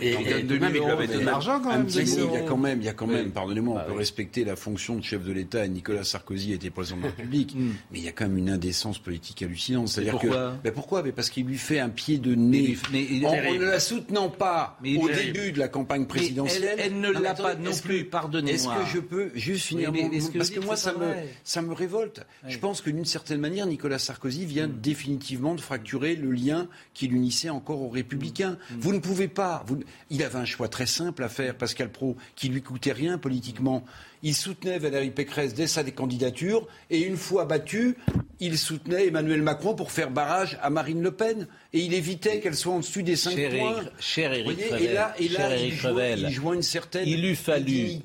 et, 0.00 0.42
de 0.42 0.58
même, 0.58 0.74
il 0.74 0.82
avait 0.82 1.06
donné 1.06 1.24
l'argent 1.24 1.60
quand 1.60 1.70
même. 1.70 1.86
il 1.88 2.32
y 2.32 2.36
a 2.36 2.42
quand 2.42 2.56
même, 2.56 2.80
il 2.80 2.84
y 2.84 2.88
a 2.88 2.92
quand 2.92 3.06
même, 3.06 3.30
pardonnez-moi, 3.30 3.74
on 3.74 3.78
bah 3.78 3.84
peut 3.86 3.96
respecter 3.96 4.44
la 4.44 4.56
fonction 4.56 4.96
de 4.96 5.02
chef 5.02 5.24
de 5.24 5.32
l'État 5.32 5.64
et 5.64 5.68
Nicolas 5.68 6.04
Sarkozy 6.04 6.52
était 6.52 6.70
président 6.70 6.98
de 6.98 7.02
la 7.02 7.08
République, 7.08 7.54
mm. 7.54 7.72
mais 7.92 7.98
il 7.98 8.04
y 8.04 8.08
a 8.08 8.12
quand 8.12 8.26
même 8.26 8.38
une 8.38 8.50
indécence 8.50 8.98
politique 8.98 9.42
hallucinante. 9.42 9.88
C'est-à-dire 9.88 10.12
pourquoi 10.12 10.52
que, 10.52 10.62
ben 10.62 10.72
pourquoi? 10.72 11.02
Mais 11.02 11.12
Parce 11.12 11.30
qu'il 11.30 11.46
lui 11.46 11.58
fait 11.58 11.78
un 11.78 11.88
pied 11.88 12.18
de 12.18 12.34
nez 12.34 12.76
mais, 12.92 13.06
en, 13.26 13.54
ne 13.54 13.64
la 13.64 13.80
soutenant 13.80 14.28
pas 14.28 14.78
au 14.84 15.08
début 15.08 15.52
de 15.52 15.58
la 15.58 15.68
campagne 15.68 16.06
présidentielle. 16.06 16.76
Elle, 16.78 17.00
ne 17.00 17.10
l'a 17.10 17.34
pas 17.34 17.54
non 17.54 17.72
plus, 17.82 18.04
pardonnez-moi. 18.04 18.54
Est-ce 18.54 18.68
que 18.68 18.96
je 18.96 19.00
peux 19.00 19.30
juste 19.34 19.66
finir 19.66 19.92
mon 19.92 20.10
Parce 20.36 20.50
que 20.50 20.60
moi, 20.60 20.76
ça 20.76 20.92
me, 20.92 21.14
ça 21.44 21.62
me 21.62 21.72
révolte. 21.72 22.20
Je 22.46 22.58
pense 22.58 22.80
que 22.80 22.90
d'une 22.90 23.04
certaine 23.04 23.40
manière, 23.40 23.66
Nicolas 23.66 23.98
Sarkozy 23.98 24.44
vient 24.44 24.68
mm. 24.68 24.80
définitivement 24.80 25.54
de 25.54 25.60
fracturer 25.60 26.16
le 26.16 26.30
lien 26.30 26.68
qui 26.92 27.08
l'unissait 27.08 27.50
encore 27.50 27.82
aux 27.82 27.88
Républicains. 27.88 28.52
Mm. 28.70 28.74
Vous 28.78 28.92
ne 28.92 28.98
pouvez 28.98 29.28
pas, 29.28 29.64
il 30.10 30.22
avait 30.22 30.38
un 30.38 30.44
choix 30.44 30.68
très 30.68 30.86
simple 30.86 31.22
à 31.22 31.28
faire, 31.28 31.56
Pascal 31.56 31.90
Pro, 31.90 32.16
qui 32.36 32.48
lui 32.48 32.62
coûtait 32.62 32.92
rien 32.92 33.18
politiquement. 33.18 33.84
Il 34.22 34.34
soutenait 34.34 34.78
Valérie 34.78 35.10
Pécresse 35.10 35.52
dès 35.52 35.66
sa 35.66 35.84
candidature, 35.84 36.66
et 36.88 37.02
une 37.02 37.16
fois 37.16 37.44
battu, 37.44 37.96
il 38.40 38.56
soutenait 38.56 39.08
Emmanuel 39.08 39.42
Macron 39.42 39.74
pour 39.74 39.92
faire 39.92 40.10
barrage 40.10 40.58
à 40.62 40.70
Marine 40.70 41.02
Le 41.02 41.10
Pen, 41.10 41.46
et 41.72 41.80
il 41.80 41.92
évitait 41.92 42.40
qu'elle 42.40 42.54
soit 42.54 42.72
en 42.72 42.78
dessus 42.78 43.02
des 43.02 43.16
5 43.16 43.34
points. 43.50 43.84
cher 43.98 44.32
Éric 44.32 44.58
et 44.60 44.92
là, 44.92 45.14
et 45.18 45.28
là 45.28 45.56
il, 45.56 46.30
joue, 46.30 46.54
une 46.54 46.62
certaine 46.62 47.06
il 47.06 47.36
fallu. 47.36 48.00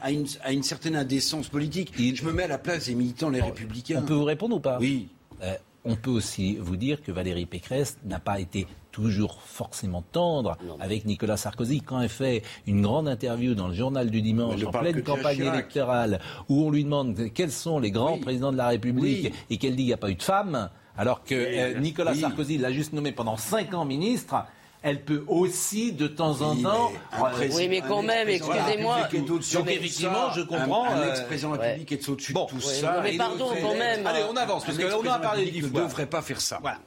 À, 0.00 0.10
une, 0.12 0.26
à, 0.42 0.52
une, 0.52 0.62
certaine 0.62 0.94
indécence 0.94 1.48
politique. 1.48 1.92
Je 1.96 2.24
me 2.24 2.32
mets 2.32 2.44
à 2.44 2.48
la 2.48 2.58
place 2.58 2.86
des 2.86 2.94
militants, 2.94 3.30
les 3.30 3.40
Républicains. 3.40 4.00
On 4.02 4.06
peut 4.06 4.14
vous 4.14 4.24
répondre 4.24 4.56
ou 4.56 4.60
pas? 4.60 4.78
Oui. 4.80 5.08
Euh, 5.42 5.54
on 5.84 5.96
peut 5.96 6.10
aussi 6.10 6.56
vous 6.56 6.76
dire 6.76 7.02
que 7.02 7.12
Valérie 7.12 7.46
Pécresse 7.46 7.98
n'a 8.04 8.18
pas 8.18 8.40
été 8.40 8.66
toujours 8.94 9.40
forcément 9.42 10.02
tendre 10.12 10.56
avec 10.78 11.04
Nicolas 11.04 11.36
Sarkozy. 11.36 11.80
Quand 11.80 12.00
elle 12.00 12.08
fait 12.08 12.42
une 12.68 12.80
grande 12.80 13.08
interview 13.08 13.54
dans 13.54 13.66
le 13.66 13.74
journal 13.74 14.08
du 14.08 14.22
dimanche, 14.22 14.62
en 14.64 14.70
pleine 14.70 15.02
campagne 15.02 15.40
électorale, 15.40 16.20
où 16.48 16.64
on 16.64 16.70
lui 16.70 16.84
demande 16.84 17.18
quels 17.34 17.50
sont 17.50 17.80
les 17.80 17.90
grands 17.90 18.18
présidents 18.18 18.52
de 18.52 18.56
la 18.56 18.68
République 18.68 19.32
et 19.50 19.58
qu'elle 19.58 19.72
dit 19.72 19.78
qu'il 19.78 19.86
n'y 19.86 19.92
a 19.92 19.96
pas 19.98 20.10
eu 20.10 20.14
de 20.14 20.22
femmes, 20.22 20.70
alors 20.96 21.24
que 21.24 21.34
euh, 21.34 21.80
Nicolas 21.80 22.14
Sarkozy 22.14 22.56
l'a 22.56 22.70
juste 22.70 22.92
nommé 22.92 23.10
pendant 23.10 23.36
cinq 23.36 23.74
ans 23.74 23.84
ministre, 23.84 24.36
elle 24.84 25.02
peut 25.02 25.24
aussi 25.26 25.92
de 25.92 26.06
temps 26.06 26.40
en 26.42 26.54
temps. 26.54 26.92
oui, 27.54 27.68
mais 27.68 27.80
quand 27.80 28.02
même, 28.02 28.28
excusez-moi. 28.28 29.08
Donc 29.12 29.68
effectivement, 29.68 30.30
je 30.36 30.42
comprends. 30.42 30.84
Un, 30.84 30.98
euh, 30.98 31.10
ex-président 31.10 31.52
de 31.52 31.56
la 31.56 31.62
République 31.62 31.92
est 31.92 32.08
au-dessus 32.08 32.32
de 32.32 32.46
tout 32.48 32.60
ça. 32.60 33.00
Mais 33.02 33.16
pardon, 33.16 33.48
quand 33.60 33.74
même. 33.74 34.06
Allez, 34.06 34.22
on 34.30 34.36
avance, 34.36 34.64
parce 34.64 34.78
qu'on 34.78 35.10
a 35.10 35.18
parlé 35.18 35.50
dix 35.50 35.62
fois. 35.62 35.80
ne 35.80 35.86
devrait 35.86 36.06
pas 36.06 36.22
faire 36.22 36.40
ça. 36.40 36.60
Voilà. 36.60 36.78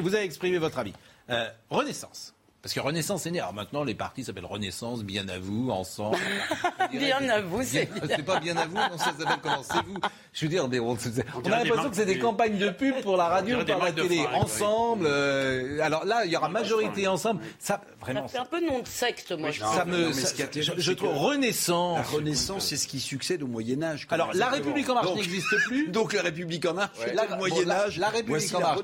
Vous 0.00 0.14
avez 0.14 0.24
exprimé 0.24 0.58
votre 0.58 0.78
avis. 0.78 0.94
Euh, 1.30 1.48
Renaissance. 1.70 2.34
Parce 2.62 2.74
que 2.74 2.80
Renaissance 2.80 3.26
est 3.26 3.32
né. 3.32 3.40
Alors 3.40 3.52
maintenant, 3.54 3.82
les 3.82 3.94
partis 3.94 4.22
s'appellent 4.22 4.44
Renaissance, 4.46 5.02
bien 5.02 5.28
à 5.28 5.38
vous, 5.38 5.70
ensemble. 5.70 6.16
bien 6.92 7.28
à 7.28 7.40
vous, 7.40 7.62
c'est 7.64 7.88
C'est 8.06 8.22
pas 8.22 8.38
bien 8.38 8.56
à 8.56 8.66
vous, 8.66 8.76
non, 8.76 8.96
ça 8.98 9.06
s'appelle 9.06 9.38
comment? 9.42 9.62
C'est 9.64 9.84
vous. 9.84 9.98
Je 10.32 10.46
veux 10.46 10.48
dire, 10.48 10.66
mais 10.66 10.80
on, 10.80 10.92
on, 10.92 11.52
a 11.52 11.62
l'impression 11.62 11.90
que 11.90 11.96
c'est 11.96 12.06
des 12.06 12.18
campagnes 12.18 12.56
de 12.56 12.70
pub 12.70 13.02
pour 13.02 13.18
la 13.18 13.28
radio 13.28 13.60
ou 13.60 13.64
par 13.66 13.84
la 13.84 13.92
télé. 13.92 14.24
Ensemble. 14.32 15.04
Euh, 15.06 15.78
alors 15.82 16.06
là, 16.06 16.24
il 16.24 16.32
y 16.32 16.36
aura 16.36 16.48
majorité 16.48 17.06
ensemble. 17.06 17.42
Ça, 17.58 17.82
vraiment. 18.00 18.26
Ça 18.28 18.28
fait 18.28 18.38
un 18.38 18.46
peu 18.46 18.66
nom 18.66 18.80
de 18.80 18.88
secte, 18.88 19.30
moi. 19.32 19.50
Ça, 19.52 19.84
me, 19.84 20.10
je, 20.10 20.92
trouve 20.92 21.14
Renaissance. 21.18 21.98
La 21.98 22.16
Renaissance, 22.16 22.66
c'est 22.66 22.78
ce 22.78 22.88
qui 22.88 22.98
succède 22.98 23.42
au 23.42 23.46
Moyen 23.46 23.82
Âge. 23.82 24.06
Alors 24.10 24.32
la 24.32 24.48
République 24.48 24.88
en 24.88 24.94
marche 24.94 25.14
n'existe 25.14 25.54
plus. 25.66 25.88
Donc 25.92 26.14
la 26.14 26.22
République 26.22 26.64
en 26.64 26.74
marche, 26.74 26.96
le 27.06 27.36
Moyen 27.36 27.70
Âge. 27.70 27.98
La 27.98 28.08
République 28.08 28.54
en 28.54 28.60
marche. 28.60 28.80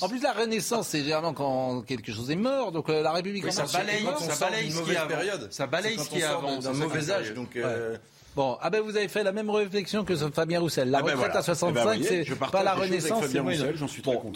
En 0.00 0.08
plus, 0.08 0.22
la 0.22 0.32
Renaissance, 0.32 0.88
c'est 0.88 1.00
généralement 1.00 1.34
quand 1.34 1.82
quelque 1.82 2.10
chose 2.10 2.30
est 2.30 2.36
mort. 2.36 2.72
Donc 2.72 2.88
euh, 2.88 3.02
la 3.02 3.12
République 3.12 3.52
ça 3.52 3.64
balaye, 3.64 4.06
ça 4.18 4.46
balaye 4.46 4.70
ce 4.70 4.82
qui 4.82 4.96
a 4.96 5.06
période. 5.06 5.48
Ça 5.52 5.66
balaye 5.66 5.98
ce 5.98 6.08
qui 6.08 6.22
a 6.22 6.36
avant. 6.36 6.66
un 6.66 6.72
mauvais 6.72 7.10
âge, 7.10 7.34
donc. 7.34 7.58
Bon, 8.36 8.58
ah 8.60 8.68
ben 8.68 8.82
vous 8.82 8.94
avez 8.98 9.08
fait 9.08 9.24
la 9.24 9.32
même 9.32 9.48
réflexion 9.48 10.04
que 10.04 10.14
Fabien 10.14 10.60
Roussel. 10.60 10.90
La 10.90 10.98
Ah 10.98 11.00
ben 11.02 11.12
retraite 11.12 11.30
voilà. 11.32 11.38
à 11.38 11.42
65, 11.42 11.94
Eh 11.94 12.08
ben, 12.10 12.24
c'est 12.28 12.50
pas 12.50 12.62
la 12.62 12.74
renaissance. 12.74 13.24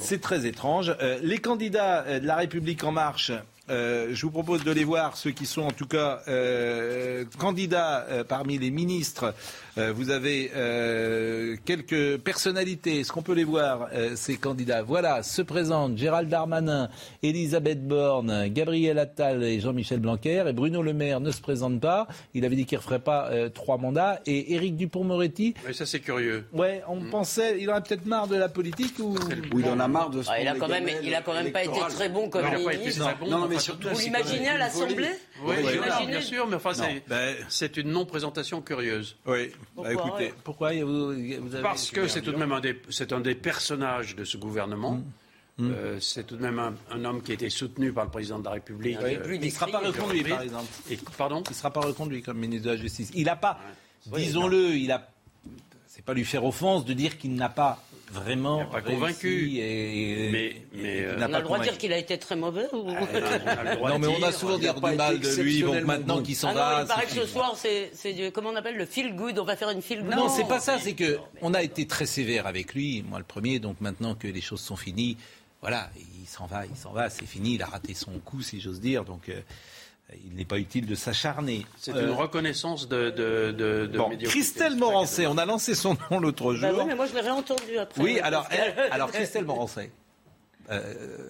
C'est 0.01 0.21
très 0.23 0.39
Bon, 0.41 0.47
étrange. 0.47 0.97
Euh, 1.03 1.19
les 1.23 1.37
candidats 1.37 2.05
euh, 2.07 2.19
de 2.19 2.27
la 2.27 2.37
République 2.37 2.83
en 2.83 2.93
marche, 2.93 3.31
euh, 3.69 4.09
je 4.13 4.23
vous 4.23 4.31
propose 4.33 4.65
de 4.65 4.73
les 4.73 4.85
voir, 4.85 5.19
ceux 5.19 5.33
qui 5.33 5.45
sont 5.45 5.61
en 5.65 5.71
tout 5.71 5.87
cas 5.87 6.23
euh, 6.29 7.27
candidats 7.39 8.07
parmi 8.27 8.57
les 8.57 8.71
ministres. 8.71 9.35
Euh, 9.79 9.93
vous 9.95 10.11
avez 10.11 10.51
euh, 10.57 11.57
quelques 11.65 12.19
personnalités. 12.19 13.01
Est-ce 13.01 13.13
qu'on 13.13 13.23
peut 13.23 13.35
les 13.35 13.45
voir, 13.45 13.89
euh, 13.93 14.13
ces 14.17 14.37
candidats? 14.37 14.83
Voilà, 14.83 15.23
se 15.23 15.43
présentent 15.43 15.97
Gérald 15.97 16.29
Darmanin, 16.29 16.89
Elisabeth 17.23 17.87
Borne, 17.87 18.49
Gabriel 18.49 18.99
Attal 18.99 19.43
et 19.45 19.61
Jean-Michel 19.61 20.01
Blanquer. 20.01 20.45
Et 20.49 20.53
Bruno 20.53 20.83
Le 20.83 20.93
Maire 20.93 21.21
ne 21.21 21.31
se 21.31 21.41
présente 21.41 21.81
pas. 21.81 22.09
Il 22.35 22.45
avait 22.45 22.57
dit 22.57 22.67
qu'il 22.67 22.77
ne 22.79 22.83
referait 22.83 22.99
pas 22.99 23.29
euh, 23.31 23.49
trois 23.49 23.79
mandats. 23.79 24.21
Et 24.27 24.55
Éric 24.55 24.77
Dupont-Moretti, 24.77 25.55
Mais 25.67 25.73
ça, 25.73 25.87
c'est 25.87 26.01
curieux. 26.01 26.45
ouais, 26.53 26.83
on 26.89 27.01
pensait, 27.03 27.61
il 27.61 27.71
en 27.71 27.75
a 27.75 27.81
peut-être 27.81 28.07
marre 28.07 28.27
de 28.27 28.37
la 28.37 28.49
politique 28.49 28.99
ou 28.99 29.15
il 29.57 29.67
en 29.67 29.79
a 29.79 29.89
marre 29.89 30.11
de 30.11 30.23
ce 30.23 30.31
Ah, 30.33 30.41
il 30.41 30.49
a 30.49 30.55
quand 30.55 30.69
même, 30.69 30.89
il 31.03 31.15
a 31.15 31.23
quand 31.23 31.35
même 31.35 31.53
pas 31.53 31.65
été 31.65 31.79
très 31.91 32.09
bon 32.09 32.29
comme 32.29 32.45
Il 32.59 32.79
ministre. 32.79 33.09
Non, 33.29 33.39
non, 33.41 33.49
mais 33.49 33.59
surtout, 33.59 33.89
Vous 33.93 34.01
l'imaginez 34.01 34.49
à 34.49 34.59
l'Assemblée 34.59 35.11
Oui, 35.45 35.55
oui, 35.65 35.73
l'imaginez 35.73 36.07
bien 36.13 36.21
sûr, 36.21 36.47
mais 36.47 36.57
enfin, 36.57 36.75
c'est, 36.75 37.03
Ben, 37.09 37.37
c'est 37.49 37.77
une 37.77 37.91
non-présentation 37.91 38.61
curieuse. 38.63 39.17
Oui. 39.27 39.51
Pourquoi, 39.75 39.85
Bah, 39.85 39.93
écoutez, 39.93 40.25
ouais. 40.27 40.35
pourquoi 40.45 40.73
vous, 40.85 41.07
vous 41.15 41.55
avez 41.55 41.63
Parce 41.63 41.91
que 41.91 42.09
c'est 42.09 42.23
tout 42.23 42.33
de 42.33 42.37
même 42.37 42.53
un 42.53 42.61
des, 42.61 42.81
c'est 42.91 43.13
un 43.13 43.21
des 43.21 43.35
personnages 43.35 44.15
de 44.17 44.25
ce 44.25 44.37
gouvernement. 44.37 45.01
Mmh. 45.59 45.71
Euh, 45.73 46.01
c'est 46.01 46.27
tout 46.27 46.37
de 46.37 46.43
même 46.43 46.59
un, 46.59 46.75
un 46.91 47.05
homme 47.05 47.23
qui 47.23 47.33
a 47.33 47.35
été 47.35 47.51
soutenu 47.51 47.93
par 47.93 48.05
le 48.05 48.11
président 48.11 48.39
de 48.39 48.45
la 48.45 48.53
République. 48.53 48.99
Oui. 49.03 49.17
Euh, 49.17 49.35
Il 49.35 49.41
ne 49.45 49.51
sera 49.51 49.67
pas 49.67 49.81
reconduit, 49.81 50.25
par 50.25 50.41
exemple. 50.43 50.65
et, 50.91 50.99
pardon? 51.19 51.43
Il 51.47 51.51
ne 51.51 51.55
sera 51.55 51.71
pas 51.71 51.81
reconduit 51.81 52.23
comme 52.23 52.39
ministre 52.39 52.67
de 52.67 52.71
la 52.73 52.77
Justice. 52.79 53.11
Il 53.15 53.25
n'a 53.25 53.37
pas, 53.37 53.59
disons-le, 54.07 54.71
il 54.77 54.91
a. 54.91 55.07
C'est 55.87 56.05
pas 56.05 56.15
lui 56.15 56.25
faire 56.25 56.45
offense 56.45 56.85
de 56.87 56.93
dire 56.95 57.19
qu'il 57.19 57.35
n'a 57.35 57.49
pas 57.51 57.83
vraiment 58.13 58.65
pas 58.67 58.81
convaincu. 58.83 59.57
Et, 59.59 60.29
Mais- 60.31 60.63
mais, 60.73 60.83
et 60.83 61.05
euh, 61.05 61.15
On 61.19 61.23
a 61.33 61.39
le 61.39 61.45
droit 61.45 61.59
de 61.59 61.65
dire 61.65 61.79
qu'il 61.79 61.93
a 61.93 61.99
été 61.99 62.19
très 62.19 62.37
mauvais 62.37 62.67
ou... 62.73 62.79
On 62.91 62.95
a 62.95 63.65
le 63.71 63.77
droit 63.77 63.89
Non, 63.91 63.99
mais 63.99 64.07
on 64.09 64.17
a 64.17 64.31
dire. 64.31 64.33
souvent 64.35 64.59
pas 64.59 64.91
du 64.91 64.97
mal 64.97 65.21
de 65.21 65.43
lui. 65.43 65.61
Donc 65.63 65.83
maintenant 65.85 66.23
qu'il 66.23 66.37
s'en 66.37 66.49
Ah 66.49 66.53
non, 66.53 66.59
va. 66.59 66.81
il 66.83 66.87
paraît 66.89 67.05
c'est 67.09 67.17
que 67.17 67.21
ce 67.23 67.27
soir, 67.27 67.55
c'est, 67.57 67.91
c'est 67.95 68.13
du, 68.13 68.31
comment 68.33 68.51
on 68.51 68.57
appelle, 68.57 68.77
le 68.77 68.87
feel 68.87 69.15
good. 69.15 69.39
On 69.39 69.45
va 69.45 69.57
faire 69.57 69.71
une 69.71 69.83
feel 69.83 70.03
good. 70.03 70.15
Non, 70.15 70.29
c'est 70.29 70.47
pas 70.49 70.61
ça. 70.61 70.79
C'est 70.79 70.95
que 70.95 71.19
on 71.43 71.55
a 71.55 71.63
été 71.63 71.87
très 71.87 72.07
sévère 72.07 72.47
avec 72.47 72.75
lui, 72.75 73.03
moi 73.09 73.19
le 73.19 73.25
premier. 73.25 73.59
Donc 73.59 73.81
maintenant 73.81 74.15
que 74.15 74.29
les 74.29 74.41
choses 74.41 74.61
sont 74.61 74.77
finies, 74.77 75.17
voilà, 75.61 75.91
il 76.23 76.27
s'en 76.27 76.47
va, 76.47 76.65
il 76.67 76.77
s'en 76.77 76.93
va, 76.93 77.11
c'est 77.11 77.27
fini. 77.27 77.55
Il 77.55 77.63
a 77.63 77.67
raté 77.67 77.95
son 77.95 78.13
coup, 78.25 78.43
si 78.43 78.61
j'ose 78.61 78.81
dire. 78.81 79.05
Donc 79.05 79.29
euh, 79.29 79.41
il 80.25 80.35
n'est 80.35 80.45
pas 80.45 80.59
utile 80.59 80.87
de 80.87 80.95
s'acharner. 80.95 81.67
C'est 81.77 81.95
Euh, 81.95 82.07
une 82.09 82.13
reconnaissance 82.15 82.89
de, 82.89 83.11
de, 83.11 83.53
de, 83.53 83.87
de 83.87 83.99
Bon. 83.99 84.11
Christelle 84.23 84.77
Morancet, 84.77 85.27
on 85.27 85.39
a 85.39 85.45
lancé 85.47 85.75
son 85.75 85.97
nom 86.11 86.21
l'autre 86.21 86.55
jour. 86.55 86.69
Bah 86.71 86.77
oui, 86.79 86.85
mais 86.89 86.95
moi 86.95 87.07
je 87.07 87.15
l'ai 87.15 87.21
réentendu 87.21 87.79
après. 87.79 88.03
Oui, 88.03 88.19
alors, 88.21 88.49
que- 88.49 88.55
elle- 88.55 88.93
alors 88.93 89.11
Christelle 89.13 89.45
Morancet, 89.47 89.91
euh, 90.71 91.29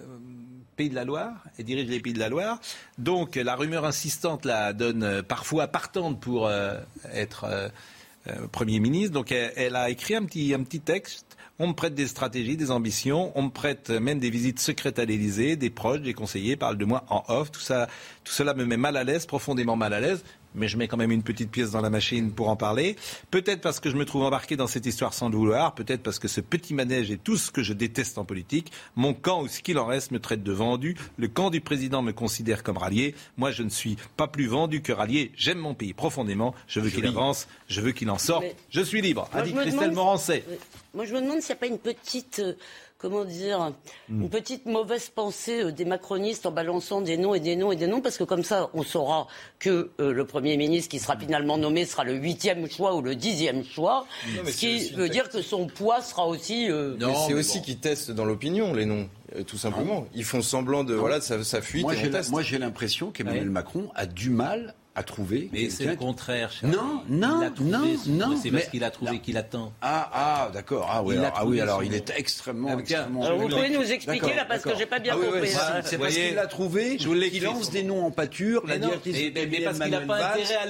Pays 0.76 0.88
de 0.88 0.94
la 0.94 1.04
Loire, 1.04 1.32
elle 1.58 1.64
dirige 1.66 1.88
les 1.88 2.00
Pays 2.00 2.12
de 2.14 2.18
la 2.18 2.28
Loire. 2.28 2.58
Donc 2.98 3.36
la 3.36 3.54
rumeur 3.54 3.84
insistante 3.84 4.44
la 4.44 4.72
donne 4.72 5.02
euh, 5.02 5.22
parfois 5.22 5.66
partante 5.68 6.20
pour 6.20 6.46
euh, 6.46 6.78
être 7.12 7.44
euh, 7.44 7.68
euh, 8.28 8.46
Premier 8.50 8.80
ministre. 8.80 9.12
Donc 9.12 9.30
elle, 9.32 9.52
elle 9.56 9.76
a 9.76 9.90
écrit 9.90 10.14
un 10.14 10.24
petit, 10.24 10.54
un 10.54 10.62
petit 10.62 10.80
texte. 10.80 11.29
On 11.62 11.68
me 11.68 11.72
prête 11.74 11.94
des 11.94 12.06
stratégies, 12.06 12.56
des 12.56 12.70
ambitions, 12.70 13.32
on 13.34 13.42
me 13.42 13.50
prête 13.50 13.90
même 13.90 14.18
des 14.18 14.30
visites 14.30 14.58
secrètes 14.60 14.98
à 14.98 15.04
l'Élysée, 15.04 15.56
des 15.56 15.68
proches, 15.68 16.00
des 16.00 16.14
conseillers 16.14 16.56
parlent 16.56 16.78
de 16.78 16.86
moi 16.86 17.04
en 17.10 17.22
off. 17.28 17.52
Tout, 17.52 17.60
ça, 17.60 17.86
tout 18.24 18.32
cela 18.32 18.54
me 18.54 18.64
met 18.64 18.78
mal 18.78 18.96
à 18.96 19.04
l'aise, 19.04 19.26
profondément 19.26 19.76
mal 19.76 19.92
à 19.92 20.00
l'aise 20.00 20.24
mais 20.54 20.68
je 20.68 20.76
mets 20.76 20.88
quand 20.88 20.96
même 20.96 21.10
une 21.12 21.22
petite 21.22 21.50
pièce 21.50 21.70
dans 21.70 21.80
la 21.80 21.90
machine 21.90 22.32
pour 22.32 22.48
en 22.48 22.56
parler. 22.56 22.96
Peut-être 23.30 23.60
parce 23.60 23.80
que 23.80 23.90
je 23.90 23.96
me 23.96 24.04
trouve 24.04 24.22
embarqué 24.24 24.56
dans 24.56 24.66
cette 24.66 24.86
histoire 24.86 25.14
sans 25.14 25.28
le 25.28 25.36
vouloir, 25.36 25.74
peut-être 25.74 26.02
parce 26.02 26.18
que 26.18 26.28
ce 26.28 26.40
petit 26.40 26.74
manège 26.74 27.10
est 27.10 27.22
tout 27.22 27.36
ce 27.36 27.50
que 27.50 27.62
je 27.62 27.72
déteste 27.72 28.18
en 28.18 28.24
politique. 28.24 28.72
Mon 28.96 29.14
camp, 29.14 29.42
ou 29.42 29.48
ce 29.48 29.60
qu'il 29.60 29.78
en 29.78 29.86
reste, 29.86 30.10
me 30.10 30.18
traite 30.20 30.42
de 30.42 30.52
vendu. 30.52 30.96
Le 31.16 31.28
camp 31.28 31.50
du 31.50 31.60
président 31.60 32.02
me 32.02 32.12
considère 32.12 32.62
comme 32.62 32.78
rallié. 32.78 33.14
Moi, 33.36 33.50
je 33.50 33.62
ne 33.62 33.68
suis 33.70 33.96
pas 34.16 34.26
plus 34.28 34.46
vendu 34.46 34.82
que 34.82 34.92
rallié. 34.92 35.32
J'aime 35.36 35.58
mon 35.58 35.74
pays 35.74 35.92
profondément. 35.94 36.54
Je 36.66 36.80
veux 36.80 36.90
qu'il 36.90 37.06
avance, 37.06 37.46
je 37.68 37.80
veux 37.80 37.92
qu'il 37.92 38.10
en 38.10 38.18
sorte. 38.18 38.42
Mais- 38.42 38.56
Je 38.70 38.80
suis 38.80 39.00
libre, 39.00 39.28
a 39.32 39.42
dit 39.42 39.52
Christelle 39.52 39.92
Morancet. 39.92 40.44
Moi, 40.94 41.04
je 41.04 41.14
me 41.14 41.20
demande 41.20 41.40
s'il 41.40 41.50
n'y 41.54 41.58
a 41.58 41.60
pas 41.60 41.66
une 41.68 41.78
petite, 41.78 42.40
euh, 42.40 42.54
comment 43.00 43.24
dire, 43.24 43.72
Hmm. 44.08 44.22
une 44.22 44.28
petite 44.30 44.66
mauvaise 44.66 45.08
pensée 45.08 45.62
euh, 45.62 45.72
des 45.72 45.84
macronistes 45.84 46.44
en 46.46 46.50
balançant 46.50 47.00
des 47.00 47.16
noms 47.16 47.34
et 47.34 47.40
des 47.40 47.56
noms 47.56 47.72
et 47.72 47.76
des 47.76 47.86
noms, 47.86 48.00
parce 48.00 48.18
que 48.18 48.24
comme 48.24 48.42
ça, 48.44 48.68
on 48.74 48.82
saura 48.82 49.26
que 49.58 49.90
euh, 50.00 50.12
le 50.12 50.24
Premier 50.26 50.56
ministre 50.56 50.88
qui 50.90 50.98
sera 50.98 51.16
finalement 51.16 51.56
nommé 51.58 51.84
sera 51.84 52.04
le 52.04 52.14
huitième 52.14 52.68
choix 52.70 52.94
ou 52.94 53.02
le 53.02 53.14
dixième 53.14 53.64
choix, 53.64 54.06
Non, 54.36 54.42
mais 54.44 54.52
ce 54.52 54.58
qui 54.58 54.90
veut 54.90 55.08
dire 55.08 55.28
que 55.30 55.42
son 55.42 55.66
poids 55.66 56.02
sera 56.02 56.26
aussi... 56.26 56.70
euh, 56.70 56.96
mais 56.98 57.14
c'est 57.26 57.34
aussi 57.34 57.62
qu'ils 57.62 57.78
testent 57.78 58.10
dans 58.10 58.24
l'opinion 58.24 58.74
les 58.74 58.84
noms, 58.86 59.08
euh, 59.36 59.42
tout 59.44 59.56
simplement. 59.58 60.06
Ils 60.14 60.24
font 60.24 60.42
semblant 60.42 60.84
de 60.84 60.94
voilà, 60.94 61.20
ça, 61.20 61.42
ça 61.44 61.62
fuite 61.62 61.82
Moi, 61.82 61.94
et 61.94 61.98
j'ai 61.98 62.10
moi, 62.30 62.42
l'impression 62.58 63.10
qu'Emmanuel 63.10 63.44
Ouais. 63.44 63.50
Macron 63.50 63.88
a 63.94 64.06
du 64.06 64.30
mal 64.30 64.74
à 65.00 65.02
trouver. 65.02 65.48
Mais 65.52 65.68
c'est 65.70 65.84
le 65.86 65.96
contraire, 65.96 66.52
cher. 66.52 66.68
Non, 66.68 67.02
Il 67.08 67.16
non, 67.16 67.40
a 67.40 67.50
trouvé 67.50 67.70
non, 67.70 67.96
son- 68.04 68.10
non. 68.10 68.36
C'est 68.40 68.50
parce 68.50 68.66
qu'il 68.68 68.84
a 68.84 68.90
trouvé 68.90 69.18
qu'il 69.18 69.36
attend. 69.36 69.72
Ah, 69.82 70.10
ah, 70.12 70.50
d'accord. 70.52 70.86
Ah 70.90 71.02
oui, 71.02 71.16
alors, 71.16 71.32
ah 71.34 71.46
oui, 71.46 71.60
alors 71.60 71.82
il 71.82 71.94
est 71.94 72.12
extrêmement, 72.16 72.78
extrêmement. 72.78 73.24
Alors, 73.24 73.38
vous 73.38 73.48
pouvez 73.48 73.70
nous 73.70 73.90
expliquer, 73.90 74.34
là, 74.34 74.44
parce 74.44 74.62
que 74.62 74.70
j'ai 74.78 74.86
pas 74.86 74.98
bien 74.98 75.14
Ah 75.16 75.18
oui, 75.18 75.26
compris, 75.26 75.52
là. 75.52 75.80
c'est- 75.82 75.88
C'est 75.90 75.98
parce 75.98 76.14
qu'il 76.14 76.34
l'a 76.34 76.46
trouvé. 76.46 76.96
je 76.98 77.06
vous 77.06 77.14
l'écris. 77.14 77.38
Il 77.38 77.44
lance 77.44 77.70
des 77.70 77.82
noms 77.82 78.04
en 78.06 78.10
pâture. 78.10 78.62
La 78.66 78.78
directrice 78.78 79.16
mais- 79.34 79.60
parce 79.64 79.78
qu'il 79.78 79.90
n'a 79.90 80.00
pas 80.00 80.18
Valls. 80.18 80.32
intérêt 80.40 80.54
à 80.56 80.66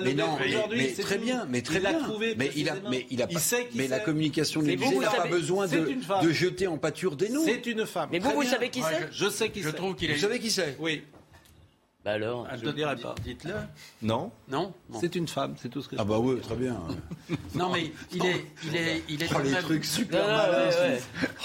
le, 0.00 0.12
non, 0.12 0.34
aujourd'hui. 0.34 0.92
très 0.94 1.18
bien, 1.18 1.46
mais 1.48 1.62
très 1.62 1.76
il 1.76 1.82
l'a 1.82 1.92
bien. 1.92 2.02
trouvé 2.02 2.34
mais 2.36 2.50
il 2.56 2.68
a, 2.68 2.74
mais 2.90 3.06
il 3.10 3.22
a 3.22 3.26
Il 3.30 3.34
pas- 3.34 3.40
sait 3.40 3.66
qui 3.70 3.78
mais 3.78 3.88
la 3.88 4.00
communication 4.00 4.60
de 4.62 4.66
l'Élysée 4.66 4.98
n'a 4.98 5.10
pas 5.10 5.26
besoin 5.28 5.66
de, 5.66 6.32
jeter 6.32 6.66
en 6.66 6.76
pâture 6.78 7.16
des 7.16 7.28
noms. 7.28 7.42
C'est 7.44 7.64
une 7.66 7.86
femme. 7.86 8.08
Mais 8.12 8.18
vous, 8.18 8.30
vous 8.32 8.42
savez 8.42 8.68
qui 8.70 8.82
c'est 8.82 9.08
Je 9.12 9.28
sais 9.28 9.50
qui 9.50 9.62
Je 9.62 9.68
c'est. 9.70 9.74
trouve 9.76 9.94
qu'il 9.94 10.10
est. 10.10 10.14
Vous 10.14 10.20
savez 10.20 10.38
qui 10.40 10.50
c'est 10.50 10.76
Oui. 10.80 11.02
Bah 12.04 12.12
alors 12.12 12.46
Je 12.56 12.64
ne 12.64 12.70
dirai 12.72 12.94
pas. 12.96 13.14
Dites-le. 13.24 13.54
Non. 14.02 14.30
Non 14.48 14.72
Bon. 14.88 15.00
C'est 15.00 15.16
une 15.16 15.26
femme, 15.26 15.56
c'est 15.60 15.68
tout 15.68 15.82
ce 15.82 15.88
que 15.88 15.96
je 15.96 16.00
Ah 16.00 16.04
bah 16.04 16.18
oui, 16.18 16.38
très 16.40 16.54
bien. 16.54 16.76
Non, 17.54 17.70
mais 17.72 17.92
il 18.12 18.24
est, 18.24 18.44
il 18.64 18.76
est, 18.76 19.02
il 19.08 19.22
est 19.22 19.28
Oh, 19.34 19.40
les 19.42 19.50
même- 19.50 19.62
trucs 19.62 19.84
super 19.84 20.20
Non, 20.22 20.28
non, 20.28 20.36
malins. 20.36 20.68
ouais, 20.68 21.00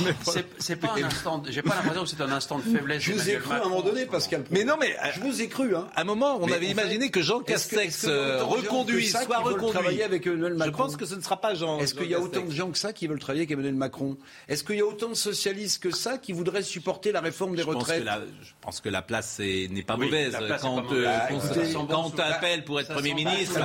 ouais. 0.06 0.14
C'est, 0.24 0.46
c'est 0.60 0.76
pas 0.76 0.94
un 0.96 1.04
instant. 1.04 1.40
de- 1.40 1.50
J'ai 1.52 1.62
pas 1.64 1.76
l'impression 1.76 2.04
que 2.04 2.10
c'est 2.10 2.22
un 2.22 2.32
instant 2.32 2.60
de 2.60 2.64
faiblesse. 2.64 3.02
Je 3.02 3.14
vous 3.14 3.30
ai 3.30 3.36
cru 3.38 3.54
à 3.54 3.62
un 3.62 3.64
moment 3.70 3.82
donné, 3.82 4.06
Pascal. 4.06 4.44
Mais 4.52 4.64
non, 4.64 4.76
mais 4.80 4.96
Je 5.16 5.22
vous 5.22 5.42
ai 5.42 5.48
cru, 5.48 5.76
hein. 5.76 5.88
à 5.96 6.02
un 6.02 6.04
moment, 6.04 6.38
on 6.40 6.46
Mais 6.46 6.54
avait 6.54 6.68
en 6.68 6.72
imaginé 6.72 7.06
fait, 7.06 7.12
que 7.12 7.22
Jean 7.22 7.40
que- 7.40 7.46
Castex 7.46 8.06
euh, 8.08 8.40
gens 8.40 8.48
reconduit, 8.48 9.12
que 9.12 9.20
soit 9.24 9.38
reconduit. 9.40 10.04
avec 10.04 10.28
Emmanuel 10.28 10.54
Je 10.54 10.58
Macron 10.60 10.84
pense 10.84 10.98
que 10.98 11.06
ce 11.06 11.16
ne 11.16 11.22
sera 11.22 11.42
pas 11.42 11.56
Jean. 11.56 11.80
Est-ce 11.80 11.96
qu'il 11.96 12.10
y 12.10 12.16
a 12.16 12.20
autant 12.22 12.42
de 12.46 12.52
gens 12.52 12.70
que 12.70 12.78
ça 12.78 12.94
qui 12.94 13.08
veulent 13.08 13.20
travailler 13.20 13.42
avec 13.44 13.52
Emmanuel 13.52 13.76
Macron 13.76 14.18
Est-ce 14.48 14.64
qu'il 14.64 14.76
y 14.78 14.82
a 14.82 14.86
autant 14.86 15.10
de 15.10 15.14
socialistes 15.16 15.82
que 15.82 15.92
ça 15.92 16.18
qui 16.20 16.32
voudraient 16.32 16.64
supporter 16.64 17.12
la 17.12 17.22
réforme 17.22 17.56
des 17.56 17.64
je 17.64 17.68
que 17.68 17.72
retraites 17.74 18.04
je 18.44 18.52
pense 18.62 18.82
que 18.82 18.90
la 18.90 19.02
place 19.02 19.40
est- 19.40 19.72
n'est 19.72 19.84
pas 19.84 19.98
mauvaise. 19.98 20.36
Quand, 20.62 20.92
euh, 20.94 21.18
quand- 21.30 21.36
écoutez, 21.38 21.74
quand 21.74 22.04
on 22.06 22.10
t'appelle 22.10 22.64
pour 22.64 22.80
être 22.80 22.88
ça 22.88 22.94
Premier 22.96 23.14
ministre, 23.14 23.60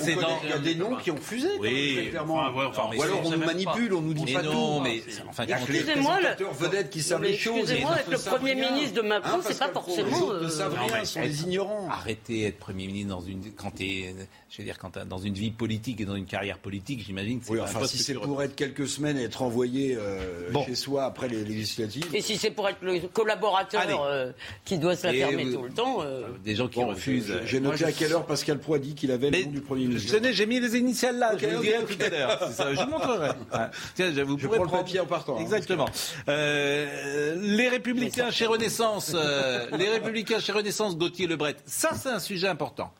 c'est 0.00 0.14
dans... 0.14 0.38
il 0.44 0.50
y 0.50 0.52
a 0.52 0.58
des 0.58 0.74
noms 0.74 0.96
qui 0.96 1.10
ont 1.10 1.16
fusé. 1.16 1.48
Oui, 1.60 2.08
clairement. 2.10 2.36
enfin, 2.40 2.52
ouais, 2.58 2.64
enfin, 2.68 2.82
mais 2.90 2.98
Ou 2.98 3.02
alors 3.02 3.20
on 3.24 3.30
nous 3.30 3.38
manipule, 3.38 3.94
on 3.94 4.00
nous 4.00 4.14
dit 4.14 4.24
Mais 4.26 4.32
pas 4.34 4.42
non, 4.42 4.78
tout. 4.78 4.84
mais 4.84 5.02
enfin, 5.28 5.44
Excusez-moi, 5.48 6.18
le- 6.20 6.46
vedettes 6.66 6.90
qui 6.90 7.02
savent 7.02 7.20
mais 7.20 7.28
les 7.30 7.36
choses. 7.38 7.58
excusez-moi, 7.60 7.92
autres 7.92 8.10
le 8.10 8.18
Premier 8.18 8.54
ministre 8.54 8.94
de 9.02 9.06
Macron, 9.08 9.30
Hein, 9.38 9.40
c'est 9.42 9.58
pas 9.58 9.68
forcément, 9.68 10.26
ne 10.28 10.32
euh, 10.34 10.48
savent 10.48 10.76
rien, 10.78 11.04
sont 11.04 11.20
être- 11.20 11.26
des 11.28 11.42
ignorants. 11.42 11.88
Arrêtez 11.90 12.42
d'être 12.42 12.58
Premier 12.58 12.86
ministre 12.86 13.10
dans 13.10 13.20
une, 13.20 13.52
quand 13.56 13.70
t'es, 13.70 14.14
je 14.50 14.58
veux 14.58 14.64
dire, 14.64 14.78
quand 14.78 14.98
dans 15.06 15.18
une 15.18 15.34
vie 15.34 15.50
politique 15.50 16.00
et 16.00 16.04
dans 16.04 16.14
une 16.16 16.26
carrière 16.26 16.58
politique, 16.58 17.02
j'imagine. 17.04 17.40
que 17.40 17.46
c'est 17.46 17.52
Oui, 17.52 17.60
enfin, 17.60 17.86
si 17.86 17.98
c'est 17.98 18.14
tu 18.14 18.18
pour 18.20 18.42
être 18.42 18.56
quelques 18.56 18.88
semaines 18.88 19.18
et 19.18 19.24
être 19.24 19.42
envoyé 19.42 19.96
euh, 19.98 20.50
Bon. 20.52 20.64
chez 20.64 20.74
soi 20.74 21.04
après 21.04 21.28
les 21.28 21.44
législatives. 21.44 22.06
Et 22.14 22.20
si 22.20 22.36
c'est 22.36 22.50
pour 22.50 22.68
être 22.68 22.78
le 22.82 22.98
collaborateur 23.12 24.02
euh, 24.04 24.30
qui 24.64 24.78
doit 24.78 24.96
se 24.96 25.06
la 25.06 25.14
Et 25.14 25.18
fermer 25.18 25.52
tout 25.52 25.62
le 25.62 25.70
temps... 25.70 25.98
euh, 26.20 26.28
Des 26.44 26.54
gens 26.54 26.68
qui 26.68 26.78
Bon, 26.80 26.86
refusent. 26.88 27.26
j'ai- 27.42 27.46
J'ai 27.46 27.60
noté 27.60 27.84
à 27.84 27.92
quelle 27.92 28.12
heure 28.12 28.26
Pascal 28.26 28.58
a 28.72 28.78
dit 28.78 28.94
qu'il 28.94 29.10
avait 29.10 29.30
le 29.30 29.44
nom 29.44 29.50
du 29.50 29.60
Premier 29.60 29.86
ministre. 29.86 30.16
Tenez, 30.16 30.32
j'ai 30.32 30.46
mis 30.46 30.60
les 30.60 30.76
initiales 30.76 31.18
là, 31.18 31.32
je 31.36 31.46
vous 31.46 31.62
dirai 31.62 31.84
tout 31.84 32.02
à 32.04 32.08
l'heure. 32.08 32.38
C'est 32.48 32.52
ça, 32.54 32.74
Je 32.74 32.80
vous 32.80 32.90
montrerai. 32.90 33.30
Tiens, 33.94 34.12
je 34.14 34.20
vous 34.22 34.38
Je 34.38 34.46
prends 34.46 34.64
le 34.64 34.70
papier 34.70 35.00
en 35.00 35.06
partant. 35.06 35.36
hein, 35.36 35.40
Exactement. 35.40 35.86
Euh, 36.28 37.34
les 37.40 37.68
Républicains 37.68 38.30
chez 38.30 38.46
Renaissance, 38.46 39.12
euh, 39.14 39.66
les 39.76 39.88
Républicains 39.88 40.40
chez 40.40 40.52
Renaissance, 40.52 40.96
Gauthier 40.96 41.26
Lebret. 41.26 41.56
Ça, 41.66 41.90
c'est 41.94 42.08
un 42.10 42.18
sujet 42.20 42.48
important. 42.48 42.92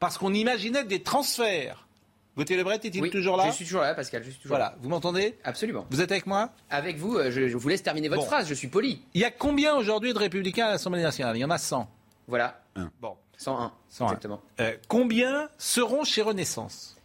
Parce 0.00 0.18
qu'on 0.18 0.34
imaginait 0.34 0.84
des 0.84 1.02
transferts. 1.02 1.86
Gauthier 2.36 2.56
Lebret 2.56 2.76
est-il 2.82 3.02
Oui, 3.02 3.10
toujours 3.10 3.36
là 3.36 3.44
Je 3.50 3.52
suis 3.54 3.64
toujours 3.66 3.82
là, 3.82 3.94
Pascal. 3.94 4.22
Je 4.24 4.30
suis 4.30 4.38
toujours 4.40 4.56
Voilà, 4.56 4.74
vous 4.80 4.88
m'entendez. 4.88 5.36
Absolument. 5.44 5.86
Vous 5.90 6.00
êtes 6.00 6.10
avec 6.10 6.26
moi 6.26 6.50
Avec 6.70 6.96
vous, 6.96 7.16
euh, 7.18 7.30
je, 7.30 7.46
je 7.48 7.56
vous 7.58 7.68
laisse 7.68 7.82
terminer 7.82 8.08
votre 8.08 8.22
Bon. 8.22 8.26
phrase. 8.26 8.48
Je 8.48 8.54
suis 8.54 8.68
poli. 8.68 9.02
Il 9.14 9.20
y 9.20 9.24
a 9.24 9.30
combien 9.30 9.74
aujourd'hui 9.76 10.12
de 10.14 10.18
Républicains 10.18 10.66
à 10.66 10.70
l'Assemblée 10.70 11.02
nationale? 11.02 11.36
Il 11.36 11.40
y 11.40 11.44
en 11.44 11.50
a 11.50 11.58
100. 11.58 11.88
Voilà. 12.28 12.62
Bon. 13.00 13.16
101. 13.36 13.72
101. 13.88 14.06
Exactement. 14.08 14.40
Euh, 14.60 14.76
combien 14.88 15.48
seront 15.58 16.04
chez 16.04 16.22
Renaissance? 16.22 16.96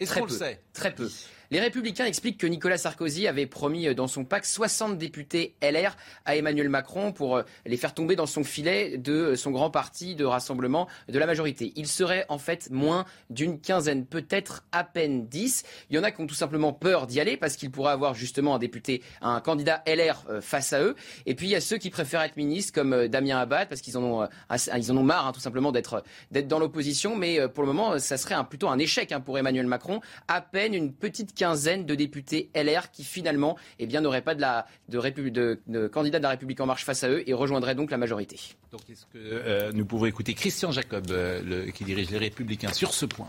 Est-ce 0.00 0.10
Très 0.10 0.20
qu'on 0.20 0.26
le 0.26 0.32
peu. 0.32 0.38
sait? 0.38 0.60
Très 0.72 0.94
peu. 0.94 1.10
Les 1.52 1.60
Républicains 1.60 2.06
expliquent 2.06 2.38
que 2.38 2.46
Nicolas 2.46 2.76
Sarkozy 2.76 3.28
avait 3.28 3.46
promis 3.46 3.94
dans 3.94 4.08
son 4.08 4.24
pacte 4.24 4.46
60 4.46 4.98
députés 4.98 5.54
LR 5.62 5.96
à 6.24 6.34
Emmanuel 6.34 6.68
Macron 6.68 7.12
pour 7.12 7.40
les 7.64 7.76
faire 7.76 7.94
tomber 7.94 8.16
dans 8.16 8.26
son 8.26 8.42
filet 8.42 8.98
de 8.98 9.36
son 9.36 9.52
grand 9.52 9.70
parti 9.70 10.16
de 10.16 10.24
rassemblement 10.24 10.88
de 11.08 11.18
la 11.18 11.26
majorité. 11.26 11.72
Il 11.76 11.86
serait 11.86 12.26
en 12.28 12.38
fait 12.38 12.68
moins 12.70 13.04
d'une 13.30 13.60
quinzaine, 13.60 14.06
peut-être 14.06 14.64
à 14.72 14.82
peine 14.82 15.28
10. 15.28 15.62
Il 15.90 15.96
y 15.96 15.98
en 16.00 16.02
a 16.02 16.10
qui 16.10 16.20
ont 16.20 16.26
tout 16.26 16.34
simplement 16.34 16.72
peur 16.72 17.06
d'y 17.06 17.20
aller 17.20 17.36
parce 17.36 17.56
qu'ils 17.56 17.70
pourraient 17.70 17.92
avoir 17.92 18.14
justement 18.14 18.56
un 18.56 18.58
député, 18.58 19.02
un 19.20 19.40
candidat 19.40 19.84
LR 19.86 20.24
face 20.40 20.72
à 20.72 20.82
eux. 20.82 20.96
Et 21.26 21.36
puis 21.36 21.46
il 21.46 21.50
y 21.50 21.56
a 21.56 21.60
ceux 21.60 21.78
qui 21.78 21.90
préfèrent 21.90 22.22
être 22.22 22.36
ministres 22.36 22.72
comme 22.72 23.06
Damien 23.06 23.38
Abad 23.38 23.68
parce 23.68 23.82
qu'ils 23.82 23.96
en 23.96 24.02
ont, 24.02 24.28
ils 24.76 24.92
en 24.92 24.96
ont 24.96 25.04
marre 25.04 25.28
hein, 25.28 25.32
tout 25.32 25.40
simplement 25.40 25.70
d'être 25.70 26.02
dans 26.32 26.58
l'opposition. 26.58 27.14
Mais 27.14 27.46
pour 27.48 27.62
le 27.62 27.68
moment, 27.72 28.00
ça 28.00 28.16
serait 28.16 28.34
plutôt 28.48 28.68
un 28.68 28.78
échec 28.78 29.12
hein, 29.12 29.20
pour 29.20 29.38
Emmanuel 29.38 29.66
Macron. 29.66 30.00
À 30.26 30.40
peine 30.40 30.74
une 30.74 30.92
petite 30.92 31.35
quinzaine 31.36 31.86
de 31.86 31.94
députés 31.94 32.50
LR 32.54 32.90
qui 32.90 33.04
finalement 33.04 33.56
eh 33.78 33.86
bien, 33.86 34.00
n'auraient 34.00 34.22
pas 34.22 34.34
de, 34.34 34.40
la, 34.40 34.66
de, 34.88 35.58
de, 35.68 35.86
candidat 35.86 36.18
de 36.18 36.22
la 36.24 36.30
République 36.30 36.60
en 36.60 36.66
marche 36.66 36.84
face 36.84 37.04
à 37.04 37.08
eux 37.08 37.22
et 37.28 37.32
rejoindraient 37.32 37.76
donc 37.76 37.92
la 37.92 37.98
majorité. 37.98 38.40
Donc 38.72 38.80
est-ce 38.90 39.04
que 39.06 39.18
euh, 39.18 39.72
nous 39.72 39.84
pouvons 39.84 40.06
écouter 40.06 40.34
Christian 40.34 40.72
Jacob, 40.72 41.06
euh, 41.10 41.70
qui 41.70 41.84
dirige 41.84 42.10
les 42.10 42.18
Républicains, 42.18 42.72
sur 42.72 42.92
ce 42.92 43.06
point? 43.06 43.28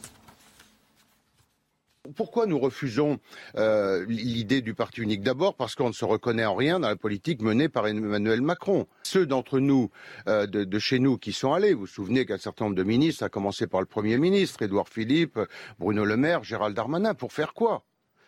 Pourquoi 2.15 2.45
nous 2.45 2.59
refusons 2.59 3.19
euh, 3.57 4.05
l'idée 4.07 4.61
du 4.61 4.73
parti 4.73 5.01
unique? 5.01 5.21
D'abord 5.21 5.55
parce 5.55 5.75
qu'on 5.75 5.89
ne 5.89 5.93
se 5.93 6.05
reconnaît 6.05 6.45
en 6.45 6.55
rien 6.55 6.79
dans 6.79 6.87
la 6.87 6.95
politique 6.95 7.41
menée 7.41 7.69
par 7.69 7.87
Emmanuel 7.87 8.41
Macron. 8.41 8.87
Ceux 9.03 9.25
d'entre 9.25 9.59
nous, 9.59 9.89
euh, 10.27 10.47
de, 10.47 10.79
chez 10.79 10.99
nous, 10.99 11.17
qui 11.17 11.33
sont 11.33 11.53
allés, 11.53 11.73
vous 11.73 11.81
vous 11.81 11.87
souvenez 11.87 12.25
qu'un 12.25 12.37
certain 12.37 12.65
nombre 12.65 12.77
de 12.77 12.83
ministres, 12.83 13.23
à 13.23 13.29
commencer 13.29 13.67
par 13.67 13.81
le 13.81 13.85
Premier 13.85 14.17
ministre, 14.17 14.61
Édouard 14.61 14.87
Philippe, 14.87 15.39
Bruno 15.79 16.05
Le 16.05 16.17
Maire, 16.17 16.43
Gérald 16.43 16.75
Darmanin, 16.75 17.13
pour 17.13 17.33
faire 17.33 17.53
quoi? 17.53 17.83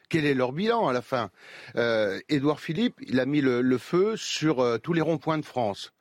Quel 0.10 0.26
est 0.26 0.34
leur 0.34 0.52
bilan 0.52 0.88
à 0.88 0.94
la 0.94 1.02
fin? 1.02 1.30
Euh, 1.76 2.20
Édouard 2.30 2.60
Philippe, 2.60 2.96
il 3.08 3.20
a 3.20 3.26
mis 3.26 3.42
le, 3.42 3.78
feu 3.78 4.16
sur 4.18 4.80
tous 4.82 4.94
les 4.94 5.02
ronds-points 5.02 5.38
de 5.38 5.46
France 5.46 5.94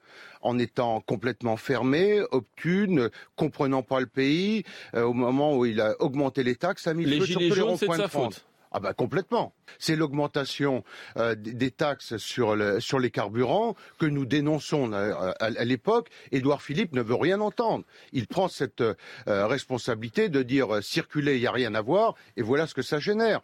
en 0.42 0.58
étant 0.58 1.00
complètement 1.00 1.56
fermé, 1.56 2.22
obtune, 2.30 3.10
comprenant 3.36 3.82
pas 3.82 4.00
le 4.00 4.06
pays. 4.06 4.64
Euh, 4.94 5.02
au 5.02 5.12
moment 5.12 5.56
où 5.56 5.66
il 5.66 5.80
a 5.80 6.00
augmenté 6.00 6.42
les 6.42 6.56
taxes, 6.56 6.86
a 6.86 6.94
mis 6.94 7.04
le 7.04 7.20
feu 7.20 7.26
sur 7.26 7.40
tous 7.40 7.54
les 7.54 7.60
ronds-points 7.60 7.98
de 7.98 8.06
France. 8.06 8.44
Ah 8.72 8.80
bah 8.80 8.92
complètement. 8.92 9.54
C'est 9.78 9.96
l'augmentation 9.96 10.84
euh, 11.16 11.34
des 11.34 11.70
taxes 11.70 12.16
sur, 12.18 12.54
les 12.56 13.10
carburants 13.10 13.74
que 13.98 14.06
nous 14.06 14.26
dénonçons 14.26 14.92
euh, 14.92 15.32
à, 15.40 15.64
l'époque. 15.64 16.08
Édouard 16.32 16.62
Philippe 16.62 16.92
ne 16.92 17.02
veut 17.02 17.14
rien 17.14 17.40
entendre. 17.40 17.84
Il 18.12 18.26
prend 18.26 18.48
cette 18.48 18.82
responsabilité 19.26 20.28
de 20.28 20.42
dire 20.42 20.82
circuler, 20.82 21.36
il 21.36 21.40
n'y 21.40 21.46
a 21.46 21.52
rien 21.52 21.74
à 21.74 21.80
voir, 21.80 22.14
et 22.36 22.42
voilà 22.42 22.66
ce 22.66 22.74
que 22.74 22.82
ça 22.82 22.98
génère. 22.98 23.40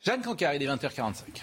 Jeanne 0.00 0.22
Cancard, 0.22 0.54
il 0.54 0.62
est 0.62 0.66
20h45. 0.66 1.42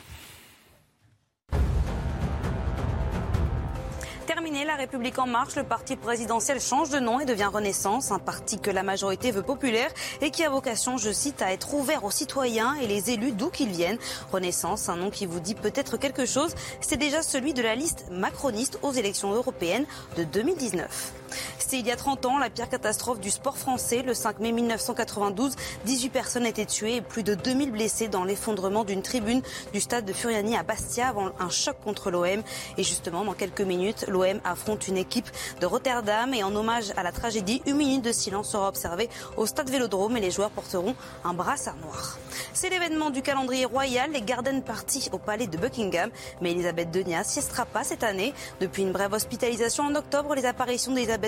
La 4.63 4.75
République 4.75 5.19
en 5.19 5.27
marche, 5.27 5.55
le 5.57 5.63
parti 5.63 5.97
présidentiel 5.97 6.61
change 6.61 6.89
de 6.89 6.97
nom 6.97 7.19
et 7.19 7.25
devient 7.25 7.49
Renaissance, 7.51 8.11
un 8.11 8.19
parti 8.19 8.57
que 8.57 8.71
la 8.71 8.83
majorité 8.83 9.31
veut 9.31 9.43
populaire 9.43 9.91
et 10.21 10.31
qui 10.31 10.43
a 10.43 10.49
vocation, 10.49 10.97
je 10.97 11.11
cite, 11.11 11.41
à 11.41 11.51
être 11.51 11.73
ouvert 11.73 12.05
aux 12.05 12.11
citoyens 12.11 12.73
et 12.75 12.87
les 12.87 13.11
élus 13.11 13.33
d'où 13.33 13.49
qu'ils 13.49 13.69
viennent. 13.69 13.99
Renaissance, 14.31 14.87
un 14.87 14.95
nom 14.95 15.11
qui 15.11 15.25
vous 15.25 15.41
dit 15.41 15.55
peut-être 15.55 15.97
quelque 15.97 16.25
chose, 16.25 16.55
c'est 16.79 16.97
déjà 16.97 17.21
celui 17.21 17.53
de 17.53 17.61
la 17.61 17.75
liste 17.75 18.05
macroniste 18.09 18.79
aux 18.81 18.93
élections 18.93 19.33
européennes 19.33 19.85
de 20.17 20.23
2019. 20.23 21.13
C'était 21.57 21.79
il 21.79 21.87
y 21.87 21.91
a 21.91 21.95
30 21.95 22.25
ans, 22.25 22.37
la 22.37 22.49
pire 22.49 22.69
catastrophe 22.69 23.19
du 23.19 23.31
sport 23.31 23.57
français. 23.57 24.01
Le 24.01 24.13
5 24.13 24.39
mai 24.39 24.51
1992, 24.51 25.55
18 25.85 26.09
personnes 26.09 26.45
étaient 26.45 26.65
tuées 26.65 26.97
et 26.97 27.01
plus 27.01 27.23
de 27.23 27.35
2000 27.35 27.71
blessés 27.71 28.07
dans 28.07 28.23
l'effondrement 28.23 28.83
d'une 28.83 29.01
tribune 29.01 29.41
du 29.73 29.81
stade 29.81 30.05
de 30.05 30.13
Furiani 30.13 30.55
à 30.55 30.63
Bastia 30.63 31.07
avant 31.07 31.31
un 31.39 31.49
choc 31.49 31.77
contre 31.83 32.11
l'OM. 32.11 32.43
Et 32.77 32.83
justement, 32.83 33.25
dans 33.25 33.33
quelques 33.33 33.61
minutes, 33.61 34.05
l'OM 34.07 34.39
affronte 34.43 34.87
une 34.87 34.97
équipe 34.97 35.29
de 35.59 35.65
Rotterdam 35.65 36.33
et 36.33 36.43
en 36.43 36.55
hommage 36.55 36.91
à 36.97 37.03
la 37.03 37.11
tragédie, 37.11 37.61
une 37.65 37.77
minute 37.77 38.03
de 38.03 38.11
silence 38.11 38.51
sera 38.51 38.67
observée 38.67 39.09
au 39.37 39.45
stade 39.45 39.69
Vélodrome 39.69 40.17
et 40.17 40.21
les 40.21 40.31
joueurs 40.31 40.51
porteront 40.51 40.95
un 41.23 41.33
brassard 41.33 41.77
noir. 41.77 42.17
C'est 42.53 42.69
l'événement 42.69 43.09
du 43.09 43.21
calendrier 43.21 43.65
royal, 43.65 44.11
les 44.11 44.21
Garden 44.21 44.61
Party 44.61 45.09
au 45.11 45.17
palais 45.17 45.47
de 45.47 45.57
Buckingham. 45.57 46.09
Mais 46.41 46.51
Elisabeth 46.51 46.95
II 46.95 47.05
n'y 47.05 47.15
assistera 47.15 47.65
pas 47.65 47.83
cette 47.83 48.03
année. 48.03 48.33
Depuis 48.59 48.83
une 48.83 48.91
brève 48.91 49.13
hospitalisation 49.13 49.85
en 49.85 49.95
octobre, 49.95 50.35
les 50.35 50.45
apparitions 50.45 50.93
d'Elisabeth 50.93 51.24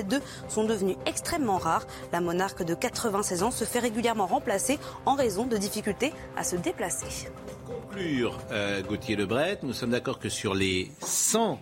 Sont 0.48 0.64
devenues 0.64 0.96
extrêmement 1.06 1.58
rares. 1.58 1.88
La 2.12 2.22
monarque 2.22 2.64
de 2.64 2.74
96 2.74 3.44
ans 3.44 3.52
se 3.52 3.64
fait 3.64 3.80
régulièrement 3.80 4.28
remplacer 4.28 4.80
en 5.06 5.16
raison 5.16 5.46
de 5.46 5.58
difficultés 5.58 6.14
à 6.36 6.44
se 6.44 6.56
déplacer. 6.56 7.30
Pour 7.66 7.82
conclure, 7.82 8.40
euh, 8.52 8.82
Gauthier 8.84 9.16
Lebret, 9.16 9.60
nous 9.64 9.74
sommes 9.74 9.92
d'accord 9.92 10.20
que 10.20 10.30
sur 10.30 10.54
les 10.54 10.92
100 11.02 11.60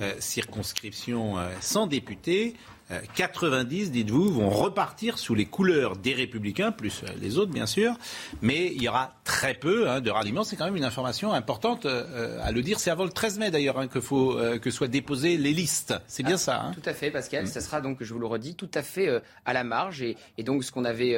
euh, 0.00 0.12
circonscriptions, 0.18 1.36
100 1.60 1.84
euh, 1.84 1.86
députés, 1.88 2.54
90, 3.14 3.88
euh, 3.88 3.90
dites-vous, 3.90 4.32
vont 4.32 4.48
repartir 4.48 5.18
sous 5.18 5.34
les 5.34 5.44
couleurs 5.44 5.96
des 5.96 6.14
républicains, 6.14 6.72
plus 6.72 7.02
euh, 7.02 7.08
les 7.20 7.38
autres 7.38 7.52
bien 7.52 7.66
sûr, 7.66 7.94
mais 8.40 8.72
il 8.74 8.82
y 8.82 8.88
aura 8.88 9.12
très 9.24 9.54
peu 9.54 9.88
hein, 9.88 10.00
de 10.00 10.10
ralliements. 10.10 10.44
C'est 10.44 10.56
quand 10.56 10.64
même 10.64 10.76
une 10.76 10.84
information 10.84 11.32
importante 11.32 11.84
euh, 11.86 12.38
à 12.42 12.50
le 12.50 12.62
dire. 12.62 12.80
C'est 12.80 12.90
avant 12.90 13.04
le 13.04 13.10
13 13.10 13.38
mai 13.38 13.50
d'ailleurs 13.50 13.78
hein, 13.78 13.88
qu'il 13.88 14.00
faut 14.00 14.38
que 14.62 14.70
soient 14.70 14.88
déposées 14.88 15.36
les 15.36 15.52
listes. 15.52 15.94
C'est 16.06 16.22
bien 16.22 16.36
ah, 16.36 16.38
ça. 16.38 16.62
Hein? 16.62 16.72
Tout 16.72 16.88
à 16.88 16.94
fait, 16.94 17.10
Pascal. 17.10 17.44
Mm. 17.44 17.48
Ça 17.48 17.60
sera 17.60 17.80
donc, 17.80 17.98
je 18.00 18.12
vous 18.12 18.20
le 18.20 18.26
redis, 18.26 18.54
tout 18.54 18.70
à 18.74 18.82
fait 18.82 19.08
à 19.44 19.52
la 19.52 19.64
marge. 19.64 20.02
Et, 20.02 20.16
donc 20.42 20.64
ce 20.64 20.72
qu'on 20.72 20.84
avait 20.84 21.16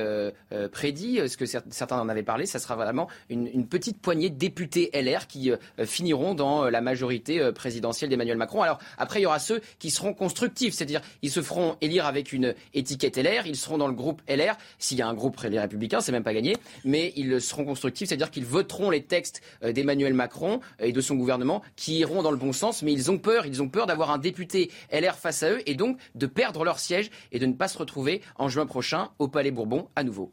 prédit, 0.73 1.21
ce 1.29 1.37
que 1.37 1.47
certains 1.47 1.99
en 1.99 2.09
avaient 2.09 2.23
parlé, 2.23 2.47
ça 2.47 2.59
sera 2.59 2.75
vraiment 2.75 3.09
une, 3.29 3.47
une 3.47 3.67
petite 3.67 4.01
poignée 4.01 4.31
de 4.31 4.37
députés 4.37 4.91
LR 4.93 5.27
qui 5.27 5.53
finiront 5.85 6.35
dans 6.35 6.69
la 6.69 6.81
majorité 6.81 7.53
présidentielle 7.53 8.11
d'Emmanuel 8.11 8.37
Macron. 8.37 8.63
Alors 8.63 8.79
après, 8.99 9.21
il 9.21 9.23
y 9.23 9.27
aura 9.27 9.39
ceux 9.39 9.61
qui 9.79 9.91
seront 9.91 10.15
constructifs, 10.15 10.75
c'est-à-dire 10.75 11.01
ils 11.23 11.31
se 11.31 11.43
feront 11.43 11.60
élire 11.81 12.07
avec 12.07 12.33
une 12.33 12.55
étiquette 12.75 13.17
LR, 13.17 13.47
ils 13.47 13.57
seront 13.57 13.79
dans 13.79 13.89
le 13.89 13.95
groupe 13.95 14.23
LR. 14.29 14.57
S'il 14.79 14.99
y 14.99 15.03
a 15.03 15.09
un 15.09 15.15
groupe 15.15 15.41
Les 15.43 15.59
Républicains, 15.59 16.01
c'est 16.01 16.13
même 16.13 16.23
pas 16.23 16.35
gagné, 16.35 16.57
mais 16.85 17.13
ils 17.17 17.41
seront 17.41 17.65
constructifs, 17.65 18.09
c'est-à-dire 18.09 18.31
qu'ils 18.31 18.45
voteront 18.45 18.91
les 18.91 19.03
textes 19.03 19.43
euh, 19.63 19.73
d'Emmanuel 19.73 20.15
Macron 20.15 20.61
et 20.79 20.93
de 20.93 21.01
son 21.01 21.15
gouvernement 21.15 21.63
qui 21.77 21.99
iront 21.99 22.23
dans 22.23 22.31
le 22.31 22.37
bon 22.37 22.53
sens, 22.53 22.83
mais 22.83 22.93
ils 22.93 23.11
ont 23.11 23.19
peur, 23.19 23.47
ils 23.47 23.63
ont 23.63 23.69
peur 23.69 23.87
d'avoir 23.87 24.11
un 24.11 24.19
député 24.19 24.71
LR 24.93 25.17
face 25.17 25.43
à 25.43 25.51
eux 25.51 25.63
et 25.67 25.75
donc 25.75 25.99
de 26.15 26.27
perdre 26.27 26.65
leur 26.65 26.79
siège 26.79 27.11
et 27.33 27.39
de 27.39 27.47
ne 27.47 27.55
pas 27.55 27.69
se 27.69 27.79
retrouver 27.79 28.21
en 28.37 28.49
juin 28.49 28.67
prochain 28.67 29.11
au 29.19 29.29
Palais 29.29 29.51
Bourbon 29.51 29.89
à 29.97 30.05
nouveau 30.05 30.33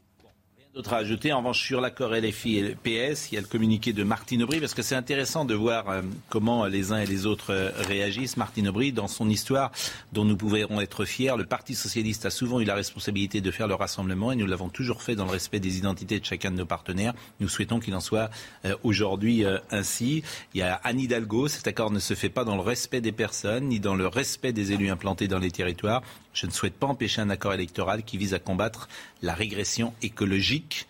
d'autre 0.78 0.93
à 0.93 0.97
ajouter. 0.97 1.34
En 1.34 1.39
revanche, 1.39 1.65
sur 1.65 1.82
l'accord 1.82 2.11
LFI 2.11 2.59
et 2.59 2.75
PS, 2.75 3.32
il 3.32 3.36
y 3.36 3.38
a 3.39 3.41
le 3.41 3.47
communiqué 3.47 3.93
de 3.93 4.03
Martine 4.03 4.43
Aubry, 4.43 4.59
parce 4.59 4.75
que 4.75 4.84
c'est 4.84 4.93
intéressant 4.93 5.43
de 5.43 5.55
voir 5.55 5.89
euh, 5.89 6.03
comment 6.30 6.67
les 6.67 6.91
uns 6.91 6.99
et 6.99 7.07
les 7.07 7.25
autres 7.25 7.51
euh, 7.51 7.71
réagissent. 7.88 8.38
Martine 8.38 8.67
Aubry, 8.67 8.91
dans 8.91 9.07
son 9.07 9.28
histoire, 9.28 9.71
dont 10.13 10.23
nous 10.23 10.38
pouvons 10.38 10.80
être 10.80 11.05
fiers, 11.05 11.34
le 11.36 11.47
Parti 11.47 11.73
socialiste 11.73 12.28
a 12.28 12.30
souvent 12.30 12.59
eu 12.59 12.63
la 12.63 12.75
responsabilité 12.75 13.41
de 13.41 13.49
faire 13.49 13.67
le 13.67 13.73
rassemblement, 13.73 14.32
et 14.32 14.36
nous 14.36 14.45
l'avons 14.45 14.69
toujours 14.69 15.01
fait 15.01 15.15
dans 15.15 15.25
le 15.25 15.32
respect 15.32 15.59
des 15.59 15.80
identités 15.80 16.19
de 16.19 16.25
chacun 16.25 16.51
de 16.51 16.57
nos 16.57 16.67
partenaires. 16.67 17.15
Nous 17.39 17.49
souhaitons 17.49 17.80
qu'il 17.80 17.95
en 17.95 17.99
soit 17.99 18.30
euh, 18.65 18.75
aujourd'hui 18.84 19.45
ainsi. 19.71 20.21
Il 20.53 20.59
y 20.59 20.61
a 20.61 20.80
Anne 20.84 20.99
Hidalgo, 20.99 21.47
cet 21.47 21.65
accord 21.65 21.89
ne 21.89 21.97
se 21.97 22.13
fait 22.13 22.30
pas 22.30 22.43
dans 22.43 22.55
le 22.55 22.61
respect 22.61 23.01
des 23.01 23.11
personnes, 23.11 23.69
ni 23.69 23.80
dans 23.80 23.95
le 23.95 24.05
respect 24.05 24.53
des 24.53 24.73
élus 24.73 24.91
implantés 24.91 25.28
dans 25.28 25.39
les 25.39 25.49
territoires. 25.49 26.03
Je 26.34 26.45
ne 26.45 26.51
souhaite 26.51 26.75
pas 26.75 26.86
empêcher 26.86 27.21
un 27.21 27.32
accord 27.32 27.55
électoral 27.55 28.03
qui 28.03 28.19
vise 28.19 28.36
à 28.36 28.39
combattre 28.39 28.88
la 29.22 29.34
régression 29.34 29.93
écologique 30.01 30.88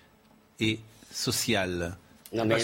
et 0.60 0.80
sociale. 1.12 1.98
Non, 2.34 2.46
mais 2.46 2.56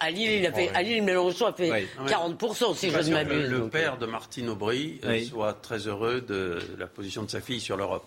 à, 0.00 0.10
Lille, 0.10 0.30
il 0.30 0.46
a 0.46 0.52
fait, 0.52 0.70
à 0.74 0.82
Lille, 0.82 1.02
Mélenchon 1.02 1.46
a 1.46 1.52
fait 1.52 1.86
40%, 2.06 2.74
si 2.74 2.90
je 2.90 2.98
ne 2.98 3.10
m'abuse. 3.12 3.50
Le, 3.50 3.68
père 3.68 3.98
de 3.98 4.06
Martine 4.06 4.48
Aubry 4.48 5.00
euh, 5.04 5.22
soit 5.24 5.54
très 5.54 5.86
heureux 5.86 6.22
de 6.22 6.58
la 6.78 6.86
position 6.86 7.22
de 7.22 7.30
sa 7.30 7.40
fille 7.40 7.60
sur 7.60 7.76
l'Europe. 7.76 8.06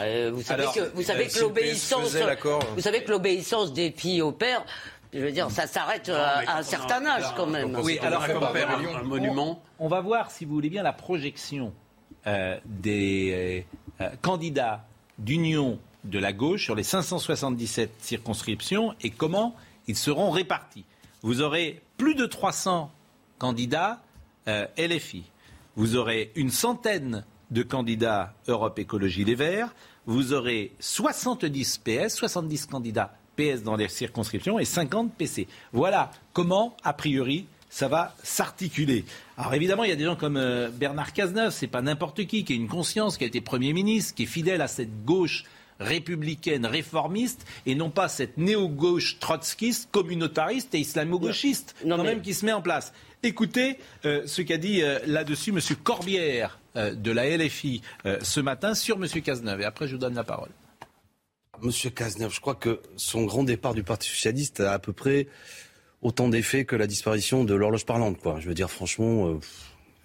Euh, 0.00 0.30
vous 0.34 0.42
savez 0.42 0.64
que, 0.74 0.90
vous 0.92 1.02
savez 1.02 1.28
que 1.28 1.38
l'obéissance, 1.38 2.16
vous 2.74 2.80
savez 2.80 3.04
que 3.04 3.10
l'obéissance 3.10 3.72
des 3.72 3.92
filles 3.92 4.22
au 4.22 4.32
père, 4.32 4.64
je 5.14 5.20
veux 5.20 5.30
dire, 5.30 5.50
ça 5.50 5.66
s'arrête 5.66 6.08
à 6.08 6.58
un 6.58 6.62
certain 6.62 7.06
âge 7.06 7.32
quand 7.36 7.46
même. 7.46 7.76
Oui, 7.76 7.98
alors 8.02 8.24
un, 8.24 9.02
monument. 9.04 9.62
On, 9.78 9.88
va 9.88 10.00
voir, 10.00 10.32
si 10.32 10.44
vous 10.44 10.52
voulez 10.52 10.68
bien, 10.68 10.82
la 10.82 10.92
projection 10.92 11.72
euh, 12.26 12.58
des 12.66 13.64
candidats 14.20 14.84
d'union 15.16 15.78
de 16.08 16.18
la 16.18 16.32
gauche 16.32 16.64
sur 16.64 16.74
les 16.74 16.82
577 16.82 17.90
circonscriptions 18.00 18.94
et 19.00 19.10
comment 19.10 19.54
ils 19.86 19.96
seront 19.96 20.30
répartis. 20.30 20.84
Vous 21.22 21.40
aurez 21.40 21.82
plus 21.96 22.14
de 22.14 22.26
300 22.26 22.90
candidats 23.38 24.00
euh, 24.46 24.66
LFI. 24.76 25.24
Vous 25.76 25.96
aurez 25.96 26.32
une 26.34 26.50
centaine 26.50 27.24
de 27.50 27.62
candidats 27.62 28.34
Europe 28.46 28.78
Écologie 28.78 29.24
Les 29.24 29.34
Verts. 29.34 29.74
Vous 30.06 30.32
aurez 30.32 30.72
70 30.80 31.78
PS, 31.78 32.14
70 32.14 32.66
candidats 32.66 33.14
PS 33.36 33.62
dans 33.62 33.76
les 33.76 33.88
circonscriptions 33.88 34.58
et 34.58 34.64
50 34.64 35.12
PC. 35.14 35.46
Voilà 35.72 36.10
comment, 36.32 36.76
a 36.82 36.92
priori, 36.92 37.46
ça 37.70 37.88
va 37.88 38.14
s'articuler. 38.22 39.04
Alors 39.36 39.54
évidemment, 39.54 39.84
il 39.84 39.90
y 39.90 39.92
a 39.92 39.96
des 39.96 40.04
gens 40.04 40.16
comme 40.16 40.36
euh, 40.36 40.70
Bernard 40.70 41.12
Cazeneuve, 41.12 41.52
c'est 41.52 41.66
pas 41.66 41.82
n'importe 41.82 42.26
qui, 42.26 42.44
qui 42.44 42.54
a 42.54 42.56
une 42.56 42.68
conscience, 42.68 43.18
qui 43.18 43.24
a 43.24 43.26
été 43.26 43.40
Premier 43.40 43.72
ministre, 43.72 44.14
qui 44.14 44.24
est 44.24 44.26
fidèle 44.26 44.62
à 44.62 44.68
cette 44.68 45.04
gauche 45.04 45.44
républicaine, 45.80 46.66
réformiste, 46.66 47.46
et 47.66 47.74
non 47.74 47.90
pas 47.90 48.08
cette 48.08 48.36
néo-gauche 48.36 49.18
trotskiste, 49.18 49.90
communautariste 49.90 50.74
et 50.74 50.80
islamo-gauchiste, 50.80 51.74
quand 51.82 52.02
même, 52.02 52.20
qui 52.20 52.34
se 52.34 52.44
met 52.44 52.52
en 52.52 52.62
place. 52.62 52.92
Écoutez 53.22 53.78
euh, 54.04 54.22
ce 54.26 54.42
qu'a 54.42 54.58
dit 54.58 54.82
euh, 54.82 55.00
là-dessus 55.06 55.50
M. 55.50 55.58
Corbière 55.82 56.60
euh, 56.76 56.94
de 56.94 57.10
la 57.10 57.36
LFI 57.36 57.82
ce 58.22 58.40
matin 58.40 58.74
sur 58.74 58.96
M. 58.96 59.08
Cazeneuve. 59.22 59.60
Et 59.60 59.64
après, 59.64 59.88
je 59.88 59.92
vous 59.92 59.98
donne 59.98 60.14
la 60.14 60.24
parole. 60.24 60.50
Monsieur 61.60 61.90
Cazeneuve, 61.90 62.32
je 62.32 62.40
crois 62.40 62.54
que 62.54 62.80
son 62.96 63.24
grand 63.24 63.42
départ 63.42 63.74
du 63.74 63.82
Parti 63.82 64.08
socialiste 64.08 64.60
a 64.60 64.72
à 64.72 64.78
peu 64.78 64.92
près 64.92 65.26
autant 66.00 66.28
d'effet 66.28 66.64
que 66.64 66.76
la 66.76 66.86
disparition 66.86 67.42
de 67.42 67.54
l'horloge 67.54 67.84
parlante. 67.84 68.18
Quoi. 68.20 68.38
Je 68.38 68.46
veux 68.46 68.54
dire, 68.54 68.70
franchement, 68.70 69.40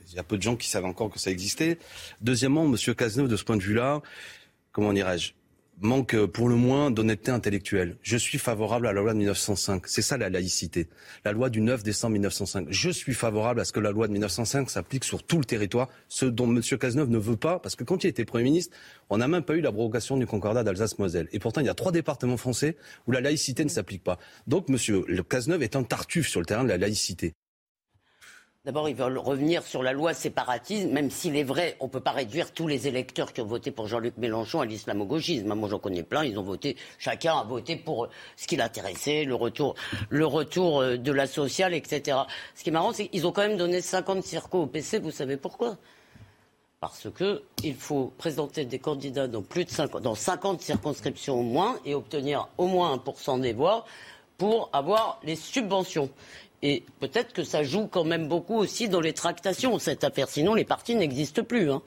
il 0.10 0.16
y 0.16 0.20
a 0.20 0.24
peu 0.24 0.38
de 0.38 0.42
gens 0.42 0.56
qui 0.56 0.68
savent 0.68 0.86
encore 0.86 1.12
que 1.12 1.20
ça 1.20 1.30
existait. 1.30 1.78
Deuxièmement, 2.22 2.66
Monsieur 2.66 2.96
Cazeneuve, 2.96 3.28
de 3.28 3.38
ce 3.38 3.44
point 3.44 3.58
de 3.58 3.62
vue-là, 3.62 4.02
comment 4.72 4.94
dirais-je 4.94 5.34
manque 5.82 6.16
pour 6.28 6.50
le 6.50 6.56
moins 6.56 6.92
d'honnêteté 6.92 7.32
intellectuelle. 7.32 7.98
Je 8.02 8.18
suis 8.18 8.38
favorable 8.38 8.88
à 8.88 8.94
la 8.94 9.02
loi 9.02 9.14
de 9.14 9.18
1905. 9.18 9.88
C'est 9.88 10.02
ça 10.02 10.18
la 10.18 10.30
laïcité. 10.30 10.88
La 11.26 11.32
loi 11.32 11.50
du 11.50 11.62
9 11.62 11.84
décembre 11.84 12.14
1905. 12.14 12.68
Je 12.70 12.90
suis 12.90 13.14
favorable 13.14 13.60
à 13.60 13.66
ce 13.66 13.74
que 13.74 13.80
la 13.80 13.92
loi 13.92 14.08
de 14.08 14.14
1905 14.14 14.70
s'applique 14.70 15.04
sur 15.04 15.24
tout 15.24 15.38
le 15.38 15.46
territoire, 15.46 15.90
ce 16.08 16.26
dont 16.26 16.46
M. 16.46 16.62
Cazeneuve 16.80 17.10
ne 17.10 17.18
veut 17.18 17.38
pas, 17.38 17.60
parce 17.60 17.76
que 17.76 17.84
quand 17.84 18.04
il 18.04 18.08
était 18.08 18.26
Premier 18.26 18.46
ministre, 18.46 18.76
on 19.10 19.18
n'a 19.18 19.28
même 19.28 19.44
pas 19.44 19.56
eu 19.56 19.62
l'abrogation 19.62 20.18
du 20.18 20.26
concordat 20.26 20.64
d'Alsace-Moselle. 20.64 21.28
Et 21.32 21.40
pourtant, 21.40 21.62
il 21.62 21.68
y 21.68 21.70
a 21.70 21.74
trois 21.74 21.92
départements 21.92 22.38
français 22.38 22.78
où 23.08 23.12
la 23.12 23.22
laïcité 23.22 23.64
ne 23.64 23.70
s'applique 23.70 24.04
pas. 24.04 24.20
Donc, 24.48 24.70
M. 24.70 24.78
Cazeneuve 25.24 25.64
est 25.64 25.76
un 25.76 25.84
tartuffe 25.84 26.28
sur 26.28 26.40
le 26.40 26.46
terrain 26.46 26.64
de 26.64 26.70
la 26.70 26.78
laïcité. 26.78 27.34
D'abord, 28.66 28.88
ils 28.88 28.96
veulent 28.96 29.18
revenir 29.18 29.62
sur 29.62 29.84
la 29.84 29.92
loi 29.92 30.14
séparatisme, 30.14 30.90
même 30.92 31.12
s'il 31.12 31.36
est 31.36 31.44
vrai, 31.44 31.76
on 31.82 31.88
ne 31.88 31.90
peut 31.90 32.00
pas 32.00 32.12
réduire 32.14 32.54
tous 32.54 32.66
les 32.66 32.88
électeurs 32.88 33.34
qui 33.34 33.42
ont 33.42 33.46
voté 33.46 33.72
pour 33.72 33.88
Jean-Luc 33.88 34.16
Mélenchon 34.16 34.62
à 34.62 34.66
l'islamo-gauchisme. 34.66 35.54
Moi, 35.54 35.68
j'en 35.68 35.80
connais 35.80 36.02
plein, 36.02 36.24
ils 36.24 36.40
ont 36.40 36.44
voté, 36.44 36.78
chacun 36.98 37.36
a 37.36 37.44
voté 37.44 37.76
pour 37.76 38.08
ce 38.38 38.48
qui 38.48 38.56
l'intéressait, 38.56 39.26
le 39.26 39.36
retour, 39.36 39.76
le 40.10 40.26
retour 40.26 40.80
euh, 40.80 40.96
de 40.96 41.12
la 41.12 41.28
sociale, 41.28 41.74
etc. 41.74 42.20
Ce 42.56 42.64
qui 42.64 42.70
est 42.70 42.72
marrant, 42.72 42.94
c'est 42.94 43.10
qu'ils 43.10 43.28
ont 43.28 43.34
quand 43.34 43.46
même 43.46 43.58
donné 43.58 43.82
50 43.82 44.24
circos 44.24 44.62
au 44.62 44.68
PC, 44.68 45.00
vous 45.00 45.12
savez 45.12 45.36
pourquoi? 45.36 45.76
Parce 46.80 47.10
qu'il 47.12 47.76
faut 47.76 48.14
présenter 48.18 48.64
des 48.64 48.80
candidats 48.80 49.28
dans 49.28 49.42
plus 49.42 49.66
de 49.66 49.72
50, 49.72 50.02
dans 50.02 50.16
50 50.16 50.62
circonscriptions 50.62 51.38
au 51.38 51.44
moins 51.44 51.78
et 51.84 51.96
obtenir 51.96 52.48
au 52.58 52.68
moins 52.68 52.96
1% 52.96 53.42
des 53.42 53.52
voix 53.52 53.84
pour 54.38 54.70
avoir 54.72 55.20
les 55.24 55.36
subventions. 55.36 56.10
Et 56.66 56.84
peut-être 57.02 57.34
que 57.34 57.44
ça 57.44 57.62
joue 57.62 57.88
quand 57.88 58.06
même 58.06 58.30
beaucoup 58.30 58.56
aussi 58.56 58.88
dans 58.88 59.02
les 59.02 59.12
tractations, 59.12 59.78
cette 59.80 60.06
affaire. 60.06 60.30
Sinon, 60.30 60.54
les 60.54 60.64
partis 60.64 60.96
n'existent 60.96 61.44
plus. 61.44 61.70
Hein. 61.70 61.82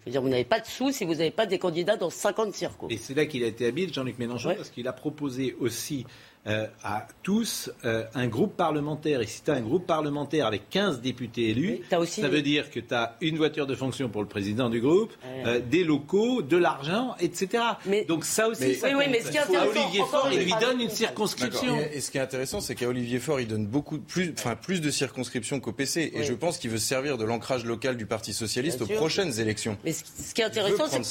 Je 0.00 0.06
veux 0.06 0.10
dire, 0.10 0.22
vous 0.22 0.28
n'avez 0.28 0.44
pas 0.44 0.58
de 0.58 0.66
sous 0.66 0.90
si 0.90 1.04
vous 1.04 1.14
n'avez 1.14 1.30
pas 1.30 1.46
des 1.46 1.60
candidats 1.60 1.96
dans 1.96 2.10
50 2.10 2.52
circos. 2.52 2.88
Et 2.90 2.96
c'est 2.96 3.14
là 3.14 3.26
qu'il 3.26 3.44
a 3.44 3.46
été 3.46 3.66
habile, 3.66 3.94
Jean-Luc 3.94 4.18
Mélenchon, 4.18 4.52
parce 4.56 4.70
qu'il 4.70 4.88
a 4.88 4.92
proposé 4.92 5.56
aussi 5.60 6.04
euh, 6.48 6.66
à 6.84 7.08
tous 7.24 7.72
euh, 7.84 8.04
un 8.14 8.28
groupe 8.28 8.56
parlementaire. 8.56 9.20
Et 9.20 9.26
si 9.26 9.42
tu 9.42 9.50
as 9.50 9.54
un 9.54 9.62
groupe 9.62 9.84
parlementaire 9.84 10.46
avec 10.46 10.70
15 10.70 11.00
députés 11.00 11.50
élus, 11.50 11.80
ça 12.06 12.28
veut 12.28 12.42
dire 12.42 12.70
que 12.70 12.78
tu 12.78 12.94
as 12.94 13.16
une 13.20 13.36
voiture 13.36 13.66
de 13.66 13.74
fonction 13.74 14.08
pour 14.08 14.22
le 14.22 14.28
président 14.28 14.70
du 14.70 14.80
groupe, 14.80 15.12
euh, 15.24 15.60
des 15.60 15.82
locaux, 15.82 16.42
de 16.42 16.56
l'argent, 16.56 17.16
etc. 17.18 17.64
Donc 18.06 18.24
ça 18.24 18.46
aussi, 18.46 18.76
ça 18.76 18.88
oui, 18.96 19.06
mais 19.10 19.22
ce 19.22 19.30
qui 19.32 19.38
est 19.38 19.56
Olivier 19.56 20.02
Faure, 20.08 20.28
il 20.30 20.44
lui 20.44 20.54
donne 20.60 20.80
une 20.80 20.90
circonscription. 20.90 21.76
Et, 21.92 22.00
ce 22.00 22.12
qui 22.12 22.18
est 22.18 22.20
intéressant, 22.20 22.60
c'est 22.60 22.76
qu'à 22.76 22.86
Olivier 22.86 23.18
Faure, 23.18 23.40
il 23.40 23.48
donne 23.48 23.66
beaucoup 23.66 23.98
plus, 23.98 24.32
enfin 24.38 24.54
plus 24.54 24.80
de 24.80 24.90
circonscriptions 24.90 25.58
qu'au 25.58 25.72
PC. 25.72 26.12
Et 26.14 26.22
je 26.22 26.32
pense 26.32 26.58
qu'il 26.58 26.70
veut 26.70 26.78
servir 26.78 27.18
de 27.18 27.24
l'ancrage 27.24 27.64
local 27.64 27.96
du 27.96 28.06
Parti 28.06 28.32
socialiste 28.32 28.82
aux 28.82 28.86
prochaines 28.86 29.40
élections. 29.40 29.76
Mais 29.84 29.92
ce 29.92 30.32
qui 30.32 30.42
est 30.42 30.44
intéressant, 30.44 30.86
c'est 30.86 31.02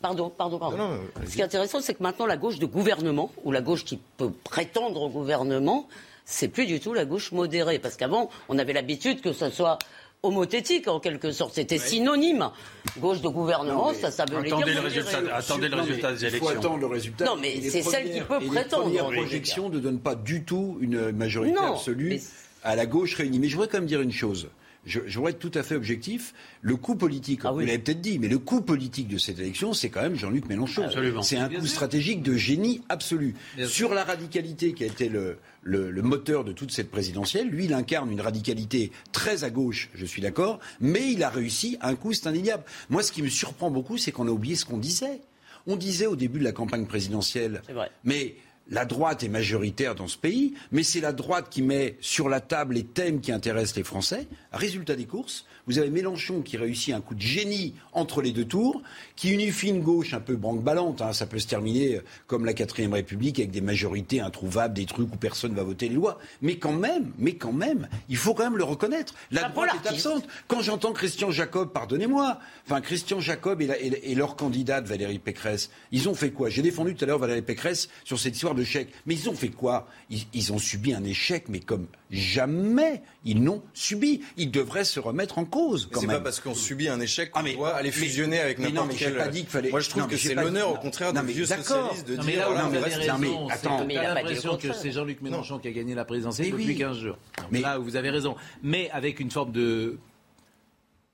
pardon, 0.00 0.30
pardon, 0.30 0.60
pardon. 0.60 1.00
ce 1.28 1.34
qui 1.34 1.40
est 1.40 1.44
intéressant, 1.44 1.80
c'est 1.80 1.94
que 1.94 2.02
maintenant 2.04 2.26
la 2.26 2.36
gauche 2.36 2.60
de 2.60 2.66
gouvernement 2.66 3.32
ou 3.44 3.50
la 3.50 3.60
gauche 3.60 3.84
qui 3.84 3.98
peut 4.16 4.30
prétendre 4.76 5.02
au 5.02 5.08
gouvernement, 5.08 5.88
c'est 6.26 6.48
plus 6.48 6.66
du 6.66 6.80
tout 6.80 6.92
la 6.92 7.06
gauche 7.06 7.32
modérée. 7.32 7.78
Parce 7.78 7.96
qu'avant, 7.96 8.28
on 8.50 8.58
avait 8.58 8.74
l'habitude 8.74 9.22
que 9.22 9.32
ce 9.32 9.48
soit 9.48 9.78
homothétique 10.22 10.86
en 10.86 11.00
quelque 11.00 11.32
sorte. 11.32 11.54
C'était 11.54 11.78
synonyme. 11.78 12.50
Gauche 12.98 13.22
de 13.22 13.28
gouvernement, 13.28 13.94
ça, 13.94 14.10
ça 14.10 14.26
veut 14.26 14.36
attendez 14.36 14.64
dire. 14.72 14.82
Le 14.82 14.86
résultat, 14.86 15.18
attendez 15.34 15.68
le 15.68 15.76
résultat 15.76 16.12
des 16.12 16.26
élections. 16.26 16.50
Il 16.50 16.52
faut 16.52 16.58
attendre 16.58 16.78
le 16.78 16.86
résultat. 16.86 17.24
Non, 17.24 17.36
mais 17.40 17.58
c'est 17.62 17.82
celle 17.82 18.12
qui 18.12 18.20
peut 18.20 18.38
prétendre. 18.40 18.90
Les 18.90 18.98
premières 18.98 19.18
projections 19.18 19.70
ne 19.70 19.78
donnent 19.78 20.00
pas 20.00 20.14
du 20.14 20.44
tout 20.44 20.76
une 20.82 21.10
majorité 21.12 21.58
absolue 21.58 22.20
à 22.62 22.76
la 22.76 22.84
gauche 22.84 23.14
réunie. 23.14 23.38
Mais 23.38 23.48
je 23.48 23.56
voudrais 23.56 23.68
quand 23.68 23.78
même 23.78 23.86
dire 23.86 24.02
une 24.02 24.12
chose 24.12 24.50
je, 24.86 25.00
je 25.06 25.16
voudrais 25.18 25.32
être 25.32 25.38
tout 25.38 25.50
à 25.54 25.62
fait 25.62 25.74
objectif. 25.74 26.32
Le 26.62 26.76
coup 26.76 26.94
politique, 26.94 27.40
ah 27.44 27.50
vous 27.50 27.60
l'avez 27.60 27.78
peut-être 27.78 28.00
dit, 28.00 28.18
mais 28.18 28.28
le 28.28 28.38
coup 28.38 28.60
politique 28.60 29.08
de 29.08 29.18
cette 29.18 29.38
élection, 29.38 29.72
c'est 29.72 29.90
quand 29.90 30.00
même 30.00 30.14
Jean-Luc 30.14 30.48
Mélenchon. 30.48 30.88
C'est 31.22 31.36
un 31.36 31.48
coup 31.48 31.66
stratégique 31.66 32.22
de 32.22 32.34
génie 32.34 32.82
absolu. 32.88 33.34
Sur 33.66 33.92
la 33.92 34.04
radicalité 34.04 34.72
qui 34.72 34.84
a 34.84 34.86
été 34.86 35.08
le, 35.08 35.38
le, 35.62 35.90
le, 35.90 36.02
moteur 36.02 36.44
de 36.44 36.52
toute 36.52 36.70
cette 36.70 36.90
présidentielle, 36.90 37.48
lui, 37.48 37.64
il 37.64 37.74
incarne 37.74 38.10
une 38.10 38.20
radicalité 38.20 38.92
très 39.12 39.44
à 39.44 39.50
gauche, 39.50 39.90
je 39.94 40.06
suis 40.06 40.22
d'accord, 40.22 40.60
mais 40.80 41.12
il 41.12 41.22
a 41.24 41.28
réussi 41.28 41.76
un 41.80 41.96
coup, 41.96 42.12
c'est 42.12 42.28
indéniable. 42.28 42.62
Moi, 42.88 43.02
ce 43.02 43.10
qui 43.10 43.22
me 43.22 43.28
surprend 43.28 43.70
beaucoup, 43.70 43.98
c'est 43.98 44.12
qu'on 44.12 44.28
a 44.28 44.30
oublié 44.30 44.54
ce 44.54 44.64
qu'on 44.64 44.78
disait. 44.78 45.20
On 45.66 45.74
disait 45.74 46.06
au 46.06 46.14
début 46.14 46.38
de 46.38 46.44
la 46.44 46.52
campagne 46.52 46.86
présidentielle, 46.86 47.60
mais 48.04 48.36
la 48.70 48.84
droite 48.84 49.22
est 49.22 49.28
majoritaire 49.28 49.94
dans 49.94 50.08
ce 50.08 50.18
pays, 50.18 50.54
mais 50.72 50.82
c'est 50.82 51.00
la 51.00 51.12
droite 51.12 51.46
qui 51.50 51.62
met 51.62 51.96
sur 52.00 52.28
la 52.28 52.40
table 52.40 52.74
les 52.74 52.84
thèmes 52.84 53.20
qui 53.20 53.32
intéressent 53.32 53.76
les 53.76 53.84
Français. 53.84 54.26
Résultat 54.52 54.96
des 54.96 55.04
courses, 55.04 55.46
vous 55.66 55.78
avez 55.78 55.90
Mélenchon 55.90 56.42
qui 56.42 56.56
réussit 56.56 56.94
un 56.94 57.00
coup 57.00 57.14
de 57.14 57.20
génie 57.20 57.74
entre 57.92 58.22
les 58.22 58.32
deux 58.32 58.44
tours, 58.44 58.82
qui 59.16 59.30
unifie 59.30 59.68
une 59.68 59.82
gauche 59.82 60.14
un 60.14 60.20
peu 60.20 60.36
branque-ballante. 60.36 61.02
Hein. 61.02 61.12
Ça 61.12 61.26
peut 61.26 61.38
se 61.38 61.46
terminer 61.46 62.00
comme 62.26 62.44
la 62.44 62.54
quatrième 62.54 62.92
République 62.92 63.38
avec 63.38 63.50
des 63.50 63.60
majorités 63.60 64.20
introuvables, 64.20 64.74
des 64.74 64.86
trucs 64.86 65.12
où 65.12 65.16
personne 65.16 65.52
ne 65.52 65.56
va 65.56 65.64
voter 65.64 65.88
les 65.88 65.94
lois. 65.94 66.18
Mais 66.42 66.56
quand 66.56 66.72
même, 66.72 67.12
mais 67.18 67.34
quand 67.34 67.52
même, 67.52 67.88
il 68.08 68.16
faut 68.16 68.34
quand 68.34 68.44
même 68.44 68.56
le 68.56 68.64
reconnaître. 68.64 69.14
La 69.30 69.48
droite 69.48 69.70
est 69.84 69.88
absente. 69.88 70.24
Quand 70.48 70.60
j'entends 70.60 70.92
Christian 70.92 71.30
Jacob, 71.30 71.72
pardonnez-moi, 71.72 72.38
enfin 72.64 72.80
Christian 72.80 73.20
Jacob 73.20 73.62
et, 73.62 74.14
leur 74.14 74.36
candidate 74.36 74.86
Valérie 74.86 75.18
Pécresse, 75.18 75.70
ils 75.92 76.08
ont 76.08 76.14
fait 76.14 76.30
quoi? 76.30 76.48
J'ai 76.48 76.62
défendu 76.62 76.94
tout 76.94 77.04
à 77.04 77.06
l'heure 77.06 77.18
Valérie 77.18 77.42
Pécresse 77.42 77.88
sur 78.04 78.18
cette 78.18 78.34
histoire 78.34 78.54
de 78.56 78.64
chèque. 78.64 78.88
Mais 79.06 79.14
ils 79.14 79.28
ont 79.28 79.34
fait 79.34 79.48
quoi? 79.48 79.86
Ils 80.10 80.52
ont 80.52 80.58
subi 80.58 80.92
un 80.92 81.04
échec, 81.04 81.44
mais 81.48 81.60
comme 81.60 81.86
Jamais 82.10 83.02
ils 83.24 83.42
n'ont 83.42 83.62
subi. 83.74 84.20
Ils 84.36 84.50
devraient 84.50 84.84
se 84.84 85.00
remettre 85.00 85.38
en 85.38 85.44
cause. 85.44 85.88
C'est 85.92 86.06
pas 86.06 86.20
parce 86.20 86.40
qu'on 86.40 86.54
subit 86.54 86.88
un 86.88 87.00
échec 87.00 87.30
qu'on 87.30 87.40
ah, 87.44 87.52
doit 87.52 87.74
aller 87.74 87.90
fusionner 87.90 88.38
avec 88.38 88.58
n'importe 88.58 88.96
quel. 88.96 89.16
Pas 89.16 89.28
dit 89.28 89.40
qu'il 89.40 89.48
fallait... 89.48 89.70
Moi, 89.70 89.80
je 89.80 89.90
trouve 89.90 90.06
que 90.06 90.16
c'est 90.16 90.34
l'honneur, 90.34 90.72
au 90.72 90.76
contraire, 90.76 91.12
d'un 91.12 91.22
vieux 91.22 91.46
socialiste 91.46 92.06
de 92.06 92.16
dire. 92.16 92.48
Non, 92.50 92.70
mais 92.70 92.80
là, 92.80 93.16
mais 93.18 93.28
attends, 93.50 93.84
mais 93.84 93.94
l'impression 93.94 94.56
que 94.56 94.72
c'est 94.72 94.92
Jean-Luc 94.92 95.20
Mélenchon 95.22 95.58
qui 95.58 95.68
a 95.68 95.72
gagné 95.72 95.94
la 95.94 96.04
présidentielle 96.04 96.50
depuis 96.50 96.76
15 96.76 96.98
jours. 96.98 97.18
Mais 97.50 97.60
là, 97.60 97.78
vous 97.78 97.96
avez 97.96 98.10
raison. 98.10 98.36
Mais 98.62 98.90
avec 98.90 99.20
une 99.20 99.30
forme 99.30 99.52
de 99.52 99.98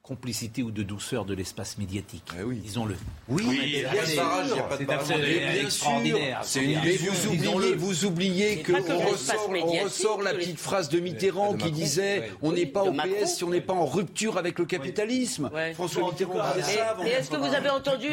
complicité 0.02 0.64
ou 0.64 0.72
de 0.72 0.82
douceur 0.82 1.24
de 1.24 1.32
l'espace 1.32 1.78
médiatique. 1.78 2.24
Eh 2.38 2.42
oui. 2.42 2.56
Disons-le. 2.56 2.96
Oui, 3.28 3.44
oui 3.46 3.84
c'est 4.04 5.62
extraordinaire. 5.62 6.40
C'est 6.42 6.64
une 6.64 6.70
illusion. 6.70 7.12
Vous 7.12 7.28
oubliez, 7.28 7.74
vous 7.74 8.04
oubliez 8.04 8.62
qu'on 8.62 8.98
ressort, 8.98 9.48
on 9.48 9.84
ressort 9.84 10.22
la 10.22 10.34
petite 10.34 10.58
phrase 10.58 10.88
de 10.88 10.98
Mitterrand 10.98 11.54
qui 11.54 11.70
disait 11.70 12.30
on 12.42 12.52
n'est 12.52 12.66
pas 12.66 12.82
au 12.82 12.92
PS 12.92 13.36
si 13.36 13.44
on 13.44 13.50
n'est 13.50 13.60
pas 13.60 13.74
en 13.74 13.86
rupture 13.86 14.38
avec 14.38 14.58
le 14.58 14.64
capitalisme. 14.64 15.50
François 15.74 16.10
Mitterrand 16.10 16.52
disait 16.56 16.78
ça. 16.78 16.96
Et 17.06 17.10
est-ce 17.10 17.30
que 17.30 17.36
vous 17.36 17.54
avez 17.54 17.70
entendu 17.70 18.08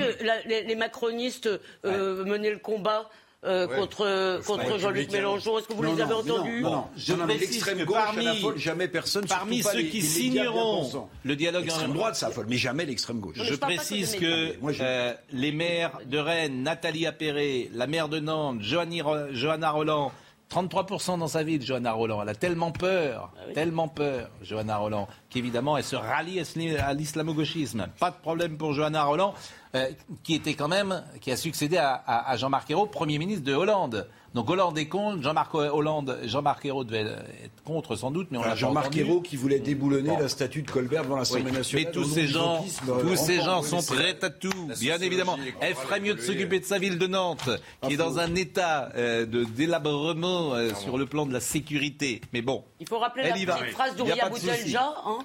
les 0.46 0.76
macronistes 0.76 1.50
euh, 1.86 2.24
mener 2.24 2.52
le 2.52 2.60
combat 2.60 3.10
euh, 3.46 3.68
contre, 3.68 4.42
contre 4.46 4.78
Jean-Luc 4.80 5.12
Mélenchon. 5.12 5.58
Est-ce 5.60 5.68
que 5.68 5.74
vous 5.74 5.84
les 5.84 6.02
avez 6.02 6.14
entendus 6.14 6.62
Non, 6.62 6.72
non, 6.72 6.88
je 6.98 7.14
l'extrême 7.14 7.86
gauche, 7.86 7.96
parmi, 7.96 8.44
jamais 8.58 8.88
personne. 8.88 9.26
Parmi 9.28 9.64
ceux 9.64 9.84
qui 9.84 10.02
signeront 10.02 11.08
le 11.24 11.36
dialogue 11.36 11.64
l'extrême 11.64 11.94
droite, 11.94 12.16
ça 12.16 12.28
affole, 12.28 12.48
mais 12.50 12.58
jamais 12.58 12.86
l'extrême 12.86 13.20
gauche. 13.20 13.38
Je, 13.42 13.56
précise 13.56 14.16
que 14.16 14.56
euh, 14.82 15.14
les 15.32 15.52
maires 15.52 16.00
de 16.06 16.18
Rennes, 16.18 16.64
Nathalie 16.64 17.06
Appéré, 17.06 17.70
la 17.74 17.88
maire 17.88 18.10
de 18.10 18.20
Nantes, 18.20 18.62
Johanna 18.62 19.72
Roland, 19.72 20.12
33% 20.52 21.20
dans 21.20 21.28
sa 21.28 21.44
ville, 21.44 21.62
Johanna 21.62 21.94
Roland. 21.94 22.22
Elle 22.22 22.30
a 22.30 22.36
tellement 22.36 22.72
peur, 22.72 23.32
ah 23.38 23.54
tellement 23.54 23.88
peur, 23.88 24.30
Johanna 24.42 24.78
Roland, 24.78 25.08
qu'évidemment, 25.30 25.78
elle 25.78 25.84
se 25.84 25.96
rallie 25.96 26.40
à 26.40 26.94
l'islamo-gauchisme. 26.94 27.88
Pas 28.00 28.12
de 28.12 28.18
problème 28.18 28.58
pour 28.58 28.74
Johanna 28.74 29.04
Roland. 29.04 29.34
Euh, 29.76 29.92
qui 30.24 30.34
était 30.34 30.56
quand 30.56 30.68
même, 30.68 31.04
qui 31.22 31.32
a 31.32 31.38
succédé 31.38 31.78
à, 31.78 32.36
Jean-Marc 32.38 32.72
Ayrault, 32.72 32.88
Premier 32.88 33.20
ministre 33.20 33.44
de 33.44 33.54
Hollande. 33.54 34.08
Donc 34.34 34.50
Hollande 34.50 34.76
est 34.80 34.88
contre, 34.88 35.22
Jean-Marc 35.22 35.54
Hollande, 35.54 36.18
Jean-Marc 36.24 36.66
Ayrault 36.66 36.84
devait 36.84 37.02
être 37.02 37.64
contre 37.64 37.96
sans 37.96 38.10
doute, 38.10 38.30
mais 38.32 38.40
on 38.40 38.44
a 38.44 38.56
Jean-Marc 38.56 38.98
Ayrault 38.98 39.22
qui 39.22 39.36
voulait 39.36 39.60
déboulonner 39.60 40.18
la 40.20 40.28
statue 40.28 40.64
de 40.64 40.72
Colbert 40.72 41.04
devant 41.04 41.18
l'Assemblée 41.18 41.52
nationale. 41.52 41.86
Mais 41.86 41.92
tous 41.92 42.06
ces 42.06 42.26
gens, 42.26 42.66
tous 43.02 43.16
ces 43.16 43.42
gens 43.42 43.62
sont 43.62 43.84
prêts 43.84 44.18
à 44.24 44.32
tout, 44.32 44.70
bien 44.80 44.98
évidemment. 44.98 45.38
Elle 45.62 45.76
ferait 45.76 46.00
mieux 46.00 46.16
de 46.16 46.22
s'occuper 46.22 46.60
de 46.60 46.66
sa 46.66 46.80
ville 46.80 46.98
de 46.98 47.06
Nantes, 47.06 47.52
qui 47.84 47.94
est 47.94 47.98
dans 47.98 48.18
un 48.18 48.34
état 48.34 48.90
euh, 48.96 49.28
de 49.28 49.44
délabrement 49.44 50.56
euh, 50.56 50.74
sur 50.74 50.98
le 50.98 51.06
plan 51.06 51.28
de 51.28 51.34
la 51.34 51.42
sécurité. 51.42 52.22
Mais 52.34 52.42
bon, 52.42 52.64
il 52.80 52.88
faut 52.88 52.98
rappeler 52.98 53.24
la 53.24 53.34
petite 53.34 53.72
phrase 53.74 53.96
d'Ouria 53.96 54.30
Boutelja, 54.30 54.96
hein 55.06 55.20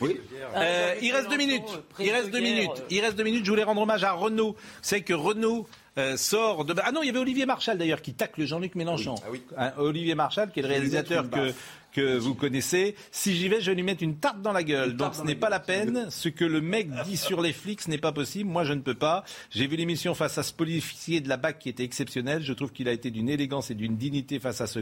oui. 0.00 0.20
Euh, 0.56 0.94
il 1.02 1.12
reste 1.12 1.30
deux 1.30 1.36
minutes. 1.36 1.62
Il 1.98 2.10
reste 2.10 2.30
deux 2.30 2.40
minutes. 2.40 2.82
Il 2.90 3.00
reste 3.00 3.16
deux 3.16 3.24
minutes. 3.24 3.44
Je 3.44 3.50
voulais 3.50 3.64
rendre 3.64 3.82
hommage 3.82 4.04
à 4.04 4.12
Renault. 4.12 4.56
C'est 4.82 5.02
que 5.02 5.14
Renault 5.14 5.66
euh, 5.98 6.16
sort 6.16 6.64
de... 6.64 6.74
Ah 6.82 6.92
non, 6.92 7.02
il 7.02 7.06
y 7.06 7.10
avait 7.10 7.18
Olivier 7.18 7.46
Marchal 7.46 7.78
d'ailleurs 7.78 8.02
qui 8.02 8.14
tacle 8.14 8.44
Jean-Luc 8.44 8.74
Mélenchon. 8.74 9.14
Ah 9.18 9.28
oui. 9.30 9.42
Hein, 9.56 9.72
Olivier 9.78 10.14
Marchal, 10.14 10.50
qui 10.50 10.60
est 10.60 10.62
le 10.62 10.68
réalisateur 10.68 11.28
que 11.30 11.52
que 11.96 12.18
vous 12.18 12.34
connaissez. 12.34 12.94
Si 13.10 13.34
j'y 13.34 13.48
vais, 13.48 13.62
je 13.62 13.70
vais 13.70 13.74
lui 13.74 13.82
mettre 13.82 14.02
une 14.02 14.16
tarte 14.18 14.42
dans 14.42 14.52
la 14.52 14.62
gueule. 14.62 14.96
Donc 14.96 15.14
ce 15.14 15.22
n'est 15.22 15.34
pas 15.34 15.48
la 15.48 15.60
peine. 15.60 16.08
Ce 16.10 16.28
que 16.28 16.44
le 16.44 16.60
mec 16.60 16.90
dit 17.06 17.16
sur 17.16 17.40
les 17.40 17.54
flics, 17.54 17.80
ce 17.80 17.88
n'est 17.88 17.96
pas 17.96 18.12
possible. 18.12 18.50
Moi, 18.50 18.64
je 18.64 18.74
ne 18.74 18.80
peux 18.80 18.94
pas. 18.94 19.24
J'ai 19.50 19.66
vu 19.66 19.76
l'émission 19.76 20.14
face 20.14 20.36
à 20.36 20.42
ce 20.42 20.52
policier 20.52 21.22
de 21.22 21.28
la 21.30 21.38
BAC 21.38 21.58
qui 21.58 21.70
était 21.70 21.84
exceptionnel. 21.84 22.42
Je 22.42 22.52
trouve 22.52 22.70
qu'il 22.70 22.86
a 22.88 22.92
été 22.92 23.10
d'une 23.10 23.30
élégance 23.30 23.70
et 23.70 23.74
d'une 23.74 23.96
dignité 23.96 24.38
face 24.38 24.60
à 24.60 24.66
ce 24.66 24.80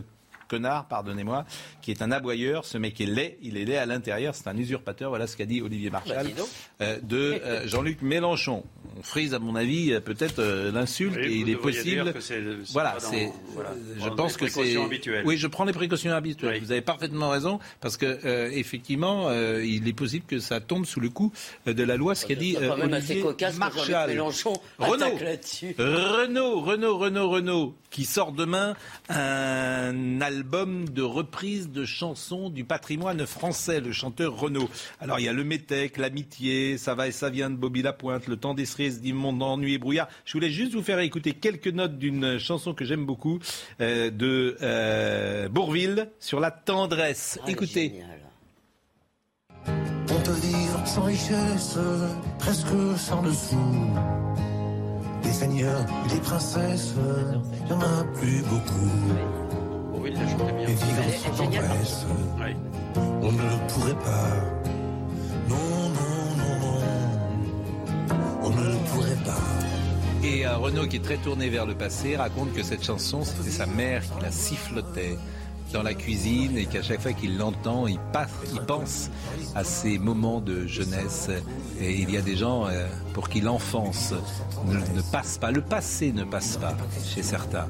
connard, 0.48 0.86
pardonnez-moi, 0.86 1.44
qui 1.82 1.90
est 1.90 2.02
un 2.02 2.10
aboyeur. 2.10 2.64
Ce 2.64 2.78
mec 2.78 3.00
est 3.00 3.06
laid, 3.06 3.38
il 3.42 3.56
est 3.56 3.64
laid 3.64 3.76
à 3.76 3.86
l'intérieur, 3.86 4.34
c'est 4.34 4.48
un 4.48 4.56
usurpateur. 4.56 5.10
Voilà 5.10 5.26
ce 5.26 5.36
qu'a 5.36 5.46
dit 5.46 5.60
Olivier 5.60 5.90
Marchal 5.90 6.26
bah, 6.36 6.42
euh, 6.80 6.98
de 7.02 7.40
euh, 7.44 7.66
Jean-Luc 7.66 8.02
Mélenchon. 8.02 8.64
On 8.96 9.02
frise, 9.02 9.34
à 9.34 9.38
mon 9.38 9.56
avis, 9.56 9.92
euh, 9.92 10.00
peut-être 10.00 10.42
l'insulte 10.72 11.16
et 11.16 11.34
il 11.34 11.48
est 11.50 11.56
possible. 11.56 12.12
voilà, 12.72 12.96
c'est. 12.98 13.32
je 13.98 14.08
pense 14.08 14.36
que 14.36 14.48
c'est. 14.48 14.76
Oui, 15.24 15.36
je 15.36 15.46
prends 15.46 15.64
les 15.64 15.72
précautions 15.72 16.12
habituelles. 16.12 16.60
Vous 16.60 16.72
avez 16.72 16.82
parfaitement 16.82 17.30
raison 17.30 17.58
parce 17.80 17.96
que 17.96 18.50
effectivement, 18.52 19.30
il 19.32 19.88
est 19.88 19.92
possible 19.92 20.24
que 20.26 20.38
ça 20.38 20.60
tombe 20.60 20.86
sous 20.86 21.00
le 21.00 21.10
coup 21.10 21.32
de 21.66 21.82
la 21.82 21.96
loi. 21.96 22.14
Ce 22.14 22.26
qu'a 22.26 22.34
dit 22.34 22.56
Olivier 22.56 23.24
Marchal. 23.58 24.20
Renault, 24.78 26.60
Renault, 26.60 26.60
Renault, 26.60 26.98
Renault, 26.98 27.30
Renault, 27.30 27.74
qui 27.90 28.04
sort 28.04 28.32
demain 28.32 28.74
un 29.08 30.20
album 30.34 30.88
de 30.88 31.02
reprise 31.02 31.70
de 31.70 31.84
chansons 31.84 32.50
du 32.50 32.64
patrimoine 32.64 33.24
français, 33.24 33.80
le 33.80 33.92
chanteur 33.92 34.36
Renaud. 34.36 34.68
Alors 35.00 35.20
il 35.20 35.26
y 35.26 35.28
a 35.28 35.32
le 35.32 35.44
Métèque, 35.44 35.96
l'amitié, 35.96 36.76
ça 36.76 36.94
va 36.94 37.06
et 37.06 37.12
ça 37.12 37.30
vient 37.30 37.50
de 37.50 37.56
Bobby 37.56 37.82
Lapointe, 37.82 38.26
le 38.26 38.36
temps 38.36 38.54
des 38.54 38.66
cerises 38.66 39.00
d'immonde 39.00 39.42
ennui 39.42 39.74
et 39.74 39.78
brouillard. 39.78 40.08
Je 40.24 40.32
voulais 40.32 40.50
juste 40.50 40.72
vous 40.72 40.82
faire 40.82 40.98
écouter 40.98 41.32
quelques 41.32 41.68
notes 41.68 41.98
d'une 41.98 42.38
chanson 42.38 42.74
que 42.74 42.84
j'aime 42.84 43.06
beaucoup 43.06 43.38
euh, 43.80 44.10
de 44.10 44.56
euh, 44.60 45.48
Bourville 45.48 46.10
sur 46.18 46.40
la 46.40 46.50
tendresse. 46.50 47.38
Ah, 47.44 47.50
Écoutez. 47.50 48.02
On 49.66 50.20
peut 50.20 50.32
vivre 50.42 50.82
sans 50.84 51.02
richesse, 51.02 51.78
presque 52.40 52.66
sans 52.96 53.22
dessous. 53.22 53.56
Les 55.22 55.32
seigneurs, 55.32 55.86
les 56.12 56.20
princesses, 56.20 56.94
il 57.60 57.66
n'y 57.66 57.72
en 57.72 57.80
a 57.80 58.04
plus 58.14 58.42
beaucoup 58.42 59.43
on 63.22 63.32
ne 63.32 63.42
le 63.42 63.68
pourrait 63.68 63.94
pas. 63.94 64.28
Non, 65.48 65.56
non, 65.88 66.36
non, 66.36 66.54
non. 66.60 66.80
On 68.42 68.50
ne 68.50 68.64
le 68.68 68.76
pourrait 68.92 69.24
pas. 69.24 70.26
Et 70.26 70.46
euh, 70.46 70.56
Renaud, 70.58 70.86
qui 70.86 70.96
est 70.96 71.04
très 71.04 71.16
tourné 71.16 71.48
vers 71.48 71.64
le 71.66 71.74
passé, 71.74 72.16
raconte 72.16 72.52
que 72.52 72.62
cette 72.62 72.84
chanson, 72.84 73.24
c'était 73.24 73.50
sa 73.50 73.66
mère 73.66 74.02
qui 74.02 74.22
la 74.22 74.30
sifflotait 74.30 75.16
dans 75.72 75.82
la 75.82 75.94
cuisine 75.94 76.58
et 76.58 76.66
qu'à 76.66 76.82
chaque 76.82 77.00
fois 77.00 77.12
qu'il 77.12 77.38
l'entend, 77.38 77.86
il, 77.86 77.98
passe, 78.12 78.30
il 78.52 78.60
pense 78.60 79.10
à 79.54 79.64
ces 79.64 79.98
moments 79.98 80.40
de 80.40 80.66
jeunesse. 80.66 81.30
Et 81.80 81.94
il 81.94 82.10
y 82.10 82.16
a 82.18 82.22
des 82.22 82.36
gens 82.36 82.66
euh, 82.66 82.86
pour 83.14 83.28
qui 83.28 83.40
l'enfance 83.40 84.12
ne 84.66 85.00
passe 85.12 85.38
pas, 85.38 85.50
le 85.50 85.62
passé 85.62 86.12
ne 86.12 86.24
passe 86.24 86.58
pas 86.58 86.76
chez 87.04 87.22
certains 87.22 87.68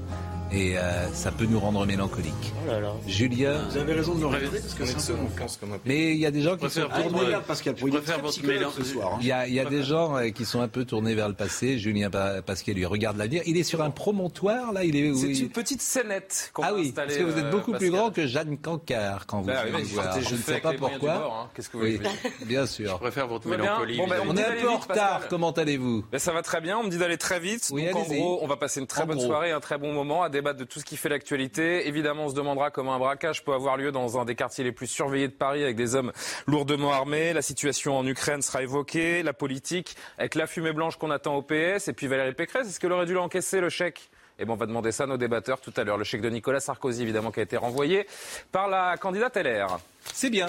et 0.55 0.79
euh, 0.79 1.13
ça 1.13 1.33
peut 1.33 1.47
nous 1.47 1.59
rendre 1.59 1.85
mélancoliques. 1.85 2.53
Oh 2.69 2.73
Julien. 3.09 3.59
Vous 3.71 3.77
avez 3.77 3.95
raison 3.95 4.15
de 4.15 4.21
le 4.21 4.27
répéter 4.27 4.61
parce 4.61 4.75
que 4.75 4.87
c'est 5.01 5.61
comme 5.61 5.73
un 5.73 5.79
Mais 5.85 6.13
il 6.13 6.19
y 6.19 6.27
a 6.27 6.31
des 6.31 6.43
gens 6.43 6.57
qui 6.57 6.71
sont 6.71 6.83
tournés. 6.83 7.37
Pascal, 7.47 7.75
pour 7.75 7.89
votre 7.89 8.47
mélange 8.47 8.73
ce 8.77 8.85
soir. 8.85 9.15
Hein. 9.15 9.19
Il 9.21 9.27
y 9.27 9.33
a, 9.33 9.49
il 9.49 9.55
y 9.55 9.61
a 9.61 9.65
des 9.65 9.83
gens 9.83 10.17
euh, 10.17 10.29
qui 10.31 10.45
sont 10.45 10.61
un 10.61 10.69
peu 10.69 10.85
tournés 10.85 11.15
vers 11.15 11.29
le 11.29 11.35
passé. 11.35 11.79
Julien 11.79 12.09
Pascal 12.11 12.77
lui 12.77 12.87
regarde 12.87 13.17
l'avenir. 13.17 13.43
Il 13.47 13.57
est 13.57 13.65
sur 13.65 13.83
un 13.83 13.91
promontoire 13.91 14.73
là. 14.73 14.85
Il 14.85 14.97
est. 14.97 15.15
C'est 15.15 15.33
une 15.33 15.51
petite 15.51 15.83
scénette 15.83 16.51
qu'on 16.53 16.63
Ah 16.63 16.75
oui, 16.75 16.93
parce 16.95 17.17
que 17.17 17.23
vous 17.23 17.39
êtes 17.39 17.51
beaucoup 17.51 17.73
plus 17.73 17.91
grand 17.91 18.11
que 18.11 18.27
Jeanne 18.27 18.57
Cancard 18.59 19.27
quand 19.27 19.41
vous 19.41 19.49
bah, 19.49 19.65
venez 19.65 19.83
voir. 19.83 20.21
Je 20.21 20.35
ne 20.35 20.41
sais 20.41 20.61
pas 20.61 20.73
pourquoi. 20.75 21.15
Hein. 21.15 21.51
Qu'est-ce 21.55 21.69
que 21.69 21.77
vous 21.77 21.85
voulez 21.85 22.01
Bien 22.47 22.67
sûr. 22.67 22.93
Je 22.93 23.01
préfère 23.01 23.27
votre 23.27 23.49
mélancolie. 23.49 23.99
Ben, 24.09 24.23
on 24.29 24.37
est 24.37 24.45
un 24.45 24.61
peu 24.61 24.69
en 24.69 24.79
retard. 24.79 25.23
Comment 25.29 25.51
allez-vous? 25.51 26.05
Ben, 26.13 26.19
Ça 26.19 26.33
va 26.33 26.43
très 26.43 26.61
bien. 26.61 26.79
On 26.79 26.85
me 26.85 26.91
dit 26.91 26.99
d'aller 26.99 27.19
très 27.19 27.41
vite. 27.41 27.71
Donc 27.71 27.97
en 27.97 28.03
gros, 28.03 28.39
on 28.43 28.47
va 28.47 28.57
passer 28.57 28.81
une 28.81 28.87
très 28.87 29.05
bonne 29.05 29.21
soirée, 29.21 29.51
un 29.51 29.61
très 29.61 29.79
bon 29.79 29.93
moment 29.93 30.23
à 30.23 30.29
débattre 30.45 30.59
de 30.61 30.65
tout 30.65 30.79
ce 30.79 30.85
qui 30.85 30.99
fait 30.99 31.09
l'actualité. 31.09 31.89
Évidemment, 31.89 32.27
on 32.27 32.29
se 32.29 32.35
demandera 32.35 32.71
comment 32.71 32.95
un 32.95 32.99
braquage 32.99 33.43
peut 33.45 33.55
avoir 33.55 33.79
lieu 33.79 33.93
dans 33.93 34.21
un 34.21 34.27
des 34.27 34.35
quartiers 34.35 34.63
les 34.63 34.73
plus 34.73 34.87
surveillés 34.87 35.29
de 35.29 35.33
Paris 35.33 35.63
avec 35.63 35.75
des 35.75 35.95
hommes 35.95 36.13
lourdement 36.47 36.93
armés. 36.93 37.33
La 37.33 37.41
situation 37.41 37.97
en 37.97 38.07
Ukraine 38.07 38.43
sera 38.43 38.63
évoquée, 38.63 39.23
la 39.23 39.33
politique 39.33 39.97
avec 40.19 40.35
la 40.35 40.47
fumée 40.47 40.75
blanche 40.75 40.97
qu'on 40.97 41.11
attend 41.11 41.37
au 41.37 41.41
PS 41.43 41.89
et 41.89 41.95
puis 41.95 42.09
Valérie 42.09 42.35
Pécresse. 42.35 42.69
Est-ce 42.69 42.79
qu'elle 42.79 42.93
aurait 42.93 43.07
dû 43.07 43.15
l'encaisser 43.15 43.61
le 43.61 43.71
chèque? 43.71 44.11
Et 44.39 44.45
bon, 44.45 44.53
on 44.53 44.57
va 44.57 44.67
demander 44.67 44.93
ça 44.93 45.05
à 45.05 45.07
nos 45.07 45.17
débatteurs 45.17 45.63
tout 45.63 45.73
à 45.79 45.85
l'heure. 45.85 45.97
Le 45.97 46.05
chèque 46.05 46.21
de 46.21 46.29
Nicolas 46.29 46.61
Sarkozy, 46.61 47.01
évidemment, 47.03 47.31
qui 47.31 47.41
a 47.41 47.45
été 47.45 47.57
renvoyé 47.57 48.07
par 48.53 48.69
la 48.69 48.99
candidate 48.99 49.39
LR. 49.39 49.79
C'est 50.13 50.29
bien. 50.29 50.49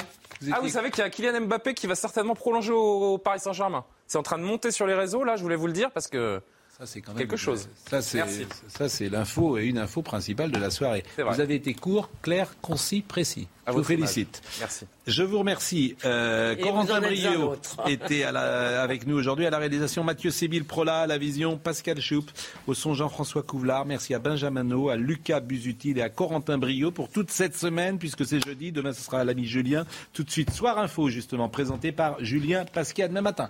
ah, 0.51 0.59
vous 0.59 0.69
savez 0.69 0.91
qu'il 0.91 1.03
y 1.05 1.07
a 1.07 1.09
Kylian 1.09 1.39
Mbappé 1.41 1.73
qui 1.73 1.87
va 1.87 1.95
certainement 1.95 2.35
prolonger 2.35 2.73
au 2.73 3.17
Paris 3.17 3.39
Saint-Germain. 3.39 3.85
C'est 4.07 4.17
en 4.17 4.23
train 4.23 4.39
de 4.39 4.43
monter 4.43 4.71
sur 4.71 4.87
les 4.87 4.93
réseaux, 4.93 5.23
là, 5.23 5.37
je 5.37 5.43
voulais 5.43 5.55
vous 5.55 5.67
le 5.67 5.73
dire, 5.73 5.91
parce 5.91 6.07
que 6.07 6.41
ça, 6.77 6.85
c'est 6.85 6.99
quand 6.99 7.13
même 7.13 7.19
quelque 7.19 7.37
chose. 7.37 7.69
Ça, 7.89 8.01
c'est, 8.01 8.21
ça, 8.67 8.89
c'est 8.89 9.07
l'info 9.07 9.57
et 9.57 9.63
une 9.65 9.77
info 9.77 10.01
principale 10.01 10.51
de 10.51 10.59
la 10.59 10.69
soirée. 10.69 11.05
Vous 11.17 11.39
avez 11.39 11.55
été 11.55 11.73
court, 11.73 12.09
clair, 12.21 12.53
concis, 12.61 13.01
précis. 13.01 13.47
Je 13.65 13.71
vous 13.71 13.83
félicite. 13.83 14.41
Merci. 14.59 14.85
Je 15.07 15.23
vous 15.23 15.39
remercie. 15.39 15.95
Euh, 16.03 16.53
Corentin 16.57 16.99
Brio 16.99 17.55
était 17.87 18.23
à 18.23 18.33
la, 18.33 18.81
avec 18.81 19.07
nous 19.07 19.15
aujourd'hui 19.15 19.45
à 19.45 19.49
la 19.49 19.57
réalisation. 19.57 20.03
Mathieu 20.03 20.31
Sébil 20.31 20.65
Prola, 20.65 21.01
à 21.01 21.07
la 21.07 21.17
vision. 21.17 21.57
Pascal 21.57 22.01
Choup, 22.01 22.25
au 22.67 22.73
son 22.73 22.93
Jean-François 22.93 23.43
Couvlar. 23.43 23.85
Merci 23.85 24.13
à 24.13 24.19
Benjamin 24.19 24.69
à 24.89 24.95
Lucas 24.97 25.39
Busutil 25.39 25.97
et 25.97 26.01
à 26.01 26.09
Corentin 26.09 26.57
Brio 26.57 26.91
pour 26.91 27.07
toute 27.07 27.31
cette 27.31 27.55
semaine, 27.55 27.99
puisque 27.99 28.25
c'est 28.25 28.43
jeudi. 28.43 28.73
Demain, 28.73 28.91
ce 28.91 29.01
sera 29.01 29.23
l'ami 29.23 29.45
Julien. 29.45 29.85
Tout 30.11 30.23
de 30.23 30.29
suite, 30.29 30.51
Soir 30.51 30.77
Info, 30.77 31.07
justement, 31.07 31.47
présenté 31.47 31.93
par 31.93 32.17
Julien 32.19 32.65
Pascal. 32.65 33.07
Demain 33.09 33.21
matin. 33.21 33.49